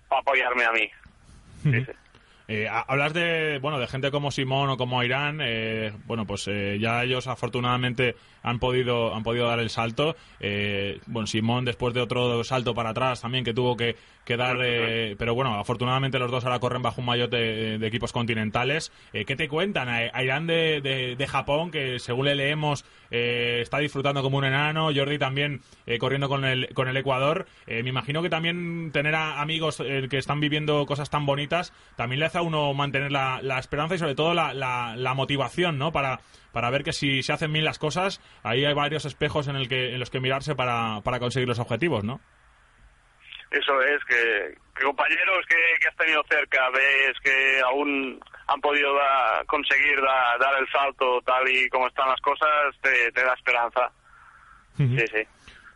para 0.07 0.21
apoyarme 0.21 0.65
a 0.65 0.71
mí. 0.71 0.91
Sí, 1.63 1.83
sí. 1.85 1.91
Eh, 2.49 2.67
ha- 2.69 2.85
hablas 2.87 3.13
de 3.13 3.59
bueno 3.61 3.77
de 3.79 3.87
gente 3.87 4.09
como 4.09 4.31
Simón 4.31 4.69
o 4.69 4.77
como 4.77 5.03
Irán 5.03 5.39
eh, 5.41 5.91
bueno 6.05 6.25
pues 6.25 6.47
eh, 6.47 6.77
ya 6.79 7.03
ellos 7.03 7.27
afortunadamente 7.27 8.15
han 8.43 8.59
podido 8.59 9.13
han 9.13 9.23
podido 9.23 9.47
dar 9.47 9.59
el 9.59 9.69
salto. 9.69 10.15
Eh, 10.39 10.99
bueno 11.07 11.27
Simón 11.27 11.65
después 11.65 11.93
de 11.93 12.01
otro 12.01 12.43
salto 12.45 12.73
para 12.73 12.91
atrás 12.91 13.21
también 13.21 13.43
que 13.43 13.53
tuvo 13.53 13.75
que, 13.75 13.95
que 14.23 14.37
dar 14.37 14.57
eh, 14.63 15.15
pero 15.19 15.35
bueno 15.35 15.53
afortunadamente 15.59 16.17
los 16.19 16.31
dos 16.31 16.45
ahora 16.45 16.59
corren 16.59 16.81
bajo 16.81 17.01
un 17.01 17.07
maillot 17.07 17.29
de, 17.29 17.77
de 17.77 17.87
equipos 17.87 18.13
continentales. 18.13 18.93
Eh, 19.11 19.25
¿qué 19.25 19.35
te 19.35 19.49
cuentan? 19.49 19.89
A, 19.89 19.97
a 20.13 20.23
Irán 20.23 20.47
de, 20.47 20.79
de- 20.81 21.15
de 21.17 21.27
Japón 21.27 21.69
que 21.71 21.99
según 21.99 22.25
le 22.25 22.35
leemos 22.35 22.85
eh, 23.11 23.59
está 23.61 23.79
disfrutando 23.79 24.21
como 24.21 24.37
un 24.37 24.45
enano. 24.45 24.89
Jordi 24.95 25.17
también 25.17 25.59
eh, 25.85 25.97
corriendo 25.97 26.29
con 26.29 26.45
el 26.45 26.73
con 26.73 26.87
el 26.87 26.95
Ecuador. 26.95 27.45
Me 27.67 27.79
imagino 27.89 28.21
que 28.21 28.29
también 28.29 28.91
tener 28.93 29.15
a 29.15 29.41
amigos 29.41 29.81
eh, 29.81 30.07
que 30.09 30.17
están 30.17 30.39
viviendo 30.39 30.85
cosas 30.85 31.09
tan 31.09 31.25
bonitas 31.25 31.73
también 31.97 32.19
le 32.21 32.25
hace 32.27 32.37
empieza 32.37 32.41
uno 32.41 32.69
a 32.69 32.73
mantener 32.73 33.11
la, 33.11 33.39
la 33.41 33.57
esperanza 33.59 33.95
y 33.95 33.97
sobre 33.97 34.13
todo 34.15 34.33
la, 34.33 34.53
la, 34.53 34.95
la 34.95 35.13
motivación, 35.13 35.77
¿no? 35.77 35.91
Para, 35.91 36.19
para 36.51 36.69
ver 36.69 36.83
que 36.83 36.93
si 36.93 37.23
se 37.23 37.33
hacen 37.33 37.51
bien 37.53 37.65
las 37.65 37.79
cosas, 37.79 38.21
ahí 38.43 38.65
hay 38.65 38.73
varios 38.73 39.05
espejos 39.05 39.47
en, 39.47 39.55
el 39.55 39.67
que, 39.69 39.93
en 39.93 39.99
los 39.99 40.09
que 40.09 40.19
mirarse 40.19 40.55
para, 40.55 41.01
para 41.03 41.19
conseguir 41.19 41.47
los 41.47 41.59
objetivos, 41.59 42.03
¿no? 42.03 42.19
Eso 43.51 43.81
es, 43.81 44.03
que, 44.05 44.57
que 44.75 44.83
compañeros 44.83 45.45
que, 45.47 45.55
que 45.79 45.87
has 45.87 45.95
tenido 45.95 46.21
cerca, 46.29 46.69
ves 46.69 47.17
que 47.23 47.61
aún 47.65 48.19
han 48.47 48.59
podido 48.61 48.93
da- 48.93 49.43
conseguir 49.47 49.95
da- 50.01 50.37
dar 50.37 50.59
el 50.59 50.67
salto 50.69 51.21
tal 51.21 51.47
y 51.49 51.69
como 51.69 51.87
están 51.87 52.09
las 52.09 52.19
cosas, 52.19 52.75
te, 52.81 53.11
te 53.13 53.23
da 53.23 53.33
esperanza. 53.33 53.89
Sí, 54.75 54.97
sí. 55.07 55.23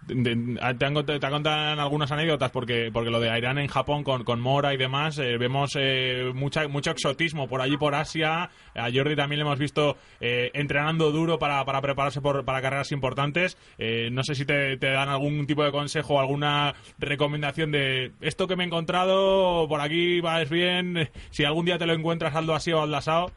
Te, 0.08 0.32
han, 0.32 0.96
cont- 0.96 1.20
te 1.20 1.30
contan 1.30 1.80
algunas 1.80 2.12
anécdotas 2.12 2.50
porque 2.52 2.90
porque 2.92 3.12
lo 3.12 3.20
de 3.20 3.38
Irán 3.38 3.60
en 3.60 3.68
Japón 3.68 4.04
con, 4.04 4.24
con 4.24 4.42
Mora 4.42 4.74
y 4.74 4.78
demás 4.78 5.18
eh, 5.20 5.38
vemos 5.38 5.72
eh, 5.78 6.32
mucha, 6.34 6.68
mucho 6.68 6.90
exotismo 6.92 7.48
por 7.48 7.62
allí 7.62 7.78
por 7.78 7.94
Asia. 7.94 8.50
A 8.76 8.90
Jordi 8.94 9.16
también 9.16 9.40
le 9.40 9.44
hemos 9.46 9.60
visto 9.60 9.98
eh, 10.20 10.50
entrenando 10.56 11.12
duro 11.12 11.38
para, 11.38 11.64
para 11.66 11.82
prepararse 11.82 12.20
por, 12.20 12.44
para 12.46 12.62
carreras 12.62 12.92
importantes. 12.92 13.58
Eh, 13.78 14.10
no 14.12 14.24
sé 14.24 14.34
si 14.36 14.44
te, 14.46 14.76
te 14.78 14.90
dan 14.92 15.08
algún 15.10 15.46
tipo 15.46 15.64
de 15.64 15.72
consejo 15.72 16.20
alguna 16.20 16.74
recomendación 16.98 17.72
de 17.72 18.12
esto 18.22 18.48
que 18.48 18.56
me 18.56 18.64
he 18.64 18.68
encontrado 18.68 19.68
por 19.70 19.82
aquí 19.82 20.20
vas 20.20 20.50
bien 20.50 21.10
si 21.30 21.44
algún 21.46 21.66
día 21.66 21.78
te 21.78 21.86
lo 21.86 21.94
encuentras 21.94 22.36
algo 22.36 22.56
así 22.56 22.72
o 22.74 22.82
al 22.82 22.94
asado 22.94 23.32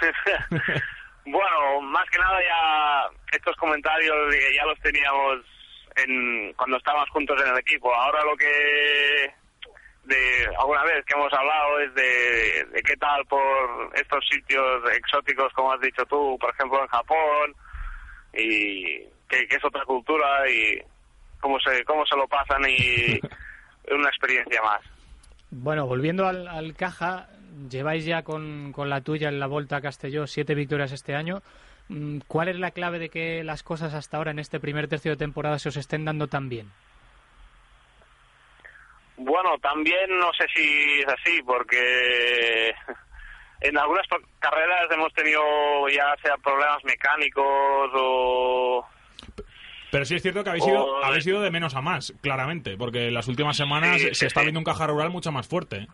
bueno, 1.30 1.80
más 1.82 2.08
que 2.10 2.18
nada 2.18 2.38
ya 2.40 3.10
estos 3.32 3.56
comentarios 3.56 4.34
ya 4.54 4.64
los 4.64 4.78
teníamos 4.80 5.38
en, 5.96 6.52
cuando 6.54 6.76
estábamos 6.76 7.08
juntos 7.10 7.40
en 7.42 7.52
el 7.52 7.58
equipo. 7.58 7.94
Ahora 7.94 8.24
lo 8.24 8.36
que 8.36 9.32
de 10.04 10.46
alguna 10.58 10.82
vez 10.84 11.04
que 11.04 11.14
hemos 11.14 11.32
hablado 11.32 11.80
es 11.80 11.94
de, 11.94 12.64
de 12.72 12.82
qué 12.82 12.96
tal 12.96 13.24
por 13.26 13.90
estos 13.94 14.26
sitios 14.30 14.82
exóticos, 14.96 15.52
como 15.52 15.72
has 15.72 15.80
dicho 15.80 16.04
tú, 16.06 16.38
por 16.40 16.50
ejemplo 16.54 16.80
en 16.80 16.88
Japón, 16.88 17.54
y 18.32 19.00
que, 19.28 19.46
que 19.48 19.56
es 19.56 19.64
otra 19.64 19.84
cultura 19.84 20.48
y 20.50 20.80
cómo 21.40 21.60
se, 21.60 21.84
cómo 21.84 22.06
se 22.06 22.16
lo 22.16 22.26
pasan 22.26 22.62
y 22.68 23.20
una 23.94 24.08
experiencia 24.08 24.62
más. 24.62 24.80
Bueno, 25.50 25.86
volviendo 25.86 26.26
al, 26.26 26.46
al 26.48 26.74
caja, 26.74 27.28
lleváis 27.70 28.04
ya 28.04 28.22
con, 28.22 28.72
con 28.72 28.88
la 28.90 29.00
tuya 29.00 29.28
en 29.28 29.40
la 29.40 29.46
Volta 29.46 29.76
a 29.76 29.80
Castelló 29.80 30.26
siete 30.26 30.54
victorias 30.54 30.92
este 30.92 31.14
año. 31.14 31.42
Mm, 31.88 32.18
¿Cuál 32.28 32.48
es 32.48 32.56
la 32.58 32.70
clave 32.70 32.98
de 32.98 33.08
que 33.08 33.42
las 33.44 33.62
cosas 33.62 33.94
hasta 33.94 34.16
ahora 34.16 34.30
en 34.30 34.38
este 34.38 34.60
primer 34.60 34.88
tercio 34.88 35.12
de 35.12 35.16
temporada 35.16 35.58
se 35.58 35.70
os 35.70 35.76
estén 35.76 36.04
dando 36.04 36.26
tan 36.28 36.48
bien? 36.48 36.70
Bueno, 39.16 39.58
también 39.60 40.16
no 40.18 40.30
sé 40.32 40.46
si 40.54 41.00
es 41.00 41.06
así, 41.08 41.42
porque 41.44 42.72
en 43.60 43.76
algunas 43.78 44.06
carreras 44.38 44.86
hemos 44.92 45.12
tenido 45.12 45.40
ya 45.88 46.14
sea 46.22 46.36
problemas 46.36 46.84
mecánicos 46.84 47.90
o... 47.94 48.86
Pero 49.90 50.04
sí 50.04 50.14
es 50.16 50.22
cierto 50.22 50.44
que 50.44 50.50
habéis 50.50 50.66
ido, 50.66 50.84
Oh, 50.84 51.04
habéis 51.04 51.26
ido 51.26 51.40
de 51.40 51.50
menos 51.50 51.74
a 51.74 51.80
más, 51.80 52.12
claramente, 52.20 52.76
porque 52.76 53.08
en 53.08 53.14
las 53.14 53.26
últimas 53.26 53.56
semanas 53.56 53.96
Sí, 54.00 54.08
se 54.08 54.14
sí, 54.14 54.26
está 54.26 54.40
sí. 54.40 54.46
viendo 54.46 54.60
un 54.60 54.64
caja 54.64 54.86
rural 54.86 55.10
mucho 55.10 55.32
más 55.32 55.48
fuerte. 55.48 55.88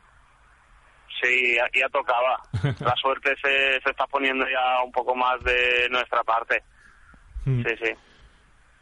Sí, 1.24 1.54
ya, 1.56 1.64
ya 1.80 1.88
tocaba. 1.88 2.38
La 2.80 2.94
suerte 2.96 3.34
se, 3.42 3.80
se 3.82 3.90
está 3.90 4.06
poniendo 4.06 4.44
ya 4.44 4.82
un 4.84 4.92
poco 4.92 5.14
más 5.14 5.42
de 5.42 5.88
nuestra 5.90 6.22
parte. 6.22 6.62
Mm. 7.44 7.62
Sí, 7.62 7.74
sí. 7.82 7.90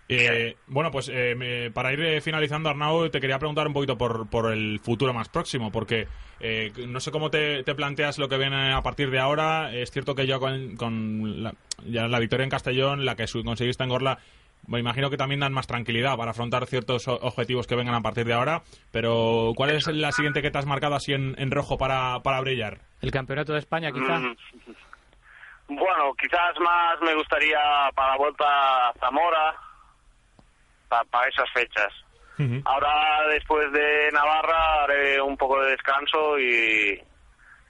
Eh, 0.09 0.57
bueno, 0.67 0.91
pues 0.91 1.11
eh, 1.13 1.71
para 1.73 1.93
ir 1.93 2.01
eh, 2.01 2.21
finalizando, 2.21 2.69
Arnau, 2.69 3.09
te 3.09 3.21
quería 3.21 3.39
preguntar 3.39 3.67
un 3.67 3.73
poquito 3.73 3.97
por, 3.97 4.29
por 4.29 4.53
el 4.53 4.79
futuro 4.81 5.15
más 5.15 5.29
próximo, 5.29 5.71
porque 5.71 6.07
eh, 6.41 6.73
no 6.87 7.01
sé 7.01 7.11
cómo 7.11 7.31
te, 7.31 7.63
te 7.63 7.75
planteas 7.75 8.19
lo 8.19 8.29
que 8.29 8.37
viene 8.37 8.73
a 8.73 8.83
partir 8.83 9.11
de 9.11 9.21
ahora. 9.21 9.73
Es 9.73 9.91
cierto 9.91 10.15
que 10.15 10.27
ya 10.27 10.39
con, 10.39 10.77
con 10.77 11.43
la, 11.43 11.55
ya 11.87 12.09
la 12.09 12.19
victoria 12.19 12.45
en 12.45 12.51
Castellón, 12.51 13.05
la 13.05 13.17
que 13.17 13.27
conseguiste 13.45 13.85
en 13.85 13.89
Gorla, 13.89 14.19
me 14.67 14.79
imagino 14.79 15.11
que 15.11 15.17
también 15.17 15.41
dan 15.41 15.53
más 15.53 15.67
tranquilidad 15.67 16.17
para 16.17 16.31
afrontar 16.31 16.67
ciertos 16.67 17.09
objetivos 17.09 17.67
que 17.67 17.75
vengan 17.77 17.95
a 17.95 18.01
partir 18.01 18.25
de 18.27 18.35
ahora. 18.35 18.63
Pero, 18.93 19.53
¿cuál 19.57 19.71
es 19.71 19.87
la 19.89 20.13
siguiente 20.13 20.41
que 20.43 20.51
te 20.51 20.59
has 20.59 20.67
marcado 20.67 20.95
así 20.95 21.13
en, 21.13 21.35
en 21.39 21.51
rojo 21.51 21.77
para, 21.79 22.21
para 22.21 22.41
brillar? 22.41 22.79
¿El 23.01 23.11
campeonato 23.11 23.53
de 23.53 23.59
España, 23.59 23.91
quizá? 23.93 24.19
Mm. 24.19 24.37
Bueno, 25.69 26.13
quizás 26.21 26.59
más 26.61 27.01
me 27.03 27.15
gustaría 27.15 27.59
para 27.95 28.11
la 28.13 28.17
vuelta 28.19 28.45
a 28.89 28.93
Zamora, 29.01 29.55
pa- 30.89 31.05
para 31.11 31.29
esas 31.29 31.51
fechas. 31.53 31.93
Ahora, 32.65 33.29
después 33.29 33.71
de 33.73 34.11
Navarra, 34.13 34.83
haré 34.83 35.21
un 35.21 35.37
poco 35.37 35.61
de 35.63 35.71
descanso 35.73 36.37
y 36.41 37.01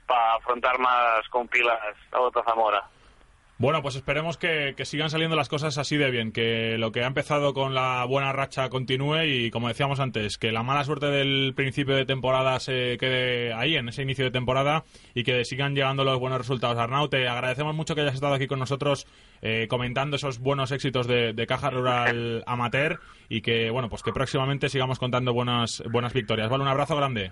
para 0.06 0.34
afrontar 0.36 0.78
más 0.78 1.28
con 1.28 1.46
pilas 1.46 1.78
a 2.10 2.20
otra 2.20 2.42
Zamora. 2.44 2.82
Bueno, 3.62 3.80
pues 3.80 3.94
esperemos 3.94 4.38
que, 4.38 4.74
sigan 4.82 5.08
saliendo 5.08 5.36
las 5.36 5.48
cosas 5.48 5.78
así 5.78 5.96
de 5.96 6.10
bien, 6.10 6.32
que 6.32 6.76
lo 6.78 6.90
que 6.90 7.04
ha 7.04 7.06
empezado 7.06 7.54
con 7.54 7.74
la 7.74 8.04
buena 8.06 8.32
racha 8.32 8.68
continúe 8.68 9.22
y, 9.22 9.50
como 9.52 9.68
decíamos 9.68 10.00
antes, 10.00 10.36
que 10.36 10.50
la 10.50 10.64
mala 10.64 10.82
suerte 10.82 11.06
del 11.06 11.52
principio 11.54 11.94
de 11.94 12.04
temporada 12.04 12.58
se 12.58 12.96
quede 12.98 13.52
ahí, 13.52 13.76
en 13.76 13.88
ese 13.88 14.02
inicio 14.02 14.24
de 14.24 14.32
temporada, 14.32 14.82
y 15.14 15.22
que 15.22 15.44
sigan 15.44 15.76
llegando 15.76 16.02
los 16.02 16.18
buenos 16.18 16.38
resultados. 16.40 16.76
Arnau, 16.76 17.08
te 17.08 17.28
agradecemos 17.28 17.72
mucho 17.72 17.94
que 17.94 18.00
hayas 18.00 18.14
estado 18.14 18.34
aquí 18.34 18.48
con 18.48 18.58
nosotros 18.58 19.06
eh, 19.42 19.68
comentando 19.68 20.16
esos 20.16 20.40
buenos 20.40 20.72
éxitos 20.72 21.06
de, 21.06 21.32
de 21.32 21.46
Caja 21.46 21.70
Rural 21.70 22.42
Amateur 22.48 22.98
y 23.28 23.42
que, 23.42 23.70
bueno, 23.70 23.88
pues 23.88 24.02
que 24.02 24.12
próximamente 24.12 24.70
sigamos 24.70 24.98
contando 24.98 25.32
buenas, 25.32 25.84
buenas 25.88 26.12
victorias. 26.12 26.50
Vale, 26.50 26.64
un 26.64 26.68
abrazo 26.68 26.96
grande. 26.96 27.30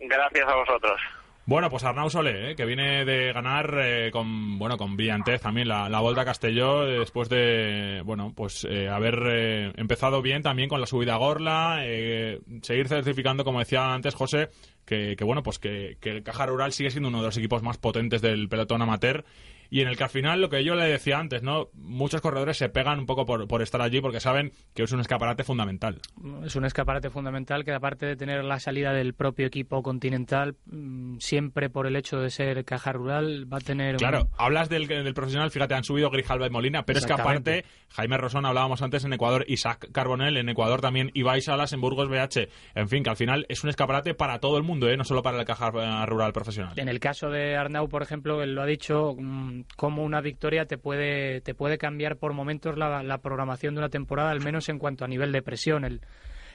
Gracias 0.00 0.48
a 0.48 0.56
vosotros. 0.56 1.00
Bueno, 1.46 1.68
pues 1.68 1.84
Arnau 1.84 2.08
Solé, 2.08 2.52
¿eh? 2.52 2.56
que 2.56 2.64
viene 2.64 3.04
de 3.04 3.30
ganar 3.34 3.78
eh, 3.78 4.10
con 4.10 4.58
bueno 4.58 4.78
con 4.78 4.96
brillantez 4.96 5.42
también 5.42 5.68
la, 5.68 5.90
la 5.90 6.00
Volta 6.00 6.24
Castelló 6.24 6.88
eh, 6.88 7.00
después 7.00 7.28
de 7.28 8.00
bueno 8.02 8.32
pues 8.34 8.66
eh, 8.68 8.88
haber 8.88 9.22
eh, 9.26 9.72
empezado 9.76 10.22
bien 10.22 10.42
también 10.42 10.70
con 10.70 10.80
la 10.80 10.86
subida 10.86 11.14
a 11.14 11.18
Gorla, 11.18 11.80
eh, 11.82 12.40
seguir 12.62 12.88
certificando 12.88 13.44
como 13.44 13.58
decía 13.58 13.92
antes 13.92 14.14
José 14.14 14.48
que, 14.86 15.16
que, 15.16 15.24
bueno 15.24 15.42
pues 15.42 15.58
que 15.58 15.98
el 16.02 16.22
Caja 16.22 16.46
Rural 16.46 16.72
sigue 16.72 16.90
siendo 16.90 17.10
uno 17.10 17.18
de 17.18 17.26
los 17.26 17.36
equipos 17.36 17.62
más 17.62 17.76
potentes 17.76 18.22
del 18.22 18.48
pelotón 18.48 18.80
amateur 18.80 19.26
y 19.70 19.80
en 19.80 19.88
el 19.88 19.96
que 19.96 20.04
al 20.04 20.10
final 20.10 20.40
lo 20.40 20.48
que 20.48 20.64
yo 20.64 20.74
le 20.74 20.84
decía 20.86 21.18
antes, 21.18 21.42
¿no? 21.42 21.68
Muchos 21.74 22.20
corredores 22.20 22.56
se 22.56 22.68
pegan 22.68 22.98
un 22.98 23.06
poco 23.06 23.24
por, 23.26 23.46
por 23.48 23.62
estar 23.62 23.80
allí 23.82 24.00
porque 24.00 24.20
saben 24.20 24.52
que 24.74 24.82
es 24.84 24.92
un 24.92 25.00
escaparate 25.00 25.44
fundamental. 25.44 26.00
Es 26.44 26.56
un 26.56 26.64
escaparate 26.64 27.10
fundamental 27.10 27.64
que 27.64 27.72
aparte 27.72 28.06
de 28.06 28.16
tener 28.16 28.44
la 28.44 28.58
salida 28.60 28.92
del 28.92 29.14
propio 29.14 29.46
equipo 29.46 29.82
continental, 29.82 30.56
mm, 30.66 31.16
siempre 31.18 31.70
por 31.70 31.86
el 31.86 31.96
hecho 31.96 32.18
de 32.18 32.30
ser 32.30 32.64
caja 32.64 32.92
rural, 32.92 33.52
va 33.52 33.58
a 33.58 33.60
tener... 33.60 33.94
un- 33.94 33.98
Claro, 33.98 34.28
hablas 34.36 34.68
del, 34.68 34.86
del 34.86 35.14
profesional, 35.14 35.50
fíjate, 35.50 35.74
han 35.74 35.84
subido 35.84 36.10
Grijalva 36.10 36.46
y 36.46 36.50
Molina, 36.50 36.84
pero 36.84 36.98
es 36.98 37.06
que 37.06 37.12
aparte, 37.12 37.64
Jaime 37.90 38.16
Rosón, 38.18 38.46
hablábamos 38.46 38.82
antes 38.82 39.04
en 39.04 39.12
Ecuador, 39.12 39.44
Isaac 39.48 39.88
Carbonell 39.92 40.36
en 40.36 40.48
Ecuador 40.48 40.80
también, 40.80 41.10
Ibai 41.14 41.40
Salas 41.40 41.72
en 41.72 41.80
Burgos 41.80 42.08
BH. 42.08 42.48
En 42.74 42.88
fin, 42.88 43.02
que 43.02 43.10
al 43.10 43.16
final 43.16 43.46
es 43.48 43.62
un 43.64 43.70
escaparate 43.70 44.14
para 44.14 44.38
todo 44.40 44.56
el 44.58 44.62
mundo, 44.62 44.88
¿eh? 44.88 44.96
no 44.96 45.04
solo 45.04 45.22
para 45.22 45.38
el 45.38 45.44
caja 45.44 45.70
rural 46.06 46.32
profesional. 46.32 46.72
En 46.76 46.88
el 46.88 47.00
caso 47.00 47.30
de 47.30 47.56
Arnau, 47.56 47.88
por 47.88 48.02
ejemplo, 48.02 48.42
él 48.42 48.54
lo 48.54 48.62
ha 48.62 48.66
dicho, 48.66 49.14
mm, 49.18 49.53
como 49.76 50.04
una 50.04 50.20
victoria 50.20 50.66
te 50.66 50.78
puede, 50.78 51.40
te 51.40 51.54
puede 51.54 51.78
cambiar 51.78 52.16
por 52.16 52.32
momentos 52.32 52.76
la, 52.76 53.02
la 53.02 53.18
programación 53.18 53.74
de 53.74 53.80
una 53.80 53.88
temporada, 53.88 54.30
al 54.30 54.40
menos 54.40 54.68
en 54.68 54.78
cuanto 54.78 55.04
a 55.04 55.08
nivel 55.08 55.32
de 55.32 55.42
presión. 55.42 55.84
El, 55.84 56.00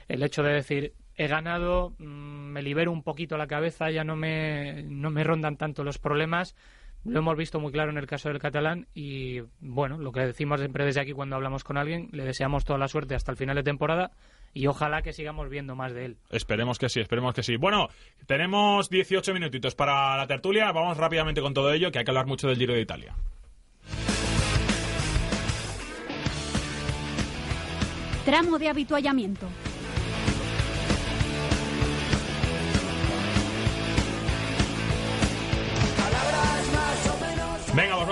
el 0.08 0.22
hecho 0.22 0.42
de 0.42 0.52
decir, 0.52 0.92
he 1.16 1.28
ganado, 1.28 1.94
mm, 1.98 2.04
me 2.04 2.62
libero 2.62 2.92
un 2.92 3.02
poquito 3.02 3.36
la 3.36 3.46
cabeza, 3.46 3.90
ya 3.90 4.04
no 4.04 4.16
me, 4.16 4.82
no 4.84 5.10
me 5.10 5.24
rondan 5.24 5.56
tanto 5.56 5.84
los 5.84 5.98
problemas. 5.98 6.56
Lo 7.04 7.20
hemos 7.20 7.36
visto 7.36 7.60
muy 7.60 7.72
claro 7.72 7.90
en 7.90 7.96
el 7.98 8.06
caso 8.06 8.28
del 8.28 8.40
catalán 8.40 8.86
y, 8.92 9.40
bueno, 9.60 9.98
lo 9.98 10.12
que 10.12 10.20
decimos 10.20 10.60
siempre 10.60 10.84
desde 10.84 11.00
aquí 11.00 11.12
cuando 11.12 11.36
hablamos 11.36 11.64
con 11.64 11.78
alguien, 11.78 12.08
le 12.12 12.24
deseamos 12.24 12.64
toda 12.64 12.78
la 12.78 12.88
suerte 12.88 13.14
hasta 13.14 13.30
el 13.30 13.38
final 13.38 13.56
de 13.56 13.62
temporada 13.62 14.10
y 14.52 14.66
ojalá 14.66 15.02
que 15.02 15.12
sigamos 15.12 15.48
viendo 15.48 15.76
más 15.76 15.92
de 15.92 16.06
él. 16.06 16.16
Esperemos 16.30 16.78
que 16.78 16.88
sí, 16.88 17.00
esperemos 17.00 17.34
que 17.34 17.42
sí. 17.42 17.56
Bueno, 17.56 17.88
tenemos 18.26 18.90
18 18.90 19.32
minutitos 19.32 19.74
para 19.74 20.16
la 20.16 20.26
tertulia, 20.26 20.72
vamos 20.72 20.96
rápidamente 20.96 21.40
con 21.40 21.54
todo 21.54 21.72
ello, 21.72 21.90
que 21.90 21.98
hay 21.98 22.04
que 22.04 22.10
hablar 22.10 22.26
mucho 22.26 22.48
del 22.48 22.58
Giro 22.58 22.74
de 22.74 22.80
Italia. 22.80 23.14
Tramo 28.24 28.58
de 28.58 28.68
habituallamiento. 28.68 29.46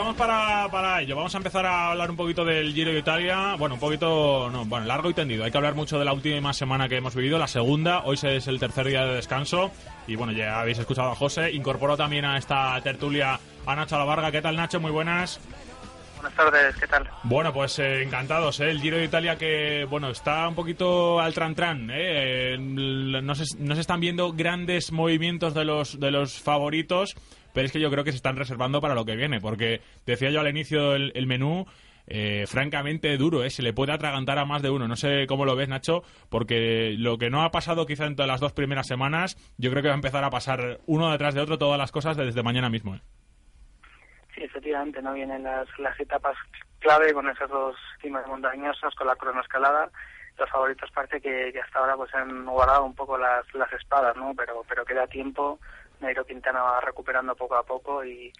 Vamos 0.08 0.26
para, 0.26 0.68
para 0.70 1.02
ello. 1.02 1.16
Vamos 1.16 1.34
a 1.34 1.38
empezar 1.38 1.66
a 1.66 1.90
hablar 1.90 2.10
un 2.10 2.16
poquito 2.16 2.42
del 2.42 2.72
Giro 2.72 2.92
de 2.92 2.98
Italia. 2.98 3.56
Bueno, 3.58 3.74
un 3.74 3.80
poquito, 3.80 4.48
no, 4.50 4.64
bueno, 4.64 4.86
largo 4.86 5.10
y 5.10 5.14
tendido. 5.14 5.44
Hay 5.44 5.50
que 5.50 5.58
hablar 5.58 5.74
mucho 5.74 5.98
de 5.98 6.06
la 6.06 6.14
última 6.14 6.54
semana 6.54 6.88
que 6.88 6.96
hemos 6.96 7.14
vivido, 7.14 7.38
la 7.38 7.46
segunda. 7.46 8.04
Hoy 8.04 8.18
es 8.22 8.46
el 8.46 8.58
tercer 8.58 8.86
día 8.86 9.04
de 9.04 9.16
descanso. 9.16 9.70
Y 10.06 10.16
bueno, 10.16 10.32
ya 10.32 10.60
habéis 10.60 10.78
escuchado 10.78 11.10
a 11.10 11.14
José. 11.14 11.52
Incorporó 11.52 11.94
también 11.98 12.24
a 12.24 12.38
esta 12.38 12.80
tertulia 12.80 13.38
a 13.66 13.76
Nacho 13.76 13.96
Alavarga. 13.96 14.30
¿Qué 14.32 14.40
tal, 14.40 14.56
Nacho? 14.56 14.80
Muy 14.80 14.92
buenas. 14.92 15.40
Buenas 16.16 16.34
tardes, 16.34 16.74
¿qué 16.76 16.86
tal? 16.86 17.08
Bueno, 17.22 17.52
pues 17.52 17.78
eh, 17.78 18.02
encantados, 18.02 18.58
¿eh? 18.60 18.70
El 18.70 18.80
Giro 18.80 18.96
de 18.96 19.04
Italia 19.04 19.36
que, 19.36 19.86
bueno, 19.88 20.10
está 20.10 20.48
un 20.48 20.54
poquito 20.56 21.20
al 21.20 21.32
tran-tran, 21.32 21.90
¿eh? 21.90 22.54
Eh, 22.54 22.58
no, 22.58 23.34
se, 23.36 23.44
no 23.58 23.74
se 23.76 23.80
están 23.80 24.00
viendo 24.00 24.32
grandes 24.32 24.90
movimientos 24.90 25.54
de 25.54 25.64
los, 25.64 26.00
de 26.00 26.10
los 26.10 26.40
favoritos, 26.40 27.14
pero 27.52 27.66
es 27.66 27.72
que 27.72 27.80
yo 27.80 27.90
creo 27.90 28.04
que 28.04 28.12
se 28.12 28.16
están 28.16 28.36
reservando 28.36 28.80
para 28.80 28.94
lo 28.94 29.04
que 29.04 29.16
viene, 29.16 29.40
porque 29.40 29.80
decía 30.06 30.30
yo 30.30 30.40
al 30.40 30.48
inicio 30.48 30.94
el, 30.94 31.26
menú, 31.26 31.66
eh, 32.06 32.44
francamente 32.46 33.16
duro, 33.16 33.44
¿eh? 33.44 33.50
se 33.50 33.62
le 33.62 33.72
puede 33.72 33.92
atragantar 33.92 34.38
a 34.38 34.44
más 34.44 34.62
de 34.62 34.70
uno. 34.70 34.88
No 34.88 34.96
sé 34.96 35.26
cómo 35.26 35.44
lo 35.44 35.56
ves, 35.56 35.68
Nacho, 35.68 36.02
porque 36.28 36.94
lo 36.98 37.18
que 37.18 37.30
no 37.30 37.42
ha 37.42 37.50
pasado 37.50 37.86
quizá 37.86 38.06
en 38.06 38.16
todas 38.16 38.28
las 38.28 38.40
dos 38.40 38.52
primeras 38.52 38.86
semanas, 38.86 39.36
yo 39.58 39.70
creo 39.70 39.82
que 39.82 39.88
va 39.88 39.94
a 39.94 39.96
empezar 39.96 40.24
a 40.24 40.30
pasar 40.30 40.78
uno 40.86 41.10
detrás 41.10 41.34
de 41.34 41.40
otro 41.40 41.58
todas 41.58 41.78
las 41.78 41.92
cosas 41.92 42.16
desde 42.16 42.42
mañana 42.42 42.70
mismo. 42.70 42.94
¿eh? 42.94 43.00
Sí, 44.34 44.44
efectivamente, 44.44 45.02
no 45.02 45.14
vienen 45.14 45.42
las, 45.42 45.66
las 45.78 45.98
etapas 45.98 46.36
clave 46.78 47.12
con 47.12 47.28
esas 47.28 47.48
dos 47.50 47.76
cimas 48.00 48.26
montañosas, 48.26 48.94
con 48.94 49.06
la 49.06 49.16
cronoescalada. 49.16 49.90
Los 50.38 50.48
favoritos 50.50 50.90
parece 50.92 51.20
que, 51.20 51.50
que, 51.52 51.60
hasta 51.60 51.80
ahora 51.80 51.96
pues 51.96 52.14
han 52.14 52.46
guardado 52.46 52.84
un 52.84 52.94
poco 52.94 53.18
las, 53.18 53.52
las 53.54 53.72
espadas, 53.72 54.14
¿no? 54.16 54.32
Pero, 54.36 54.62
pero 54.68 54.84
queda 54.84 55.06
tiempo. 55.08 55.58
Nairo 56.00 56.24
Quintana 56.24 56.62
va 56.62 56.80
recuperando 56.80 57.34
poco 57.34 57.56
a 57.56 57.62
poco 57.62 58.04
y, 58.04 58.32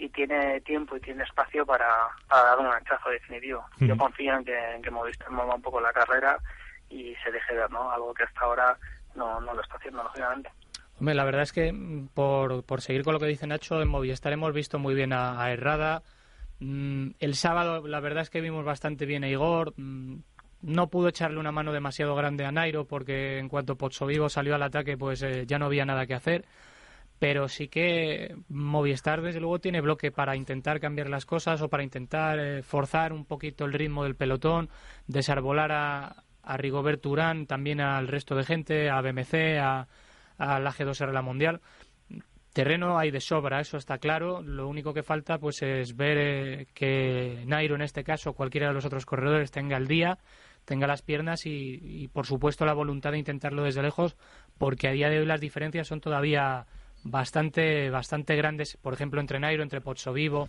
y 0.00 0.08
tiene 0.08 0.60
tiempo 0.62 0.96
y 0.96 1.00
tiene 1.00 1.24
espacio 1.24 1.66
para, 1.66 2.08
para 2.26 2.42
dar 2.44 2.58
un 2.58 2.66
hachazo 2.66 3.10
definitivo. 3.10 3.64
Yo 3.78 3.96
confío 3.96 4.34
en 4.34 4.44
que, 4.44 4.74
en 4.74 4.82
que 4.82 4.90
Movistar 4.90 5.30
mueva 5.30 5.54
un 5.54 5.62
poco 5.62 5.80
la 5.80 5.92
carrera 5.92 6.38
y 6.88 7.14
se 7.22 7.30
deje 7.30 7.54
ver, 7.54 7.70
¿no? 7.70 7.90
Algo 7.90 8.14
que 8.14 8.24
hasta 8.24 8.40
ahora 8.40 8.78
no, 9.14 9.40
no 9.40 9.52
lo 9.52 9.60
está 9.60 9.76
haciendo, 9.76 10.02
lógicamente. 10.02 10.50
Hombre, 10.98 11.14
la 11.14 11.24
verdad 11.24 11.42
es 11.42 11.52
que 11.52 11.72
mm, 11.72 12.08
por, 12.08 12.64
por 12.64 12.80
seguir 12.80 13.04
con 13.04 13.12
lo 13.12 13.20
que 13.20 13.26
dice 13.26 13.46
Nacho, 13.46 13.80
en 13.82 13.88
Movistar 13.88 14.32
hemos 14.32 14.52
visto 14.54 14.78
muy 14.78 14.94
bien 14.94 15.12
a, 15.12 15.42
a 15.42 15.52
Herrada. 15.52 16.02
Mm, 16.60 17.10
el 17.18 17.34
sábado, 17.34 17.86
la 17.86 18.00
verdad 18.00 18.22
es 18.22 18.30
que 18.30 18.40
vimos 18.40 18.64
bastante 18.64 19.04
bien 19.04 19.24
a 19.24 19.28
Igor. 19.28 19.74
Mm, 19.76 20.16
no 20.62 20.88
pudo 20.88 21.08
echarle 21.08 21.38
una 21.38 21.52
mano 21.52 21.72
demasiado 21.72 22.14
grande 22.14 22.44
a 22.44 22.52
Nairo 22.52 22.86
porque 22.86 23.38
en 23.38 23.48
cuanto 23.48 23.76
Pozzo 23.76 24.06
Vivo 24.06 24.28
salió 24.28 24.54
al 24.54 24.62
ataque, 24.62 24.96
pues 24.96 25.22
eh, 25.22 25.44
ya 25.46 25.58
no 25.58 25.66
había 25.66 25.86
nada 25.86 26.06
que 26.06 26.14
hacer 26.14 26.44
pero 27.20 27.48
sí 27.48 27.68
que 27.68 28.34
Movistar 28.48 29.20
desde 29.20 29.40
luego 29.40 29.60
tiene 29.60 29.82
bloque 29.82 30.10
para 30.10 30.36
intentar 30.36 30.80
cambiar 30.80 31.10
las 31.10 31.26
cosas 31.26 31.60
o 31.60 31.68
para 31.68 31.84
intentar 31.84 32.40
eh, 32.40 32.62
forzar 32.62 33.12
un 33.12 33.26
poquito 33.26 33.66
el 33.66 33.74
ritmo 33.74 34.04
del 34.04 34.16
pelotón, 34.16 34.70
desarbolar 35.06 35.70
a, 35.70 36.24
a 36.42 36.56
Rigobert 36.56 37.04
Urán, 37.04 37.46
también 37.46 37.82
al 37.82 38.08
resto 38.08 38.34
de 38.34 38.44
gente, 38.44 38.88
a 38.88 39.02
BMC, 39.02 39.58
a, 39.60 39.86
la 40.38 40.72
G2R 40.72 41.12
la 41.12 41.20
Mundial. 41.20 41.60
Terreno 42.54 42.98
hay 42.98 43.10
de 43.10 43.20
sobra, 43.20 43.60
eso 43.60 43.76
está 43.76 43.98
claro. 43.98 44.40
Lo 44.40 44.66
único 44.66 44.94
que 44.94 45.02
falta 45.02 45.36
pues 45.36 45.60
es 45.60 45.94
ver 45.96 46.16
eh, 46.18 46.66
que 46.72 47.44
Nairo 47.46 47.74
en 47.74 47.82
este 47.82 48.02
caso, 48.02 48.32
cualquiera 48.32 48.68
de 48.68 48.74
los 48.74 48.86
otros 48.86 49.04
corredores 49.04 49.50
tenga 49.50 49.76
el 49.76 49.88
día, 49.88 50.18
tenga 50.64 50.86
las 50.86 51.02
piernas 51.02 51.44
y, 51.44 51.78
y 51.82 52.08
por 52.08 52.24
supuesto 52.24 52.64
la 52.64 52.72
voluntad 52.72 53.12
de 53.12 53.18
intentarlo 53.18 53.62
desde 53.62 53.82
lejos, 53.82 54.16
porque 54.56 54.88
a 54.88 54.92
día 54.92 55.10
de 55.10 55.18
hoy 55.18 55.26
las 55.26 55.42
diferencias 55.42 55.86
son 55.86 56.00
todavía 56.00 56.66
bastante, 57.04 57.90
bastante 57.90 58.36
grandes, 58.36 58.76
por 58.76 58.92
ejemplo, 58.92 59.20
entre 59.20 59.40
Nairo, 59.40 59.62
entre 59.62 59.80
Pozzo 59.80 60.12
Vivo, 60.12 60.48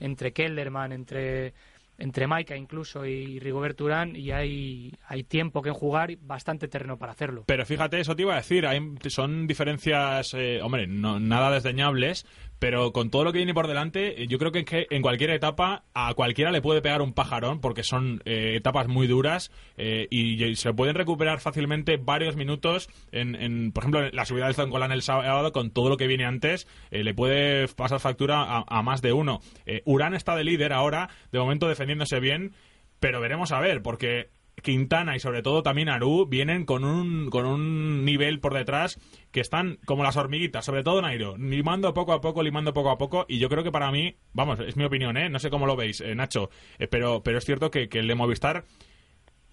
entre 0.00 0.32
Kelderman, 0.32 0.92
entre, 0.92 1.54
entre 1.98 2.26
Maika 2.26 2.56
incluso 2.56 3.06
y 3.06 3.38
Rigobert 3.38 3.80
Urán, 3.80 4.16
y 4.16 4.30
hay, 4.30 4.92
hay 5.06 5.24
tiempo 5.24 5.62
que 5.62 5.70
jugar 5.70 6.10
y 6.10 6.16
bastante 6.16 6.68
terreno 6.68 6.96
para 6.96 7.12
hacerlo. 7.12 7.44
Pero 7.46 7.64
fíjate, 7.64 8.00
eso 8.00 8.16
te 8.16 8.22
iba 8.22 8.34
a 8.34 8.38
decir, 8.38 8.66
hay, 8.66 8.80
son 9.08 9.46
diferencias, 9.46 10.34
eh, 10.34 10.60
hombre, 10.62 10.86
no, 10.86 11.20
nada 11.20 11.50
desdeñables, 11.50 12.26
pero 12.58 12.92
con 12.92 13.10
todo 13.10 13.24
lo 13.24 13.32
que 13.32 13.38
viene 13.38 13.54
por 13.54 13.68
delante, 13.68 14.26
yo 14.26 14.38
creo 14.38 14.52
que, 14.52 14.64
que 14.64 14.86
en 14.90 15.02
cualquier 15.02 15.30
etapa 15.30 15.84
a 15.92 16.14
cualquiera 16.14 16.50
le 16.50 16.62
puede 16.62 16.82
pegar 16.82 17.02
un 17.02 17.12
pajarón 17.12 17.60
porque 17.60 17.82
son 17.82 18.22
eh, 18.24 18.54
etapas 18.56 18.88
muy 18.88 19.06
duras 19.06 19.50
eh, 19.76 20.06
y, 20.10 20.54
se 20.56 20.72
pueden 20.72 20.94
recuperar 20.94 21.40
fácilmente 21.40 21.96
varios 21.96 22.36
minutos. 22.36 22.88
En, 23.12 23.34
en 23.34 23.72
por 23.72 23.82
ejemplo, 23.82 24.08
la 24.10 24.24
subida 24.24 24.46
del 24.46 24.54
Zoncolán 24.54 24.92
el 24.92 25.02
sábado, 25.02 25.52
con 25.52 25.70
todo 25.70 25.88
lo 25.88 25.96
que 25.96 26.06
viene 26.06 26.24
antes, 26.24 26.66
eh, 26.90 27.02
le 27.02 27.14
puede 27.14 27.68
pasar 27.68 28.00
factura 28.00 28.42
a, 28.42 28.64
a 28.66 28.82
más 28.82 29.02
de 29.02 29.12
uno. 29.12 29.40
Urán 29.84 30.14
está 30.14 30.36
de 30.36 30.44
líder 30.44 30.72
ahora, 30.72 31.08
de 31.32 31.38
momento 31.38 31.68
defendiéndose 31.68 32.20
bien, 32.20 32.52
pero 33.00 33.20
veremos 33.20 33.52
a 33.52 33.60
ver, 33.60 33.82
porque 33.82 34.30
Quintana 34.62 35.16
y 35.16 35.20
sobre 35.20 35.42
todo 35.42 35.62
también 35.62 35.88
Aru 35.88 36.26
vienen 36.26 36.64
con 36.64 36.84
un, 36.84 37.30
con 37.30 37.46
un 37.46 38.04
nivel 38.04 38.40
por 38.40 38.54
detrás 38.54 38.98
que 39.32 39.40
están 39.40 39.78
como 39.84 40.04
las 40.04 40.16
hormiguitas, 40.16 40.64
sobre 40.64 40.82
todo 40.82 41.02
Nairo, 41.02 41.36
limando 41.36 41.92
poco 41.94 42.12
a 42.12 42.20
poco, 42.20 42.42
limando 42.42 42.72
poco 42.72 42.90
a 42.90 42.98
poco, 42.98 43.26
y 43.28 43.38
yo 43.38 43.48
creo 43.48 43.64
que 43.64 43.72
para 43.72 43.90
mí, 43.90 44.16
vamos, 44.32 44.60
es 44.60 44.76
mi 44.76 44.84
opinión, 44.84 45.16
¿eh? 45.16 45.28
no 45.28 45.38
sé 45.38 45.50
cómo 45.50 45.66
lo 45.66 45.76
veis, 45.76 46.00
eh, 46.00 46.14
Nacho, 46.14 46.50
eh, 46.78 46.86
pero, 46.86 47.22
pero 47.22 47.38
es 47.38 47.44
cierto 47.44 47.70
que, 47.70 47.88
que 47.88 47.98
el 47.98 48.08
de 48.08 48.14
Movistar 48.14 48.64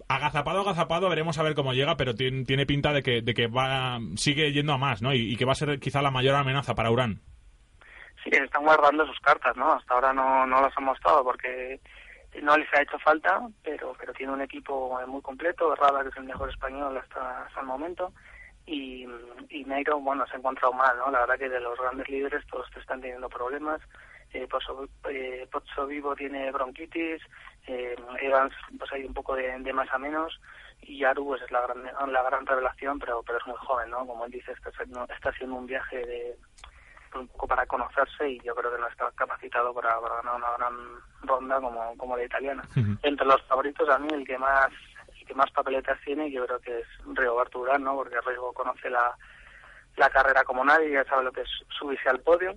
agazapado, 0.08 0.60
agazapado, 0.60 1.08
veremos 1.08 1.38
a 1.38 1.42
ver 1.42 1.54
cómo 1.54 1.72
llega, 1.72 1.96
pero 1.96 2.14
tiene, 2.14 2.44
tiene 2.44 2.66
pinta 2.66 2.92
de 2.92 3.02
que, 3.02 3.22
de 3.22 3.34
que 3.34 3.46
va, 3.46 3.98
sigue 4.16 4.52
yendo 4.52 4.72
a 4.72 4.78
más, 4.78 5.02
¿no? 5.02 5.14
Y, 5.14 5.36
que 5.36 5.44
va 5.44 5.52
a 5.52 5.56
ser 5.56 5.78
quizá 5.78 6.02
la 6.02 6.10
mayor 6.10 6.34
amenaza 6.34 6.74
para 6.74 6.90
Urán. 6.90 7.20
Sí, 8.22 8.30
están 8.32 8.64
guardando 8.64 9.06
sus 9.06 9.18
cartas, 9.20 9.56
¿no? 9.56 9.72
Hasta 9.72 9.94
ahora 9.94 10.12
no, 10.12 10.46
no 10.46 10.60
las 10.60 10.76
han 10.76 10.84
mostrado 10.84 11.24
porque 11.24 11.80
no 12.40 12.56
les 12.56 12.72
ha 12.72 12.82
hecho 12.82 12.98
falta, 12.98 13.42
pero 13.62 13.94
pero 13.98 14.12
tiene 14.12 14.32
un 14.32 14.40
equipo 14.40 14.98
muy 15.06 15.20
completo, 15.20 15.74
Rada 15.74 16.02
que 16.02 16.08
es 16.08 16.16
el 16.16 16.24
mejor 16.24 16.48
español 16.48 16.96
hasta, 16.96 17.44
hasta 17.44 17.60
el 17.60 17.66
momento, 17.66 18.12
y, 18.64 19.06
y 19.50 19.64
Nairo, 19.64 20.00
bueno, 20.00 20.26
se 20.26 20.34
ha 20.34 20.38
encontrado 20.38 20.72
mal, 20.72 20.96
¿no? 20.98 21.10
La 21.10 21.20
verdad 21.20 21.38
que 21.38 21.48
de 21.48 21.60
los 21.60 21.78
grandes 21.78 22.08
líderes 22.08 22.46
todos 22.46 22.66
están 22.76 23.00
teniendo 23.00 23.28
problemas, 23.28 23.80
eh, 24.32 24.46
Pozzo, 24.48 24.88
eh, 25.10 25.46
Pozzo 25.50 25.86
Vivo 25.86 26.14
tiene 26.16 26.50
bronquitis, 26.52 27.20
eh, 27.66 27.96
Evans 28.20 28.54
pues 28.78 28.90
hay 28.92 29.04
un 29.04 29.12
poco 29.12 29.34
de, 29.34 29.58
de 29.58 29.72
más 29.72 29.92
a 29.92 29.98
menos, 29.98 30.40
y 30.80 31.04
Aru 31.04 31.26
pues 31.26 31.42
es 31.42 31.50
la 31.50 31.60
gran, 31.62 32.12
la 32.12 32.22
gran 32.22 32.46
revelación, 32.46 32.98
pero 32.98 33.22
pero 33.22 33.38
es 33.38 33.46
muy 33.46 33.56
joven, 33.56 33.90
¿no? 33.90 34.06
Como 34.06 34.24
él 34.24 34.32
dice, 34.32 34.52
está, 34.52 34.70
está 34.70 35.28
haciendo 35.28 35.56
un 35.56 35.66
viaje 35.66 35.98
de 36.06 36.36
un 37.20 37.28
poco 37.28 37.46
para 37.48 37.66
conocerse 37.66 38.28
y 38.28 38.40
yo 38.40 38.54
creo 38.54 38.72
que 38.72 38.80
no 38.80 38.88
está 38.88 39.10
capacitado 39.14 39.72
para, 39.74 40.00
para 40.00 40.16
ganar 40.16 40.34
una 40.36 40.50
gran 40.56 40.74
ronda 41.22 41.60
como, 41.60 41.96
como 41.96 42.16
la 42.16 42.24
italiana. 42.24 42.62
Uh 42.76 42.80
-huh. 42.80 42.98
Entre 43.02 43.26
los 43.26 43.42
favoritos 43.42 43.88
a 43.88 43.98
mí 43.98 44.08
el 44.12 44.26
que 44.26 44.38
más 44.38 44.68
el 45.20 45.26
que 45.26 45.34
más 45.34 45.50
papeletas 45.50 45.98
tiene 46.04 46.30
yo 46.30 46.46
creo 46.46 46.60
que 46.60 46.80
es 46.80 46.86
Rigoberto 47.14 47.60
Urán, 47.60 47.84
¿no? 47.84 47.94
Porque 47.96 48.20
Rigo 48.20 48.52
conoce 48.52 48.90
la, 48.90 49.16
la 49.96 50.10
carrera 50.10 50.44
como 50.44 50.64
nadie, 50.64 50.90
ya 50.90 51.04
sabe 51.04 51.24
lo 51.24 51.32
que 51.32 51.42
es 51.42 51.50
subirse 51.78 52.08
al 52.08 52.20
podio 52.20 52.54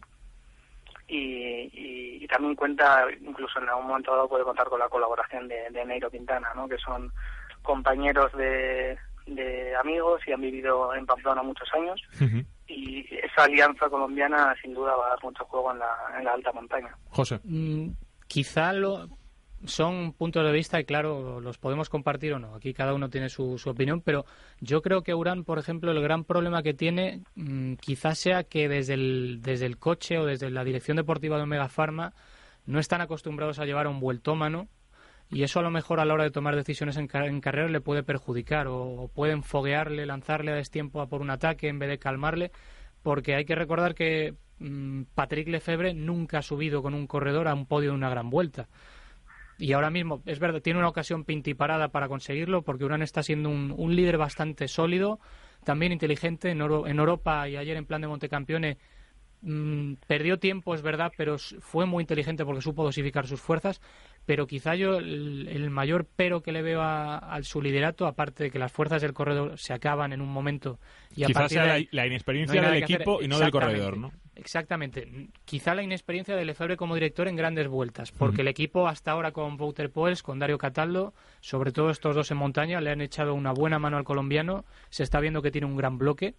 y, 1.08 1.70
y, 1.72 2.24
y, 2.24 2.28
también 2.28 2.56
cuenta, 2.56 3.06
incluso 3.22 3.60
en 3.60 3.70
algún 3.70 3.88
momento 3.88 4.12
dado 4.12 4.28
puede 4.28 4.44
contar 4.44 4.68
con 4.68 4.80
la 4.80 4.90
colaboración 4.90 5.48
de, 5.48 5.70
de 5.70 5.86
Neiro 5.86 6.10
Quintana, 6.10 6.52
¿no? 6.56 6.68
Que 6.68 6.80
son 6.80 7.12
compañeros 7.62 8.32
de, 8.34 8.98
de 9.26 9.76
amigos 9.76 10.22
y 10.28 10.32
han 10.32 10.42
vivido 10.42 10.94
en 10.94 11.06
Pamplona 11.06 11.44
muchos 11.44 11.68
años. 11.74 12.02
Uh 12.20 12.26
-huh. 12.26 12.46
Y 12.68 13.02
esa 13.16 13.44
alianza 13.44 13.90
colombiana 13.90 14.56
sin 14.62 14.74
duda 14.74 14.96
va 14.96 15.08
a 15.08 15.10
dar 15.10 15.24
mucho 15.24 15.46
juego 15.46 15.72
en 15.72 15.80
la, 15.80 15.96
en 16.18 16.26
la 16.26 16.34
alta 16.34 16.52
montaña. 16.52 16.96
José. 17.10 17.40
Mm, 17.44 17.90
quizá 18.28 18.74
lo, 18.74 19.08
son 19.66 20.14
puntos 20.14 20.46
de 20.46 20.52
vista 20.52 20.80
y 20.80 20.86
claro, 20.86 21.40
los 21.42 21.58
podemos 21.58 21.90
compartir 21.90 22.34
o 22.34 22.40
no. 22.40 22.56
Aquí 22.56 22.74
cada 22.74 22.94
uno 22.94 23.10
tiene 23.10 23.30
su, 23.30 23.58
su 23.58 23.70
opinión, 23.70 24.02
pero 24.02 24.26
yo 24.62 24.82
creo 24.82 25.02
que 25.02 25.14
Urán, 25.14 25.44
por 25.44 25.60
ejemplo, 25.60 25.92
el 25.92 26.02
gran 26.02 26.24
problema 26.24 26.64
que 26.64 26.74
tiene 26.74 27.22
mmm, 27.36 27.74
quizás 27.76 28.20
sea 28.20 28.44
que 28.44 28.68
desde 28.68 28.96
el, 28.96 29.42
desde 29.42 29.66
el 29.66 29.78
coche 29.78 30.18
o 30.18 30.26
desde 30.26 30.50
la 30.50 30.64
dirección 30.64 30.98
deportiva 30.98 31.38
de 31.38 31.44
Omega 31.44 31.68
Pharma 31.68 32.14
no 32.66 32.80
están 32.80 33.02
acostumbrados 33.02 33.60
a 33.60 33.66
llevar 33.66 33.88
un 33.88 34.00
vueltómano 34.00 34.68
y 35.30 35.44
eso 35.44 35.60
a 35.60 35.64
lo 35.64 35.72
mejor 35.72 36.00
a 36.00 36.06
la 36.06 36.14
hora 36.14 36.24
de 36.24 36.32
tomar 36.32 36.56
decisiones 36.56 36.98
en, 36.98 37.08
car 37.08 37.26
en 37.26 37.42
carrera 37.42 37.68
le 37.68 37.82
puede 37.82 38.04
perjudicar 38.04 38.68
o, 38.68 38.84
o, 38.84 39.08
pueden 39.08 39.44
foguearle, 39.44 40.06
lanzarle 40.06 40.52
a 40.52 40.56
destiempo 40.56 41.02
a 41.02 41.08
por 41.08 41.22
un 41.22 41.30
ataque 41.30 41.68
en 41.68 41.80
vez 41.80 41.90
de 41.90 42.00
calmarle, 42.00 42.52
porque 43.02 43.36
hay 43.36 43.46
que 43.46 43.56
recordar 43.56 43.96
que 43.96 44.36
mmm, 44.60 45.04
Patrick 45.16 45.48
Lefebvre 45.48 45.94
nunca 45.94 46.40
ha 46.40 46.42
subido 46.42 46.82
con 46.82 46.94
un 46.94 47.08
corredor 47.08 47.48
a 47.48 47.54
un 47.54 47.66
podio 47.66 47.92
de 47.92 47.96
una 47.96 48.10
gran 48.10 48.30
vuelta. 48.30 48.68
Y 49.58 49.72
ahora 49.72 49.90
mismo, 49.90 50.22
es 50.26 50.40
verdad, 50.40 50.62
tiene 50.62 50.80
una 50.80 50.90
ocasión 50.90 51.24
pintiparada 51.24 51.88
para 51.90 52.10
conseguirlo, 52.10 52.64
porque 52.64 52.84
Urán 52.84 53.02
está 53.02 53.24
siendo 53.24 53.50
un, 53.50 53.96
líder 53.96 54.18
bastante 54.18 54.68
sólido, 54.68 55.20
también 55.64 55.94
inteligente. 55.94 56.50
En, 56.52 56.62
en 56.62 57.00
Europa 57.00 57.48
y 57.48 57.56
ayer 57.56 57.78
en 57.78 57.86
plan 57.86 58.02
de 58.02 58.08
Montecampione 58.08 58.78
mmm, 59.42 59.94
perdió 60.08 60.40
tiempo, 60.40 60.76
es 60.76 60.82
verdad, 60.82 61.14
pero 61.16 61.38
fue 61.38 61.86
muy 61.86 62.02
inteligente 62.02 62.44
porque 62.44 62.62
supo 62.62 62.84
dosificar 62.84 63.28
sus 63.28 63.40
fuerzas 63.40 63.82
pero 64.26 64.48
quizá 64.48 64.76
yo 64.76 64.98
el, 64.98 65.48
el, 65.48 65.70
mayor 65.70 66.08
pero 66.16 66.42
que 66.42 66.52
le 66.52 66.62
veo 66.62 66.82
a, 66.82 67.18
a, 67.18 67.44
su 67.44 67.62
liderato, 67.62 68.08
aparte 68.08 68.46
de 68.46 68.52
que 68.52 68.60
las 68.60 68.72
fuerzas 68.72 69.02
del 69.02 69.14
corredor 69.14 69.58
se 69.58 69.74
acaban 69.74 70.14
en 70.14 70.22
un 70.22 70.30
momento 70.30 70.80
y 71.16 71.24
a 71.24 71.28
Quizás 71.28 71.52
sea 71.52 71.66
la, 71.66 71.86
la, 71.92 72.08
inexperiencia 72.08 72.62
no 72.62 72.72
del 72.72 72.84
equipo 72.84 73.22
y 73.22 73.28
no 73.28 73.40
del 73.40 73.52
corredor, 73.52 73.98
¿no? 73.98 74.12
Exactamente. 74.36 75.30
Quizá 75.46 75.74
la 75.76 75.84
inexperiencia 75.84 76.36
de 76.36 76.44
Lefebvre 76.44 76.76
como 76.76 76.96
director 76.96 77.28
en 77.28 77.36
grandes 77.36 77.68
vueltas, 77.68 78.12
porque 78.12 78.36
uh 78.36 78.38
-huh. 78.38 78.42
el 78.42 78.48
equipo 78.50 78.88
hasta 78.88 79.12
ahora 79.12 79.32
con 79.32 79.60
Wouter 79.60 79.90
Poels, 79.90 80.24
con 80.24 80.40
Dario 80.40 80.58
Cataldo, 80.58 81.14
sobre 81.40 81.72
todo 81.72 81.90
estos 81.90 82.16
dos 82.16 82.32
en 82.32 82.38
montaña, 82.38 82.82
le 82.82 82.92
han 82.92 83.02
echado 83.02 83.34
una 83.34 83.54
buena 83.54 83.80
mano 83.80 83.98
al 83.98 84.04
colombiano. 84.04 84.66
Se 84.90 85.04
está 85.04 85.22
viendo 85.22 85.42
que 85.42 85.52
tiene 85.52 85.68
un 85.68 85.78
gran 85.78 85.98
bloque, 85.98 86.36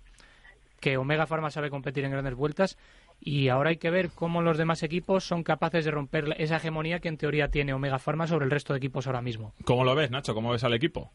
que 0.80 0.98
Omega 0.98 1.26
Pharma 1.26 1.50
sabe 1.50 1.70
competir 1.70 2.04
en 2.04 2.10
grandes 2.10 2.34
vueltas 2.34 2.76
y 3.20 3.48
ahora 3.48 3.70
hay 3.70 3.76
que 3.76 3.90
ver 3.90 4.10
cómo 4.14 4.42
los 4.42 4.58
demás 4.58 4.82
equipos 4.82 5.24
son 5.24 5.42
capaces 5.42 5.84
de 5.84 5.90
romper 5.90 6.34
esa 6.38 6.56
hegemonía 6.56 7.00
que 7.00 7.08
en 7.08 7.16
teoría 7.16 7.50
tiene 7.50 7.74
Omega 7.74 7.98
Pharma 7.98 8.26
sobre 8.26 8.44
el 8.44 8.50
resto 8.50 8.72
de 8.72 8.78
equipos 8.78 9.06
ahora 9.06 9.22
mismo. 9.22 9.52
¿Cómo 9.64 9.84
lo 9.84 9.94
ves, 9.94 10.10
Nacho? 10.10 10.34
¿Cómo 10.34 10.52
ves 10.52 10.64
al 10.64 10.74
equipo? 10.74 11.10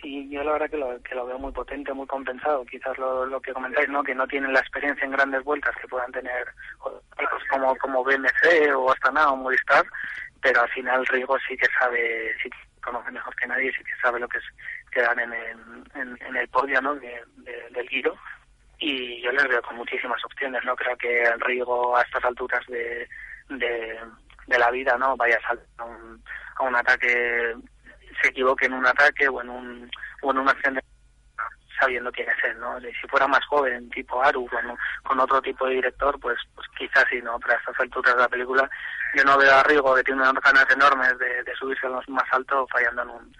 Sí, 0.00 0.28
yo 0.28 0.42
la 0.42 0.52
verdad 0.52 0.70
que 0.70 0.76
lo, 0.76 1.00
que 1.02 1.14
lo 1.14 1.26
veo 1.26 1.38
muy 1.38 1.52
potente, 1.52 1.92
muy 1.92 2.06
compensado. 2.06 2.64
Quizás 2.64 2.96
lo, 2.98 3.26
lo 3.26 3.40
que 3.40 3.52
comentáis, 3.52 3.88
¿no? 3.88 4.02
Que 4.02 4.14
no 4.14 4.26
tienen 4.26 4.52
la 4.52 4.60
experiencia 4.60 5.04
en 5.04 5.12
grandes 5.12 5.44
vueltas 5.44 5.74
que 5.80 5.88
puedan 5.88 6.10
tener 6.10 6.46
equipos 7.16 7.42
como, 7.50 7.76
como 7.76 8.02
BMC 8.02 8.74
o 8.76 8.90
Astana 8.90 9.28
o 9.28 9.36
Movistar, 9.36 9.84
pero 10.42 10.62
al 10.62 10.68
final 10.70 11.06
Rigo 11.06 11.36
sí 11.48 11.56
que 11.56 11.66
sabe, 11.78 12.34
sí 12.42 12.50
que 12.50 12.80
conoce 12.82 13.10
mejor 13.12 13.34
que 13.36 13.46
nadie, 13.46 13.72
sí 13.72 13.84
que 13.84 13.94
sabe 14.02 14.20
lo 14.20 14.28
que 14.28 14.38
es 14.38 14.44
quedar 14.90 15.18
en, 15.18 15.32
en, 15.94 16.18
en 16.26 16.36
el 16.36 16.48
podio, 16.48 16.80
¿no? 16.80 16.94
del 16.94 17.88
Giro 17.88 18.16
y 18.78 19.22
yo 19.22 19.32
les 19.32 19.48
veo 19.48 19.62
con 19.62 19.76
muchísimas 19.76 20.22
opciones. 20.24 20.62
No 20.64 20.76
creo 20.76 20.96
que 20.96 21.22
el 21.22 21.40
Rigo 21.40 21.96
a 21.96 22.02
estas 22.02 22.24
alturas 22.24 22.64
de, 22.68 23.08
de, 23.48 24.58
la 24.58 24.70
vida 24.70 24.96
no 24.98 25.16
vaya 25.16 25.38
a 25.78 25.84
un, 25.84 26.22
a 26.56 26.62
un 26.62 26.76
ataque, 26.76 27.54
se 28.22 28.28
equivoque 28.28 28.66
en 28.66 28.74
un 28.74 28.86
ataque 28.86 29.28
o 29.28 29.40
en, 29.40 29.48
un, 29.48 29.90
o 30.22 30.30
en 30.30 30.38
una 30.38 30.50
acción 30.52 30.78
sabiendo 31.80 32.12
quién 32.12 32.28
es 32.28 32.44
él, 32.44 32.58
¿no? 32.60 32.78
Si 32.80 33.08
fuera 33.08 33.26
más 33.26 33.44
joven, 33.46 33.90
tipo 33.90 34.22
Aru, 34.22 34.46
con, 34.46 34.76
con 35.02 35.20
otro 35.20 35.42
tipo 35.42 35.66
de 35.66 35.74
director, 35.74 36.18
pues, 36.20 36.38
pues 36.54 36.66
quizás 36.78 37.04
sí, 37.10 37.20
¿no? 37.20 37.38
Pero 37.40 37.54
a 37.54 37.56
estas 37.56 37.80
alturas 37.80 38.14
de 38.14 38.22
la 38.22 38.28
película 38.28 38.70
yo 39.14 39.24
no 39.24 39.36
veo 39.36 39.52
a 39.52 39.62
Rigo, 39.64 39.94
que 39.94 40.04
tiene 40.04 40.20
unas 40.20 40.34
ganas 40.34 40.66
enormes 40.70 41.18
de, 41.18 41.42
de 41.42 41.54
subirse 41.56 41.86
a 41.86 41.90
los 41.90 42.08
más 42.08 42.24
altos, 42.32 42.68
fallando 42.70 43.02
en 43.02 43.08
un, 43.10 43.36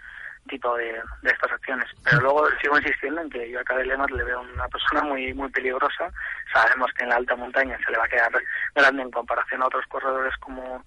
tipo 0.48 0.76
de, 0.76 0.92
de 1.22 1.30
estas 1.30 1.52
acciones. 1.52 1.86
Pero 2.04 2.20
luego 2.20 2.46
sigo 2.60 2.78
insistiendo 2.78 3.20
en 3.20 3.30
que 3.30 3.50
yo 3.50 3.60
a 3.60 3.64
Cadel 3.64 3.88
le 3.88 4.24
veo 4.24 4.40
una 4.40 4.68
persona 4.68 5.02
muy 5.02 5.32
muy 5.34 5.50
peligrosa. 5.50 6.10
Sabemos 6.52 6.90
que 6.96 7.04
en 7.04 7.10
la 7.10 7.16
alta 7.16 7.36
montaña 7.36 7.78
se 7.84 7.90
le 7.90 7.98
va 7.98 8.04
a 8.04 8.08
quedar 8.08 8.32
grande 8.74 9.02
en 9.02 9.10
comparación 9.10 9.62
a 9.62 9.66
otros 9.66 9.86
corredores 9.86 10.34
como 10.38 10.84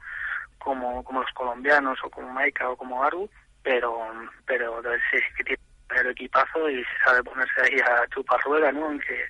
como, 0.59 1.03
como 1.03 1.21
los 1.21 1.31
colombianos 1.31 1.97
o 2.03 2.09
como 2.09 2.29
Maika 2.29 2.69
o 2.69 2.75
como 2.75 3.03
Aru, 3.03 3.29
pero 3.63 3.97
pero 4.45 4.81
sí 5.11 5.17
que 5.37 5.43
tiene 5.43 5.61
el 5.95 6.07
equipazo 6.07 6.69
y 6.69 6.83
se 6.83 7.03
sabe 7.05 7.23
ponerse 7.23 7.61
ahí 7.61 7.79
a 7.79 8.07
chupar 8.13 8.39
rueda, 8.41 8.71
¿no? 8.71 8.85
Aunque 8.85 9.29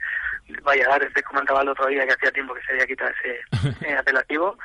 vaya 0.64 0.86
a 0.86 0.90
dar, 0.90 1.04
este 1.04 1.22
comentaba 1.24 1.62
el 1.62 1.70
otro 1.70 1.88
día 1.88 2.06
que 2.06 2.14
hacía 2.14 2.32
tiempo 2.32 2.54
que 2.54 2.62
se 2.64 2.72
había 2.74 2.88
quitado 2.88 3.12
ese 3.12 3.94
apelativo, 3.98 4.58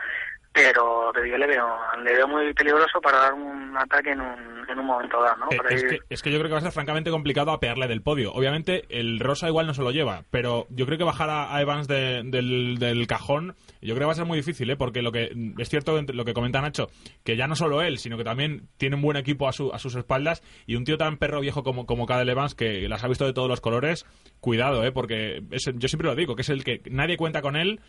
pero, 0.53 1.13
yo 1.15 1.39
le 1.39 1.47
veo, 1.47 1.67
le 2.03 2.13
veo 2.15 2.29
muy 2.29 2.53
peligroso 2.53 3.01
para 3.01 3.19
dar 3.19 3.35
un 3.35 3.77
ataque 3.77 4.11
en 4.11 4.21
un, 4.21 4.69
en 4.69 4.79
un 4.79 4.87
momento 4.87 5.23
dado, 5.23 5.37
¿no? 5.37 5.47
Eh, 5.51 5.59
es, 5.71 5.85
que, 5.85 5.99
es, 6.11 6.23
que, 6.23 6.31
yo 6.31 6.39
creo 6.39 6.49
que 6.49 6.53
va 6.53 6.59
a 6.59 6.63
ser 6.63 6.73
francamente 6.73 7.11
complicado 7.11 7.53
apearle 7.53 7.89
del 7.89 8.03
podio. 8.03 8.33
Obviamente 8.33 8.85
el 8.91 9.19
Rosa 9.19 9.49
igual 9.49 9.67
no 9.67 9.73
se 9.73 9.83
lo 9.83 9.93
lleva, 9.93 10.25
pero 10.31 10.67
yo 10.71 10.85
creo 10.85 10.99
que 10.99 11.05
bajar 11.05 11.31
a, 11.31 11.61
Evans 11.61 11.89
del, 11.89 12.31
del, 12.31 13.07
cajón, 13.07 13.55
yo 13.81 13.95
creo 13.95 14.01
que 14.01 14.05
va 14.07 14.13
a 14.13 14.17
ser 14.17 14.27
muy 14.27 14.37
difícil, 14.37 14.69
¿eh? 14.71 14.77
Porque 14.77 15.01
lo 15.01 15.11
que 15.11 15.33
es 15.59 15.69
cierto 15.69 16.01
lo 16.01 16.25
que 16.25 16.35
comenta 16.35 16.61
Nacho, 16.61 16.89
que 17.25 17.37
ya 17.37 17.47
no 17.47 17.57
solo 17.57 17.81
él, 17.81 17.99
sino 17.99 18.19
que 18.19 18.25
también 18.25 18.69
tiene 18.77 18.97
un 18.97 19.03
buen 19.03 19.17
equipo 19.17 19.49
a, 19.49 19.53
su, 19.53 19.73
a 19.73 19.79
sus 19.79 19.95
espaldas 19.95 20.43
y 20.67 20.77
un 20.77 20.85
tío 20.85 20.99
tan 20.99 21.17
perro 21.17 21.41
viejo 21.41 21.63
como, 21.63 21.87
como 21.87 22.07
Cadel 22.07 22.29
Evans 22.29 22.55
que 22.55 22.89
las 22.89 23.05
ha 23.05 23.09
visto 23.09 23.25
de 23.25 23.33
todos 23.33 23.49
los 23.49 23.61
colores, 23.61 24.05
cuidado, 24.41 24.85
¿eh? 24.85 24.93
Porque 24.93 25.43
yo 25.51 25.89
siempre 25.89 26.09
lo 26.09 26.15
digo, 26.15 26.37
que 26.37 26.43
es 26.43 26.51
el 26.51 26.63
que 26.63 26.83
nadie 26.91 27.17
cuenta 27.17 27.41
con 27.41 27.57
él, 27.57 27.81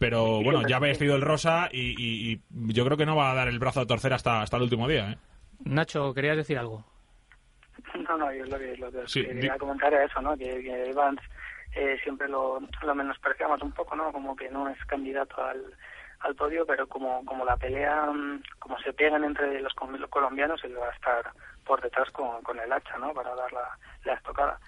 pero 0.00 0.42
bueno, 0.42 0.66
ya 0.66 0.76
ha 0.76 0.80
vestido 0.80 1.14
el 1.14 1.20
rosa 1.20 1.68
y, 1.70 2.40
yo 2.48 2.86
creo 2.86 2.96
que 2.96 3.04
no 3.04 3.16
va 3.16 3.32
a 3.32 3.34
dar 3.34 3.48
el 3.48 3.58
brazo 3.58 3.80
a 3.80 3.86
torcer 3.86 4.14
hasta, 4.14 4.40
hasta 4.40 4.56
el 4.56 4.62
último 4.62 4.88
día. 4.88 5.10
¿eh? 5.10 5.18
Nacho, 5.66 6.14
¿querías 6.14 6.38
decir 6.38 6.58
algo? 6.58 6.82
No, 8.08 8.16
no, 8.16 8.32
yo 8.32 8.46
lo 8.46 8.58
que, 8.58 8.76
lo 8.78 8.90
que 8.90 9.04
quería 9.12 9.58
comentar 9.58 9.92
es 9.92 10.10
eso, 10.10 10.22
¿no? 10.22 10.34
Que, 10.38 10.88
Evans 10.88 11.20
eh, 11.74 11.98
siempre 12.02 12.28
lo, 12.28 12.60
lo 12.82 12.94
menospreciamos 12.94 13.60
un 13.60 13.72
poco, 13.72 13.94
¿no? 13.94 14.10
Como 14.10 14.34
que 14.34 14.48
no 14.48 14.70
es 14.70 14.82
candidato 14.86 15.44
al, 15.44 15.62
al 16.20 16.34
podio, 16.34 16.64
pero 16.64 16.86
como, 16.86 17.22
como 17.26 17.44
la 17.44 17.58
pelea, 17.58 18.06
mm, 18.06 18.42
como 18.58 18.78
se 18.78 18.94
pegan 18.94 19.22
entre 19.22 19.60
los, 19.60 19.74
colombianos, 19.74 20.64
él 20.64 20.80
va 20.80 20.88
a 20.88 20.94
estar 20.94 21.30
por 21.66 21.82
detrás 21.82 22.10
con, 22.10 22.40
con 22.42 22.58
el 22.58 22.72
hacha, 22.72 22.96
¿no? 22.96 23.12
Para 23.12 23.34
dar 23.34 23.52
la, 23.52 23.68
la 24.04 24.14
estocada 24.14 24.58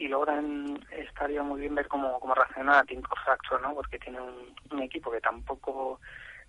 y 0.00 0.10
también 0.24 0.80
estaría 0.90 1.42
muy 1.42 1.60
bien 1.60 1.74
ver 1.74 1.86
cómo, 1.86 2.18
cómo 2.20 2.34
reacciona 2.34 2.82
Tinko 2.84 3.14
Saxo, 3.24 3.58
¿no? 3.58 3.74
Porque 3.74 3.98
tiene 3.98 4.18
un, 4.20 4.82
equipo 4.82 5.10
que 5.10 5.20
tampoco, 5.20 6.00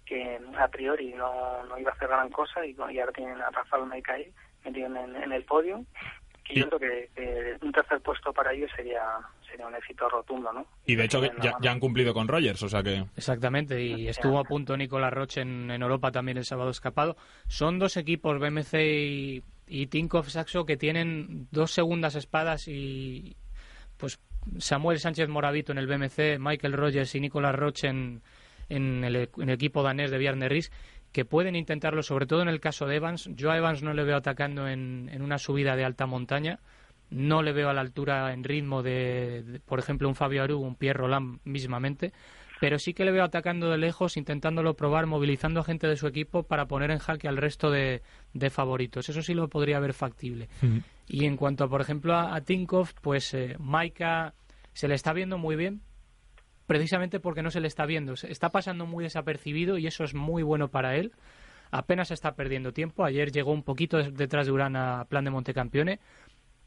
que 0.05 0.39
a 0.57 0.67
priori 0.69 1.13
no, 1.13 1.63
no 1.65 1.77
iba 1.77 1.91
a 1.91 1.93
hacer 1.93 2.07
gran 2.07 2.29
cosa 2.29 2.65
y, 2.65 2.75
ahora 2.79 3.11
tienen 3.11 3.41
a 3.41 3.49
Rafael 3.49 3.85
Meikai 3.85 4.31
metido 4.63 4.87
en, 4.87 5.15
en 5.15 5.31
el 5.31 5.43
podio 5.43 5.83
y 6.51 6.59
yo 6.59 6.69
creo 6.69 6.79
que, 6.79 7.57
un 7.61 7.71
tercer 7.71 8.01
puesto 8.01 8.33
para 8.33 8.53
ellos 8.53 8.69
sería 8.75 9.01
sería 9.49 9.67
un 9.67 9.75
éxito 9.75 10.07
rotundo, 10.07 10.53
¿no? 10.53 10.65
Y 10.85 10.95
de 10.95 11.05
hecho 11.05 11.21
ya, 11.41 11.57
ya, 11.61 11.71
han 11.71 11.79
cumplido 11.79 12.13
con 12.13 12.27
Rogers, 12.27 12.63
o 12.63 12.69
sea 12.69 12.81
que... 12.81 13.05
Exactamente, 13.17 13.81
y 13.83 14.07
estuvo 14.07 14.39
a 14.39 14.45
punto 14.45 14.77
Nicolás 14.77 15.11
Roche 15.11 15.41
en, 15.41 15.69
en 15.69 15.81
Europa 15.81 16.11
también 16.11 16.37
el 16.37 16.45
sábado 16.45 16.69
escapado. 16.69 17.17
Son 17.47 17.77
dos 17.77 17.97
equipos, 17.97 18.39
BMC 18.39 18.73
y, 18.75 19.43
y 19.67 19.87
Tinkoff 19.87 20.29
Saxo, 20.29 20.65
que 20.65 20.77
tienen 20.77 21.47
dos 21.51 21.71
segundas 21.71 22.15
espadas 22.15 22.69
y 22.69 23.35
pues 24.01 24.19
Samuel 24.57 24.99
Sánchez 24.99 25.29
Moravito 25.29 25.71
en 25.71 25.77
el 25.77 25.85
BMC, 25.85 26.39
Michael 26.39 26.73
Rogers 26.73 27.13
y 27.13 27.19
Nicolás 27.19 27.55
Roche 27.55 27.87
en, 27.87 28.23
en, 28.67 29.03
el, 29.03 29.29
equipo 29.47 29.83
danés 29.83 30.09
de 30.09 30.17
Bjarne 30.17 30.49
Ries 30.49 30.71
que 31.11 31.23
pueden 31.23 31.55
intentarlo, 31.55 32.01
sobre 32.01 32.25
todo 32.25 32.41
en 32.41 32.47
el 32.47 32.59
caso 32.59 32.87
de 32.87 32.95
Evans. 32.95 33.29
Yo 33.35 33.51
a 33.51 33.57
Evans 33.57 33.83
no 33.83 33.93
le 33.93 34.03
veo 34.03 34.17
atacando 34.17 34.67
en, 34.67 35.09
en 35.13 35.21
una 35.21 35.37
subida 35.37 35.75
de 35.75 35.85
alta 35.85 36.07
montaña. 36.07 36.59
No 37.11 37.43
le 37.43 37.51
veo 37.51 37.69
a 37.69 37.73
la 37.73 37.81
altura 37.81 38.33
en 38.33 38.43
ritmo 38.43 38.81
de, 38.81 39.61
por 39.65 39.77
ejemplo, 39.77 40.07
un 40.07 40.15
Fabio 40.15 40.41
Aru, 40.41 40.59
un 40.59 40.75
Pierre 40.75 40.99
Roland 40.99 41.39
mismamente. 41.43 42.13
Pero 42.61 42.77
sí 42.77 42.93
que 42.93 43.05
le 43.05 43.11
veo 43.11 43.23
atacando 43.23 43.71
de 43.71 43.79
lejos, 43.79 44.17
intentándolo 44.17 44.75
probar, 44.75 45.07
movilizando 45.07 45.61
a 45.61 45.63
gente 45.63 45.87
de 45.87 45.95
su 45.95 46.05
equipo 46.05 46.43
para 46.43 46.67
poner 46.67 46.91
en 46.91 46.99
jaque 46.99 47.27
al 47.27 47.37
resto 47.37 47.71
de, 47.71 48.03
de 48.35 48.49
favoritos. 48.51 49.09
Eso 49.09 49.23
sí 49.23 49.33
lo 49.33 49.47
podría 49.47 49.79
ver 49.79 49.93
factible. 49.93 50.47
Y 51.07 51.25
en 51.25 51.37
cuanto, 51.37 51.67
por 51.67 51.81
ejemplo, 51.81 52.15
a, 52.15 52.39
Tinkoff, 52.41 52.93
pues 53.01 53.33
eh, 53.33 53.55
Maika 53.57 54.35
se 54.73 54.87
le 54.87 54.93
está 54.93 55.11
viendo 55.11 55.39
muy 55.39 55.55
bien, 55.55 55.81
precisamente 56.67 57.19
porque 57.19 57.41
no 57.41 57.49
se 57.49 57.61
le 57.61 57.67
está 57.67 57.87
viendo. 57.87 58.15
Se 58.15 58.31
está 58.31 58.49
pasando 58.49 58.85
muy 58.85 59.05
desapercibido 59.05 59.79
y 59.79 59.87
eso 59.87 60.03
es 60.03 60.13
muy 60.13 60.43
bueno 60.43 60.67
para 60.67 60.95
él. 60.95 61.13
Apenas 61.71 62.11
está 62.11 62.35
perdiendo 62.35 62.73
tiempo. 62.73 63.03
Ayer 63.03 63.31
llegó 63.31 63.53
un 63.53 63.63
poquito 63.63 63.97
detrás 63.97 64.45
de 64.45 64.51
Urana 64.51 64.99
a 64.99 65.05
plan 65.05 65.25
de 65.25 65.31
Montecampione, 65.31 65.99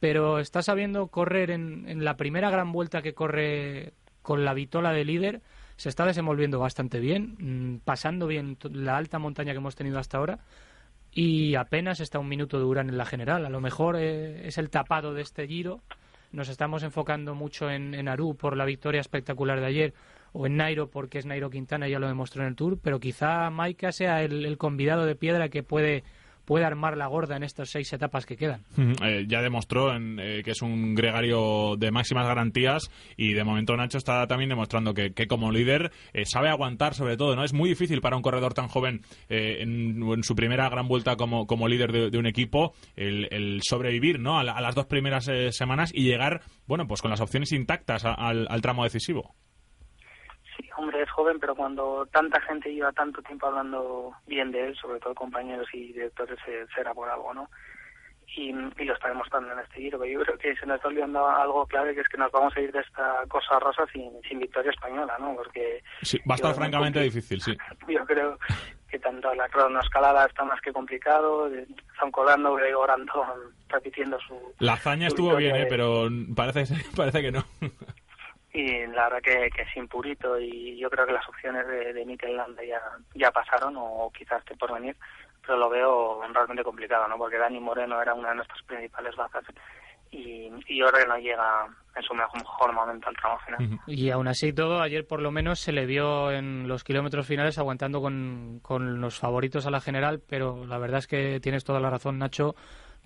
pero 0.00 0.40
está 0.40 0.60
sabiendo 0.60 1.06
correr 1.06 1.52
en, 1.52 1.88
en 1.88 2.04
la 2.04 2.16
primera 2.16 2.50
gran 2.50 2.72
vuelta 2.72 3.00
que 3.00 3.14
corre 3.14 3.92
con 4.22 4.44
la 4.44 4.54
vitola 4.54 4.90
de 4.90 5.04
líder. 5.04 5.40
Se 5.76 5.88
está 5.88 6.06
desenvolviendo 6.06 6.58
bastante 6.58 7.00
bien, 7.00 7.36
mm, 7.38 7.78
pasando 7.84 8.26
bien 8.26 8.56
la 8.72 8.96
alta 8.96 9.18
montaña 9.18 9.52
que 9.52 9.58
hemos 9.58 9.74
tenido 9.74 9.98
hasta 9.98 10.18
ahora 10.18 10.38
y 11.10 11.54
apenas 11.54 12.00
está 12.00 12.18
un 12.18 12.28
minuto 12.28 12.58
de 12.58 12.64
Urán 12.64 12.88
en 12.88 12.98
la 12.98 13.06
general. 13.06 13.46
A 13.46 13.50
lo 13.50 13.60
mejor 13.60 13.96
eh, 13.96 14.46
es 14.46 14.58
el 14.58 14.70
tapado 14.70 15.14
de 15.14 15.22
este 15.22 15.46
giro. 15.46 15.80
Nos 16.32 16.48
estamos 16.48 16.82
enfocando 16.82 17.34
mucho 17.34 17.70
en, 17.70 17.94
en 17.94 18.08
Aru 18.08 18.36
por 18.36 18.56
la 18.56 18.64
victoria 18.64 19.00
espectacular 19.00 19.60
de 19.60 19.66
ayer 19.66 19.94
o 20.32 20.46
en 20.46 20.56
Nairo 20.56 20.90
porque 20.90 21.18
es 21.18 21.26
Nairo 21.26 21.50
Quintana, 21.50 21.86
ya 21.86 22.00
lo 22.00 22.08
demostró 22.08 22.42
en 22.42 22.48
el 22.48 22.56
Tour, 22.56 22.78
pero 22.82 22.98
quizá 22.98 23.48
Maika 23.50 23.92
sea 23.92 24.22
el 24.22 24.58
convidado 24.58 25.06
de 25.06 25.14
piedra 25.14 25.48
que 25.48 25.62
puede 25.62 26.02
puede 26.44 26.64
armar 26.64 26.96
la 26.96 27.06
gorda 27.06 27.36
en 27.36 27.42
estas 27.42 27.70
seis 27.70 27.92
etapas 27.92 28.26
que 28.26 28.36
quedan. 28.36 28.62
Eh, 29.02 29.24
ya 29.28 29.42
demostró 29.42 29.94
en, 29.94 30.18
eh, 30.20 30.42
que 30.44 30.52
es 30.52 30.62
un 30.62 30.94
gregario 30.94 31.76
de 31.76 31.90
máximas 31.90 32.26
garantías 32.26 32.90
y 33.16 33.32
de 33.32 33.44
momento 33.44 33.76
Nacho 33.76 33.98
está 33.98 34.26
también 34.26 34.50
demostrando 34.50 34.94
que, 34.94 35.12
como 35.26 35.52
líder 35.52 35.90
eh, 36.12 36.24
sabe 36.26 36.48
aguantar 36.48 36.94
sobre 36.94 37.16
todo. 37.16 37.34
no 37.36 37.44
Es 37.44 37.52
muy 37.52 37.68
difícil 37.68 38.00
para 38.00 38.16
un 38.16 38.22
corredor 38.22 38.54
tan 38.54 38.68
joven 38.68 39.02
en, 39.28 40.22
su 40.22 40.34
primera 40.34 40.68
gran 40.68 40.88
vuelta 40.88 41.16
como, 41.16 41.46
como 41.46 41.68
líder 41.68 42.10
de, 42.10 42.18
un 42.18 42.26
equipo 42.26 42.74
el, 42.96 43.60
sobrevivir 43.62 44.20
¿no? 44.20 44.38
A, 44.38 44.44
las 44.44 44.74
dos 44.74 44.86
primeras 44.86 45.30
semanas 45.50 45.90
y 45.94 46.04
llegar 46.04 46.42
bueno 46.66 46.86
pues 46.86 47.02
con 47.02 47.10
las 47.10 47.20
opciones 47.20 47.52
intactas 47.52 48.04
al 48.04 48.60
tramo 48.62 48.84
decisivo. 48.84 49.34
Sí, 50.56 50.68
hombre, 50.76 51.02
es 51.02 51.10
joven, 51.10 51.38
pero 51.40 51.54
cuando 51.54 52.06
tanta 52.06 52.40
gente 52.42 52.72
lleva 52.72 52.92
tanto 52.92 53.22
tiempo 53.22 53.46
hablando 53.46 54.12
bien 54.26 54.52
de 54.52 54.68
él, 54.68 54.76
sobre 54.76 55.00
todo 55.00 55.14
compañeros 55.14 55.68
y 55.72 55.92
directores, 55.92 56.38
será 56.74 56.94
por 56.94 57.08
algo, 57.08 57.34
¿no? 57.34 57.48
Y, 58.36 58.52
lo 58.52 58.94
está 58.94 59.08
demostrando 59.08 59.52
en 59.52 59.60
este 59.60 59.76
giro. 59.76 60.04
Yo 60.04 60.20
creo 60.20 60.38
que 60.38 60.56
se 60.56 60.66
nos 60.66 60.76
está 60.76 60.88
olvidando 60.88 61.26
algo 61.28 61.66
clave, 61.66 61.94
que 61.94 62.00
es 62.00 62.08
que 62.08 62.18
nos 62.18 62.32
vamos 62.32 62.54
a 62.56 62.60
ir 62.60 62.72
de 62.72 62.80
esta 62.80 63.22
cosa 63.28 63.58
rosa 63.60 63.84
sin, 63.92 64.10
sin 64.28 64.40
victoria 64.40 64.72
española, 64.72 65.16
¿no? 65.20 65.34
Porque... 65.36 65.82
Sí, 66.02 66.18
va 66.28 66.34
a 66.34 66.36
estar 66.36 66.54
francamente 66.54 67.00
difícil, 67.00 67.40
sí. 67.40 67.56
Yo 67.88 68.04
creo 68.04 68.38
que 68.88 68.98
tanto 68.98 69.32
la 69.34 69.48
cronoescalada 69.48 70.26
está 70.26 70.44
más 70.44 70.60
que 70.60 70.72
complicado, 70.72 71.48
están 71.48 72.10
colando, 72.10 72.56
orando, 72.76 73.12
repitiendo 73.68 74.18
su... 74.20 74.36
La 74.58 74.74
hazaña 74.74 75.08
estuvo 75.08 75.34
bien, 75.36 75.54
¿eh? 75.54 75.66
Pero 75.68 76.08
parece, 76.34 76.64
parece 76.96 77.22
que 77.22 77.32
no 77.32 77.44
y 78.54 78.86
la 78.86 79.08
verdad 79.08 79.20
que, 79.20 79.50
que, 79.50 79.62
es 79.62 79.76
impurito 79.76 80.38
y 80.38 80.78
yo 80.78 80.88
creo 80.88 81.04
que 81.04 81.12
las 81.12 81.28
opciones 81.28 81.66
de, 81.66 81.92
de 81.92 82.06
Mikel 82.06 82.36
Landa 82.36 82.62
ya, 82.64 82.80
ya 83.14 83.32
pasaron 83.32 83.74
o 83.76 84.10
quizás 84.16 84.38
esté 84.38 84.56
por 84.56 84.72
venir, 84.72 84.96
pero 85.44 85.58
lo 85.58 85.68
veo 85.68 86.22
realmente 86.32 86.62
complicado, 86.62 87.08
¿no? 87.08 87.18
Porque 87.18 87.36
Dani 87.36 87.58
Moreno 87.58 88.00
era 88.00 88.14
una 88.14 88.28
de 88.28 88.36
nuestras 88.36 88.62
principales 88.62 89.16
bazas 89.16 89.42
y, 90.12 90.52
y 90.68 90.78
yo 90.78 90.86
creo 90.86 91.02
que 91.02 91.08
no 91.08 91.18
llega 91.18 91.66
en 91.96 92.02
su 92.04 92.14
mejor 92.14 92.72
momento 92.72 93.08
al 93.08 93.16
tramo 93.16 93.38
final. 93.40 93.80
Y 93.88 94.10
aún 94.10 94.28
así 94.28 94.52
todo, 94.52 94.80
ayer 94.80 95.04
por 95.04 95.20
lo 95.20 95.32
menos 95.32 95.58
se 95.58 95.72
le 95.72 95.84
vio 95.84 96.30
en 96.30 96.68
los 96.68 96.84
kilómetros 96.84 97.26
finales 97.26 97.58
aguantando 97.58 98.00
con, 98.00 98.60
con 98.62 99.00
los 99.00 99.18
favoritos 99.18 99.66
a 99.66 99.70
la 99.72 99.80
general, 99.80 100.22
pero 100.28 100.64
la 100.64 100.78
verdad 100.78 100.98
es 100.98 101.08
que 101.08 101.40
tienes 101.40 101.64
toda 101.64 101.80
la 101.80 101.90
razón, 101.90 102.18
Nacho. 102.18 102.54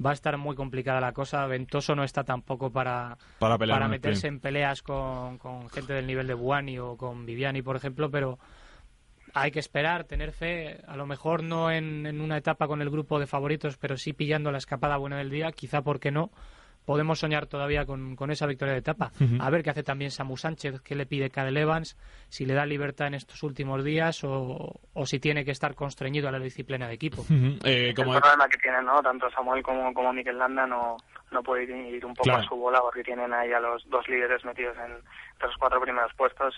Va 0.05 0.11
a 0.11 0.13
estar 0.13 0.37
muy 0.37 0.55
complicada 0.55 1.01
la 1.01 1.13
cosa. 1.13 1.47
Ventoso 1.47 1.95
no 1.95 2.05
está 2.05 2.25
tampoco 2.25 2.71
para, 2.71 3.19
Para 3.39 3.59
pelear 3.59 3.89
meterse 3.89 4.29
en 4.29 4.41
peleas 4.41 4.83
con, 4.83 5.39
con 5.39 5.69
gente 5.71 5.93
del 5.93 6.07
nivel 6.07 6.27
de 6.27 6.35
Buani 6.35 6.79
o 6.79 6.97
con 6.97 7.27
Viviani, 7.27 7.63
por 7.63 7.77
ejemplo, 7.77 8.11
pero 8.11 8.39
hay 9.35 9.51
que 9.51 9.59
esperar, 9.59 10.05
tener 10.05 10.33
fe, 10.33 10.81
a 10.87 10.97
lo 10.97 11.07
mejor 11.07 11.43
no 11.43 11.71
en, 11.71 12.07
en 12.07 12.21
una 12.21 12.37
etapa 12.37 12.67
con 12.67 12.81
el 12.81 12.91
grupo 12.91 13.19
de 13.19 13.27
favoritos, 13.27 13.77
pero 13.77 13.97
sí 13.97 14.13
pillando 14.13 14.53
la 14.53 14.59
escapada 14.59 14.97
buena 14.97 15.19
del 15.19 15.31
día, 15.31 15.53
quizá 15.53 15.83
porque 15.83 16.11
no. 16.11 16.31
Podemos 16.89 17.19
soñar 17.19 17.45
todavía 17.47 17.85
con, 17.85 18.17
con 18.17 18.31
esa 18.31 18.47
victoria 18.47 18.73
de 18.73 18.81
etapa. 18.81 19.11
A 19.41 19.51
ver 19.51 19.63
qué 19.63 19.69
hace 19.69 19.83
también 19.83 20.11
Samu 20.11 20.39
Sánchez, 20.39 20.81
qué 20.81 20.95
le 20.95 21.05
pide 21.05 21.29
Cadel 21.29 21.59
Evans, 21.59 21.99
si 22.31 22.47
le 22.47 22.55
da 22.55 22.65
libertad 22.65 23.09
en 23.09 23.15
estos 23.15 23.43
últimos 23.43 23.85
días 23.85 24.25
o, 24.25 24.81
o 24.95 25.05
si 25.05 25.21
tiene 25.21 25.45
que 25.45 25.51
estar 25.51 25.75
constreñido 25.75 26.29
a 26.29 26.33
la 26.33 26.39
disciplina 26.39 26.89
de 26.89 26.95
equipo. 26.95 27.21
Ujú. 27.21 27.59
Eh, 27.63 27.93
como 27.95 28.15
el 28.15 28.21
problema 28.23 28.49
que 28.49 28.57
tienen, 28.57 28.87
¿no? 28.87 29.03
Tanto 29.03 29.29
Samuel 29.33 29.63
como, 29.63 29.93
como 29.93 30.15
Mikel 30.15 30.39
Landa 30.39 30.67
no, 30.67 30.97
no 31.31 31.43
puede 31.43 31.65
ir, 31.65 32.07
un 32.07 32.15
poco 32.15 32.23
Claro. 32.25 32.41
a 32.41 32.49
su 32.49 32.57
bola 32.57 32.81
porque 32.81 33.05
tienen 33.05 33.35
ahí 33.35 33.53
a 33.53 33.61
los 33.61 33.87
dos 33.91 34.09
líderes 34.09 34.43
metidos 34.47 34.75
en 34.79 34.93
los 35.43 35.55
cuatro 35.59 35.83
primeros 35.83 36.15
puestos. 36.17 36.55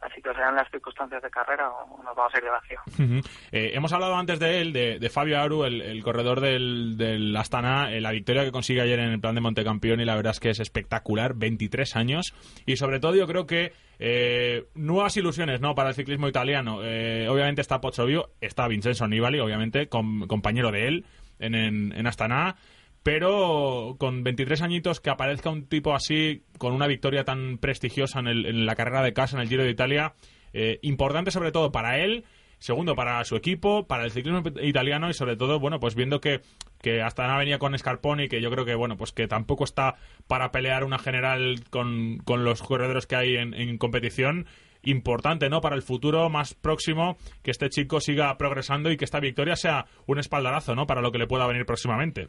Así 0.00 0.22
que 0.22 0.32
sean 0.32 0.54
las 0.54 0.70
circunstancias 0.70 1.22
de 1.22 1.28
carrera 1.28 1.68
o 1.70 2.02
nos 2.02 2.16
vamos 2.16 2.32
a 2.34 2.38
ir 2.38 2.44
de 2.44 2.50
vacío. 2.50 2.78
Ujú. 2.98 3.28
Eh, 3.52 3.72
hemos 3.74 3.92
hablado 3.92 4.16
antes 4.16 4.38
de 4.38 4.60
él, 4.62 4.72
de, 4.72 4.98
de 4.98 5.10
Fabio 5.10 5.38
Aru, 5.38 5.64
el, 5.64 5.82
el 5.82 6.02
corredor 6.02 6.40
del, 6.40 6.96
del 6.96 7.36
Astana, 7.36 7.92
eh, 7.92 8.00
la 8.00 8.10
victoria 8.10 8.42
que 8.44 8.50
consigue 8.52 8.80
ayer 8.80 8.98
en 8.98 9.10
el 9.10 9.20
plan 9.20 9.34
de 9.34 9.42
Montecampeón 9.42 10.00
y 10.00 10.06
la 10.06 10.16
verdad 10.16 10.30
es 10.30 10.40
que 10.40 10.50
es 10.50 10.60
espectacular, 10.60 11.34
23 11.34 11.96
años 11.96 12.34
y 12.64 12.76
sobre 12.76 12.98
todo 12.98 13.14
yo 13.14 13.26
creo 13.26 13.46
que 13.46 13.72
eh, 13.98 14.64
nuevas 14.74 15.14
ilusiones 15.18 15.60
no 15.60 15.74
para 15.74 15.90
el 15.90 15.94
ciclismo 15.94 16.28
italiano. 16.28 16.78
Eh, 16.82 17.26
obviamente 17.28 17.60
está 17.60 17.82
Pozzovio, 17.82 18.30
está 18.40 18.66
Vincenzo 18.68 19.06
Nibali, 19.06 19.38
obviamente, 19.40 19.88
com- 19.88 20.26
compañero 20.26 20.72
de 20.72 20.88
él 20.88 21.04
en, 21.40 21.54
en, 21.54 21.92
en 21.92 22.06
Astana. 22.06 22.56
Pero 23.02 23.96
con 23.98 24.22
23 24.22 24.60
añitos 24.62 25.00
que 25.00 25.10
aparezca 25.10 25.50
un 25.50 25.66
tipo 25.66 25.94
así, 25.94 26.42
con 26.58 26.72
una 26.74 26.86
victoria 26.86 27.24
tan 27.24 27.58
prestigiosa 27.58 28.20
en, 28.20 28.26
el- 28.28 28.46
en 28.46 28.66
la 28.66 28.74
carrera 28.76 29.02
de 29.02 29.12
casa, 29.14 29.36
en 29.36 29.42
el 29.42 29.48
Giro 29.48 29.64
de 29.64 29.70
Italia, 29.70 30.14
eh, 30.52 30.78
importante 30.82 31.30
sobre 31.30 31.50
todo 31.52 31.72
para 31.72 31.98
él, 31.98 32.24
segundo 32.58 32.94
para 32.94 33.24
su 33.24 33.36
equipo, 33.36 33.86
para 33.86 34.04
el 34.04 34.10
ciclismo 34.10 34.42
italiano 34.62 35.08
y 35.08 35.14
sobre 35.14 35.36
todo, 35.36 35.58
bueno, 35.58 35.80
pues 35.80 35.94
viendo 35.94 36.20
que, 36.20 36.42
que 36.82 37.00
hasta 37.00 37.22
ahora 37.24 37.38
venía 37.38 37.58
con 37.58 37.76
Scarponi, 37.78 38.28
que 38.28 38.42
yo 38.42 38.50
creo 38.50 38.66
que, 38.66 38.74
bueno, 38.74 38.98
pues 38.98 39.12
que 39.12 39.26
tampoco 39.26 39.64
está 39.64 39.94
para 40.26 40.50
pelear 40.52 40.84
una 40.84 40.98
general 40.98 41.60
con, 41.70 42.18
con 42.18 42.44
los 42.44 42.62
corredores 42.62 43.06
que 43.06 43.16
hay 43.16 43.36
en, 43.36 43.54
en 43.54 43.78
competición. 43.78 44.46
Importante, 44.82 45.50
¿no? 45.50 45.60
Para 45.60 45.76
el 45.76 45.82
futuro 45.82 46.28
más 46.30 46.54
próximo, 46.54 47.16
que 47.42 47.50
este 47.50 47.68
chico 47.68 48.00
siga 48.00 48.36
progresando 48.38 48.90
y 48.90 48.96
que 48.96 49.04
esta 49.04 49.20
victoria 49.20 49.54
sea 49.56 49.84
un 50.06 50.18
espaldarazo, 50.18 50.74
¿no? 50.74 50.86
Para 50.86 51.02
lo 51.02 51.12
que 51.12 51.18
le 51.18 51.26
pueda 51.26 51.46
venir 51.46 51.66
próximamente. 51.66 52.28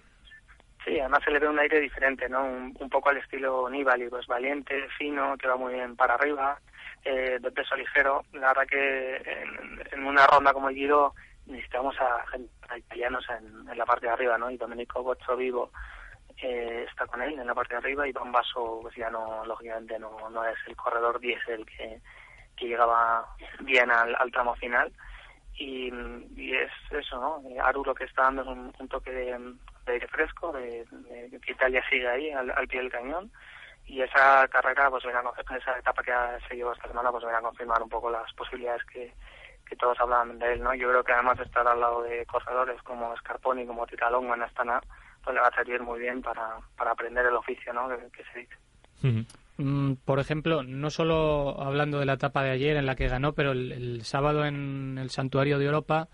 Sí, 0.84 1.00
además 1.00 1.20
se 1.24 1.32
le 1.32 1.40
ve 1.40 1.48
un 1.48 1.60
aire 1.60 1.80
diferente, 1.80 2.28
¿no? 2.28 2.44
Un, 2.44 2.76
un 2.80 2.90
poco 2.90 3.10
al 3.10 3.18
estilo 3.18 3.70
Nibali, 3.70 4.10
pues 4.10 4.26
valiente, 4.26 4.88
fino, 4.98 5.38
que 5.38 5.48
va 5.48 5.56
muy 5.56 5.74
bien 5.74 5.96
para 5.96 6.16
arriba, 6.16 6.60
eh, 7.04 7.38
de 7.40 7.52
peso 7.52 7.76
ligero. 7.76 8.24
La 8.34 8.48
verdad 8.48 8.68
que 8.68 9.16
en, 9.92 10.06
una 10.06 10.26
ronda 10.26 10.54
como 10.54 10.70
el 10.70 10.76
Giro 10.76 11.14
necesitamos 11.46 11.96
a, 12.00 12.26
a 12.70 12.78
italianos 12.78 13.26
en, 13.30 13.70
en 13.70 13.78
la 13.78 13.86
parte 13.86 14.08
de 14.08 14.14
arriba, 14.14 14.38
¿no? 14.38 14.50
Y 14.50 14.58
Domenico 14.58 15.04
Bozzo 15.04 15.38
Vivo 15.38 15.72
eh, 16.42 16.86
está 16.90 17.06
con 17.06 17.22
él 17.22 17.38
en 17.38 17.46
la 17.46 17.54
parte 17.54 17.76
de 17.76 17.80
arriba 17.80 18.08
y 18.08 18.12
Don 18.12 18.32
Basso, 18.32 18.80
pues 18.82 18.96
ya 18.96 19.10
no, 19.12 19.46
lógicamente 19.46 20.00
no, 20.00 20.30
no 20.32 20.44
es 20.46 20.58
el 20.68 20.76
corredor 20.76 21.20
diésel 21.20 21.66
que, 21.66 22.02
que 22.58 22.68
llegaba 22.68 23.28
bien 23.60 23.92
al, 23.92 24.32
tramo 24.32 24.56
final. 24.56 24.92
Y, 25.56 25.92
es 26.54 26.72
eso, 26.90 27.20
¿no? 27.20 27.64
Aru 27.64 27.86
lo 27.86 27.94
que 27.94 28.06
está 28.06 28.24
dando 28.24 28.42
es 28.42 28.48
un, 28.48 28.74
un 28.80 28.88
toque 28.88 29.12
de, 29.12 29.38
de 29.86 29.94
aire 29.94 30.08
fresco, 30.08 30.52
de, 30.54 30.86
de 30.86 31.40
que 31.40 31.52
Italia 31.54 31.84
sigue 31.90 32.08
ahí 32.08 32.32
al, 32.32 32.52
al 32.52 32.68
pie 32.68 32.80
del 32.82 32.92
cañón. 32.92 33.32
Y 33.86 34.02
esa 34.02 34.48
carrera, 34.48 34.90
pues 34.90 35.04
conf- 35.04 35.58
esa 35.58 35.78
etapa 35.80 36.04
que 36.04 36.12
ha 36.12 36.40
seguido 36.48 36.72
esta 36.72 36.88
semana, 36.88 37.12
pues 37.12 37.24
a 37.26 37.42
confirmar 37.42 37.82
un 37.82 37.90
poco 37.90 38.10
las 38.10 38.32
posibilidades 38.34 38.84
que, 38.86 39.14
que 39.68 39.76
todos 39.76 40.00
hablaban 40.00 40.38
de 40.40 40.54
él, 40.54 40.62
¿no? 40.62 40.74
Yo 40.76 40.88
creo 40.90 41.04
que 41.04 41.12
además 41.14 41.38
de 41.40 41.46
estar 41.46 41.68
al 41.68 41.80
lado 41.80 42.04
de 42.04 42.26
corredores 42.26 42.82
como 42.84 43.16
Scarponi, 43.18 43.66
como 43.66 43.88
Tita 43.88 44.10
Longo 44.10 44.34
en 44.36 44.44
Astana, 44.44 44.80
pues 45.24 45.34
le 45.34 45.42
va 45.42 45.48
a 45.48 45.56
servir 45.56 45.82
muy 45.82 46.00
bien 46.00 46.22
para, 46.22 46.58
para 46.78 46.92
aprender 46.92 47.26
el 47.26 47.36
oficio, 47.36 47.74
¿no? 47.74 47.90
Que, 47.90 47.98
que 48.12 48.24
se 48.32 48.40
dice. 48.40 48.56
Mm, 49.58 49.94
Por 50.06 50.20
ejemplo, 50.20 50.64
no 50.64 50.90
solo 50.90 51.60
hablando 51.62 52.00
de 52.00 52.06
la 52.06 52.14
etapa 52.14 52.44
de 52.44 52.52
ayer 52.52 52.78
en 52.78 52.86
la 52.86 52.96
que 52.96 53.08
ganó, 53.08 53.34
pero 53.34 53.52
el, 53.52 53.72
el 53.72 54.04
sábado 54.04 54.46
en 54.46 54.98
el 55.00 55.10
Santuario 55.10 55.58
de 55.60 55.66
Europa, 55.66 56.08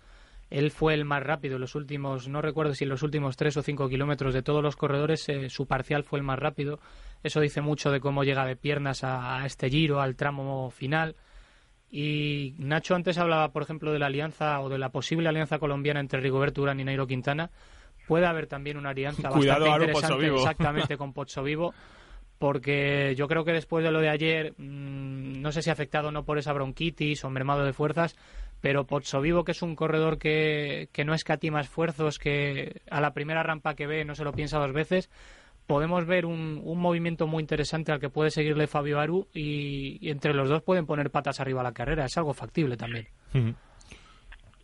él 0.50 0.70
fue 0.70 0.94
el 0.94 1.04
más 1.04 1.22
rápido. 1.22 1.56
en 1.56 1.60
Los 1.60 1.74
últimos, 1.74 2.28
no 2.28 2.40
recuerdo 2.40 2.74
si 2.74 2.84
en 2.84 2.90
los 2.90 3.02
últimos 3.02 3.36
tres 3.36 3.56
o 3.56 3.62
cinco 3.62 3.88
kilómetros 3.88 4.34
de 4.34 4.42
todos 4.42 4.62
los 4.62 4.76
corredores, 4.76 5.28
eh, 5.28 5.50
su 5.50 5.66
parcial 5.66 6.04
fue 6.04 6.18
el 6.18 6.24
más 6.24 6.38
rápido. 6.38 6.80
Eso 7.22 7.40
dice 7.40 7.60
mucho 7.60 7.90
de 7.90 8.00
cómo 8.00 8.24
llega 8.24 8.46
de 8.46 8.56
piernas 8.56 9.04
a, 9.04 9.40
a 9.40 9.46
este 9.46 9.68
giro, 9.68 10.00
al 10.00 10.16
tramo 10.16 10.70
final. 10.70 11.16
Y 11.90 12.54
Nacho 12.58 12.94
antes 12.94 13.18
hablaba, 13.18 13.50
por 13.52 13.62
ejemplo, 13.62 13.92
de 13.92 13.98
la 13.98 14.06
alianza 14.06 14.60
o 14.60 14.68
de 14.68 14.78
la 14.78 14.90
posible 14.90 15.28
alianza 15.28 15.58
colombiana 15.58 16.00
entre 16.00 16.20
Rigoberto 16.20 16.62
Urán 16.62 16.80
y 16.80 16.84
Nairo 16.84 17.06
Quintana. 17.06 17.50
Puede 18.06 18.26
haber 18.26 18.46
también 18.46 18.76
una 18.76 18.90
alianza 18.90 19.28
Cuidado, 19.30 19.66
bastante 19.66 19.86
interesante 19.86 20.34
exactamente 20.34 20.96
con 20.98 21.12
Pozzo 21.12 21.42
Vivo 21.42 21.74
porque 22.38 23.14
yo 23.16 23.26
creo 23.26 23.44
que 23.44 23.52
después 23.52 23.84
de 23.84 23.90
lo 23.90 24.00
de 24.00 24.08
ayer, 24.08 24.54
mm, 24.56 25.40
no 25.40 25.52
sé 25.52 25.62
si 25.62 25.70
afectado 25.70 26.08
o 26.08 26.12
no 26.12 26.24
por 26.24 26.38
esa 26.38 26.52
bronquitis 26.52 27.24
o 27.24 27.30
mermado 27.30 27.64
de 27.64 27.72
fuerzas, 27.72 28.16
pero 28.60 28.86
Pozzo 28.86 29.20
Vivo, 29.20 29.44
que 29.44 29.52
es 29.52 29.62
un 29.62 29.76
corredor 29.76 30.18
que, 30.18 30.88
que 30.92 31.04
no 31.04 31.14
escatima 31.14 31.60
esfuerzos, 31.60 32.18
que 32.18 32.80
a 32.90 33.00
la 33.00 33.12
primera 33.12 33.42
rampa 33.42 33.74
que 33.74 33.86
ve 33.86 34.04
no 34.04 34.14
se 34.14 34.24
lo 34.24 34.32
piensa 34.32 34.58
dos 34.58 34.72
veces, 34.72 35.10
podemos 35.68 36.06
ver 36.06 36.26
un, 36.26 36.60
un 36.64 36.80
movimiento 36.80 37.26
muy 37.26 37.42
interesante 37.42 37.92
al 37.92 38.00
que 38.00 38.08
puede 38.08 38.30
seguirle 38.30 38.66
Fabio 38.66 38.98
Aru 38.98 39.28
y, 39.34 40.08
entre 40.10 40.32
los 40.32 40.48
dos 40.48 40.62
pueden 40.62 40.86
poner 40.86 41.10
patas 41.10 41.40
arriba 41.40 41.60
a 41.60 41.64
la 41.64 41.72
carrera. 41.72 42.06
Es 42.06 42.16
algo 42.16 42.32
factible 42.32 42.76
también. 42.76 43.06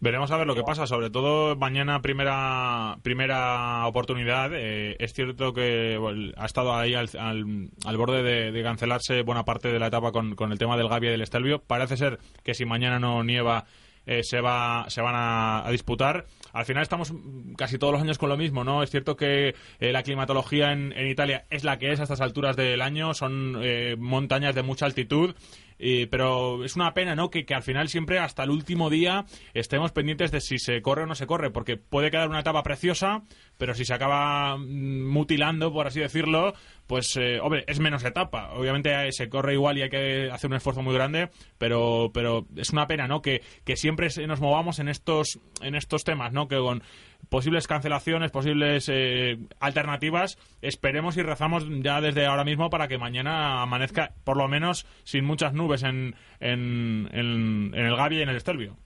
Veremos 0.04 0.30
a 0.30 0.36
ver 0.36 0.46
lo 0.46 0.54
que 0.54 0.62
pasa, 0.62 0.86
sobre 0.86 1.08
todo 1.08 1.56
mañana 1.56 2.02
primera 2.02 2.98
primera 3.02 3.86
oportunidad. 3.86 4.50
Eh, 4.52 4.96
es 4.98 5.14
cierto 5.14 5.54
que 5.54 5.98
ha 6.36 6.44
estado 6.44 6.74
ahí 6.74 6.92
al, 6.92 7.08
al- 7.18 7.96
borde 7.96 8.22
de, 8.22 8.62
cancelarse 8.62 9.22
buena 9.22 9.46
parte 9.46 9.72
de 9.72 9.78
la 9.78 9.86
etapa 9.86 10.12
con, 10.12 10.34
con 10.34 10.52
el 10.52 10.58
tema 10.58 10.76
del 10.76 10.90
Gavia 10.90 11.08
y 11.08 11.12
del 11.12 11.22
Estelvio. 11.22 11.62
Parece 11.62 11.96
ser 11.96 12.18
que 12.42 12.52
si 12.52 12.66
mañana 12.66 12.98
no 12.98 13.24
nieva 13.24 13.64
eh, 14.04 14.22
se 14.24 14.42
va 14.42 14.84
se 14.88 15.00
van 15.00 15.14
a, 15.16 15.64
disputar. 15.70 16.26
Al 16.52 16.66
final 16.66 16.82
estamos 16.82 17.14
casi 17.56 17.78
todos 17.78 17.94
los 17.94 18.02
años 18.02 18.18
con 18.18 18.28
lo 18.28 18.36
mismo, 18.36 18.62
¿no? 18.62 18.82
Es 18.82 18.90
cierto 18.90 19.16
que 19.16 19.54
eh, 19.80 19.92
la 19.92 20.02
climatología 20.02 20.72
en, 20.72 20.92
en 20.92 21.06
Italia 21.08 21.46
es 21.48 21.64
la 21.64 21.78
que 21.78 21.92
es 21.92 22.00
a 22.00 22.02
estas 22.02 22.20
alturas 22.20 22.56
del 22.56 22.82
año, 22.82 23.14
son 23.14 23.56
eh, 23.62 23.96
montañas 23.98 24.54
de 24.54 24.62
mucha 24.62 24.84
altitud. 24.84 25.34
Y- 25.78 26.06
pero 26.06 26.64
es 26.64 26.76
una 26.76 26.94
pena, 26.94 27.14
¿no? 27.14 27.30
Que, 27.30 27.44
que 27.44 27.54
al 27.54 27.62
final 27.62 27.88
siempre 27.88 28.18
hasta 28.18 28.44
el 28.44 28.50
último 28.50 28.90
día 28.90 29.24
estemos 29.54 29.92
pendientes 29.92 30.30
de 30.30 30.40
si 30.40 30.58
se 30.58 30.80
corre 30.82 31.02
o 31.02 31.06
no 31.06 31.14
se 31.14 31.26
corre, 31.26 31.50
porque 31.50 31.76
puede 31.76 32.10
quedar 32.10 32.28
una 32.28 32.40
etapa 32.40 32.62
preciosa, 32.62 33.22
pero 33.58 33.74
si 33.74 33.84
se 33.84 33.94
acaba 33.94 34.56
mm, 34.56 35.06
mutilando, 35.08 35.72
por 35.72 35.86
así 35.86 36.00
decirlo, 36.00 36.54
pues, 36.86 37.16
eh, 37.16 37.40
hombre, 37.40 37.64
es 37.66 37.80
menos 37.80 38.04
etapa. 38.04 38.52
Obviamente 38.52 38.90
eh, 39.08 39.12
se 39.12 39.28
corre 39.28 39.54
igual 39.54 39.78
y 39.78 39.82
hay 39.82 39.90
que 39.90 40.30
hacer 40.30 40.50
un 40.50 40.56
esfuerzo 40.56 40.82
muy 40.82 40.94
grande, 40.94 41.30
pero, 41.58 42.10
pero 42.12 42.46
es 42.56 42.70
una 42.70 42.86
pena, 42.86 43.08
¿no? 43.08 43.22
Que, 43.22 43.42
que 43.64 43.76
siempre 43.76 44.08
nos 44.26 44.40
movamos 44.40 44.78
en 44.78 44.88
estos, 44.88 45.38
en 45.62 45.74
estos 45.74 46.04
temas, 46.04 46.32
¿no? 46.32 46.46
Que 46.46 46.58
con 46.58 46.82
posibles 47.28 47.66
cancelaciones, 47.66 48.30
posibles 48.30 48.88
eh, 48.92 49.38
alternativas, 49.60 50.38
esperemos 50.62 51.16
y 51.16 51.22
rezamos 51.22 51.64
ya 51.82 52.00
desde 52.00 52.26
ahora 52.26 52.44
mismo 52.44 52.70
para 52.70 52.88
que 52.88 52.98
mañana 52.98 53.62
amanezca, 53.62 54.10
por 54.24 54.36
lo 54.36 54.48
menos, 54.48 54.86
sin 55.04 55.24
muchas 55.24 55.52
nubes 55.52 55.82
en, 55.82 56.14
en, 56.40 57.08
en, 57.12 57.74
el 57.74 57.96
Gavi 57.96 58.18
y 58.18 58.22
en 58.22 58.28
el 58.28 58.36
Estelvio. 58.36 58.76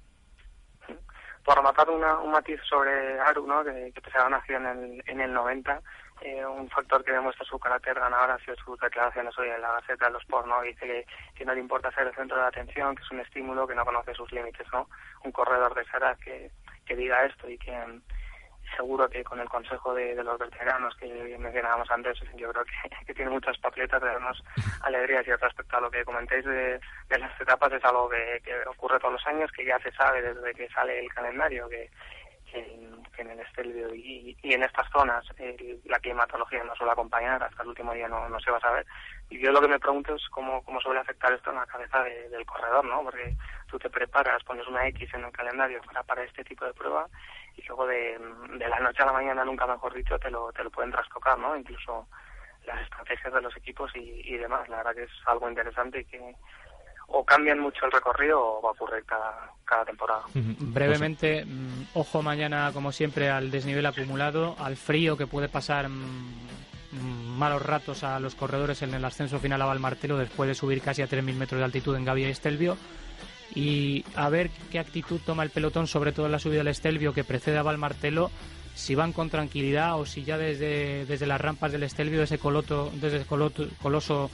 por 1.45 1.57
rematar 1.57 1.89
una, 1.91 2.19
un 2.19 2.31
matiz 2.31 2.61
sobre 2.69 3.21
Aru, 3.21 3.47
¿no? 3.47 3.65
que, 3.65 3.93
que 3.93 4.19
a 4.19 4.29
nació 4.29 4.57
en 4.57 4.67
el, 4.67 5.03
en 5.07 5.21
el 5.21 5.33
90, 5.33 5.81
eh, 6.21 6.45
un 6.45 6.69
factor 6.69 7.05
que 7.05 7.13
demuestra 7.13 7.45
su 7.45 7.59
carácter 7.59 7.95
ganador 7.95 8.33
ha 8.33 8.39
sido 8.41 8.57
sus 8.57 8.79
declaraciones 8.81 9.39
hoy 9.39 9.49
en 9.51 9.61
la 9.61 9.73
Gaceta 9.75 10.07
de 10.07 10.13
los 10.13 10.23
Sport, 10.23 10.49
¿no? 10.49 10.61
Dice 10.63 11.07
que, 11.35 11.45
no 11.45 11.55
le 11.55 11.61
importa 11.61 11.93
ser 11.93 12.09
el 12.09 12.15
centro 12.15 12.37
de 12.37 12.47
atención, 12.47 12.97
que 12.97 13.03
es 13.03 13.11
un 13.13 13.21
estímulo, 13.21 13.69
que 13.69 13.75
no 13.77 13.85
conoce 13.85 14.15
sus 14.15 14.31
límites, 14.33 14.67
¿no? 14.73 14.89
Un 15.25 15.31
corredor 15.31 15.75
de 15.75 15.83
esa 15.83 15.99
edad 15.99 16.19
que, 16.19 16.51
que 16.85 16.97
diga 16.97 17.25
esto 17.25 17.49
y 17.49 17.57
que 17.57 17.73
seguro 18.77 19.09
que 19.09 19.25
con 19.25 19.41
el 19.41 19.49
consejo 19.49 19.95
de, 19.95 20.15
de 20.15 20.25
los 20.25 20.39
veteranos 20.39 20.95
que 20.97 21.37
mencionábamos 21.39 21.91
antes, 21.91 22.19
yo 22.37 22.51
creo 22.53 22.65
que, 22.65 23.07
que 23.07 23.15
tiene 23.15 23.31
muchas 23.31 23.59
papeletas 23.59 24.01
de 24.01 24.09
darnos 24.09 24.43
alegrías 24.83 25.27
y 25.27 25.33
respecto 25.33 25.77
a 25.77 25.81
lo 25.81 25.91
que 25.91 26.05
comentéis 26.05 26.45
de, 26.45 26.81
de 27.09 27.19
las 27.19 27.41
etapas 27.41 27.73
es 27.73 27.85
algo 27.85 28.09
que, 28.09 28.41
que 28.45 28.55
ocurre 28.69 28.99
todos 28.99 29.15
los 29.15 29.27
años, 29.27 29.51
que 29.53 29.65
ya 29.65 29.79
se 29.81 29.93
sabe 29.93 30.23
desde 30.23 30.55
que 30.55 30.69
sale 30.71 31.01
el 31.01 31.13
calendario, 31.13 31.69
que, 31.69 31.91
que 32.53 33.23
en, 33.23 33.31
el 33.31 33.41
Estelvio 33.41 33.95
y, 33.95 34.37
en 34.43 34.63
estas 34.63 34.91
zonas 34.91 35.25
la 35.85 35.99
climatología 35.99 36.65
no 36.65 36.75
suele 36.77 36.93
acompañar, 36.93 37.43
hasta 37.43 37.63
el 37.63 37.69
último 37.69 37.93
día 37.93 38.09
no, 38.09 38.29
no 38.29 38.41
se 38.41 38.51
va 38.51 38.59
a 38.59 38.61
saber. 38.61 38.87
Y 39.29 39.39
yo 39.39 39.53
lo 39.53 39.61
que 39.61 39.69
me 39.69 39.79
pregunto 39.79 40.15
es 40.15 40.27
cómo, 40.31 40.63
cómo 40.65 40.81
suele 40.81 41.01
afectar 41.01 41.33
esto 41.33 41.51
en 41.51 41.57
la 41.57 41.67
cabeza 41.67 42.03
del 42.03 42.47
corredor, 42.47 42.85
¿no? 42.85 43.03
Porque 43.03 43.35
tú 43.67 43.79
te 43.79 43.91
preparas, 43.91 44.43
pones 44.45 44.67
una 44.67 44.87
X 44.89 45.13
en 45.15 45.25
el 45.25 45.33
calendario 45.33 45.81
para, 45.83 46.03
para 46.03 46.25
este 46.25 46.45
tipo 46.45 46.65
de 46.65 46.73
prueba 46.73 47.07
y 47.59 47.67
luego 47.67 47.87
de, 47.87 48.19
de 48.57 48.69
la 48.69 48.79
noche 48.81 49.03
a 49.03 49.07
la 49.07 49.13
mañana, 49.13 49.45
nunca 49.45 49.67
mejor 49.67 49.93
dicho, 49.95 50.19
te 50.19 50.31
lo, 50.31 50.53
te 50.53 50.63
lo 50.63 50.71
pueden 50.71 50.93
trastocar, 50.93 51.39
¿no? 51.39 51.57
Incluso 51.57 52.07
las 52.67 52.81
estrategias 52.83 53.35
de 53.35 53.43
los 53.43 53.57
equipos 53.57 53.91
y, 53.97 54.21
y 54.25 54.37
demás. 54.37 54.69
La 54.69 54.79
verdad 54.79 54.95
que 54.95 55.05
es 55.05 55.11
algo 55.27 55.49
interesante 55.49 56.01
y 56.01 56.05
que 56.05 56.35
o 57.09 57.25
cambian 57.25 57.59
mucho 57.59 57.87
el 57.87 57.93
recorrido 57.93 58.39
o 58.39 58.63
va 58.63 58.69
a 58.69 58.73
ocurrir 58.73 59.05
cada, 59.05 59.51
cada 59.65 59.85
temporada. 59.85 60.23
Brevemente, 60.35 61.45
mm, 61.45 61.87
ojo 61.95 62.23
mañana, 62.23 62.71
como 62.73 62.93
siempre, 62.93 63.31
al 63.31 63.51
desnivel 63.51 63.87
acumulado, 63.87 64.55
al 64.59 64.77
frío 64.77 65.17
que 65.17 65.27
puede 65.27 65.49
pasar 65.49 65.89
mm, 65.89 66.03
mm, 66.93 67.39
malos 67.39 67.65
ratos 67.65 68.05
a 68.05 68.21
los 68.21 68.35
corredores 68.35 68.83
en 68.83 68.93
el 68.93 69.05
ascenso 69.05 69.39
final 69.39 69.63
a 69.63 69.67
Valmartelo 69.67 70.19
después 70.19 70.49
de 70.49 70.55
subir 70.55 70.83
casi 70.83 71.01
a 71.01 71.09
3.000 71.09 71.35
metros 71.35 71.59
de 71.59 71.65
altitud 71.65 71.97
en 71.97 72.05
Gavia 72.05 72.29
y 72.29 72.33
Estelvio. 72.33 72.77
Y 73.55 74.05
a 74.15 74.29
ver 74.29 74.51
qué 74.71 74.79
actitud 74.79 75.21
toma 75.25 75.43
el 75.43 75.51
pelotón, 75.51 75.87
sobre 75.87 76.13
todo 76.13 76.27
en 76.27 76.33
la 76.33 76.39
subida 76.39 76.59
del 76.59 76.69
Estelvio 76.69 77.13
que 77.13 77.25
precede 77.25 77.59
a 77.59 77.63
Valmartelo, 77.63 78.31
si 78.75 78.95
van 78.95 79.13
con 79.13 79.31
tranquilidad 79.31 79.99
o 79.99 80.07
si 80.07 80.23
ya 80.23 80.39
desde, 80.39 81.05
desde 81.07 81.27
las 81.27 81.41
rampas 81.41 81.73
del 81.73 81.83
Estelvio, 81.83 82.23
ese, 82.23 82.39
coloto, 82.39 82.93
desde 83.01 83.19
ese 83.19 83.27
coloso 83.27 84.31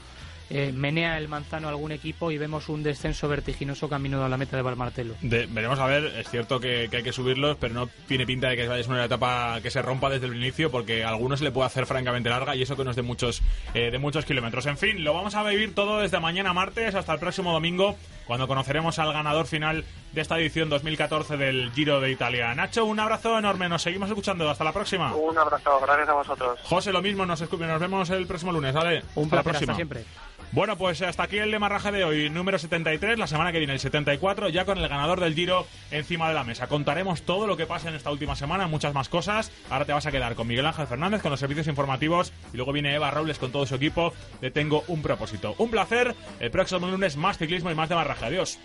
eh, 0.51 0.73
menea 0.73 1.17
el 1.17 1.27
manzano 1.27 1.69
a 1.69 1.71
algún 1.71 1.91
equipo 1.91 2.31
y 2.31 2.37
vemos 2.37 2.69
un 2.69 2.83
descenso 2.83 3.29
vertiginoso 3.29 3.89
camino 3.89 4.23
a 4.23 4.29
la 4.29 4.37
meta 4.37 4.57
de 4.57 4.63
Valmartelo. 4.63 5.15
veremos 5.23 5.79
a 5.79 5.87
ver, 5.87 6.05
es 6.19 6.29
cierto 6.29 6.61
que, 6.61 6.91
hay 6.93 7.03
que 7.03 7.13
subirlos, 7.13 7.57
pero 7.59 7.73
no 7.73 7.89
tiene 8.07 8.27
pinta 8.27 8.51
de 8.51 8.57
que 8.57 8.69
vaya 8.69 8.81
a 8.81 8.85
ser 8.85 8.93
una 8.93 9.07
etapa 9.07 9.61
que 9.63 9.71
se 9.71 9.81
rompa 9.81 10.11
desde 10.11 10.27
el 10.27 10.37
inicio, 10.37 10.71
porque 10.71 11.03
a 11.03 11.09
algunos 11.09 11.41
le 11.41 11.51
puede 11.51 11.67
hacer 11.67 11.87
francamente 11.87 12.29
larga 12.29 12.55
y 12.55 12.63
eso 12.63 12.77
que 12.77 12.85
no 12.85 12.91
es 12.91 12.97
de 12.97 13.03
muchos, 13.03 13.43
eh, 13.73 13.91
de 13.91 13.99
muchos 13.99 14.27
kilómetros. 14.27 14.67
En 14.67 14.77
fin, 14.77 15.03
lo 15.03 15.15
vamos 15.15 15.35
a 15.35 15.43
vivir 15.45 15.75
todo 15.75 16.01
desde 16.01 16.21
mañana 16.21 16.53
martes 16.53 16.95
hasta 16.95 17.15
el 17.15 17.21
próximo 17.21 17.53
domingo, 17.53 17.97
cuando 18.27 18.47
conoceremos 18.47 18.99
al 18.99 19.13
ganador 19.13 19.47
final 19.47 19.85
de 20.13 20.21
esta 20.21 20.39
edición 20.39 20.69
2014 20.69 21.37
del 21.37 21.73
Giro 21.73 22.01
de 22.01 22.11
Italia. 22.11 22.55
Nacho, 22.55 22.85
un 22.85 23.01
abrazo 23.01 23.39
enorme, 23.39 23.69
nos 23.69 23.83
seguimos 23.83 24.09
escuchando, 24.09 24.49
hasta 24.49 24.65
la 24.65 24.73
próxima. 24.73 25.15
Un 25.15 25.37
abrazo, 25.37 25.81
gracias 25.81 26.09
a 26.09 26.15
vosotros. 26.15 26.61
José, 26.65 26.93
lo 26.93 27.03
mismo, 27.03 27.27
nos, 27.27 27.41
nos 27.41 27.81
vemos 27.81 28.11
el 28.11 28.27
próximo 28.27 28.53
lunes, 28.53 28.73
¿vale? 28.73 29.03
Un 29.15 29.25
hasta 29.25 29.37
la 29.37 29.43
próxima. 29.43 29.75
siempre. 29.75 30.05
Bueno, 30.53 30.79
pues 30.79 31.03
hasta 31.03 31.25
aquí 31.25 31.39
el 31.39 31.51
demarraje 31.51 31.91
de 31.91 32.05
hoy, 32.05 32.31
número 32.31 32.59
73. 32.59 33.19
La 33.19 33.27
semana 33.27 33.51
que 33.51 33.59
viene, 33.59 33.73
el 33.73 33.81
74, 33.81 34.49
ya 34.51 34.65
con 34.65 34.79
el 34.79 34.89
ganador 34.89 35.21
del 35.21 35.35
Giro 35.35 35.67
encima 35.91 36.29
de 36.29 36.35
la 36.35 36.45
mesa. 36.45 36.69
Contaremos 36.69 37.23
todo 37.23 37.47
lo 37.47 37.57
que 37.57 37.67
pasa 37.67 37.89
en 37.89 37.97
esta 37.97 38.11
última 38.11 38.37
semana, 38.37 38.69
muchas 38.69 38.95
más 38.95 39.09
cosas. 39.09 39.51
Ahora 39.69 39.85
te 39.85 39.93
vas 39.93 40.07
a 40.07 40.13
quedar 40.13 40.35
con 40.37 40.47
Miguel 40.47 40.67
Ángel 40.67 40.87
Fernández, 40.87 41.23
con 41.23 41.31
los 41.31 41.41
servicios 41.41 41.67
informativos. 41.67 42.33
Y 42.53 42.57
luego 42.57 42.73
viene 42.73 42.95
Eva 42.95 43.11
Robles 43.11 43.39
con 43.39 43.51
todo 43.51 43.67
su 43.67 43.75
equipo. 43.75 44.13
Le 44.41 44.51
tengo 44.51 44.85
un 44.87 45.03
propósito. 45.03 45.55
Un 45.59 45.71
placer. 45.71 46.15
El 46.39 46.51
próximo 46.51 46.87
lunes, 46.87 47.17
más 47.17 47.39
ciclismo 47.39 47.71
y 47.71 47.75
más 47.75 47.89
demarraje. 47.89 48.27
Adiós. 48.27 48.59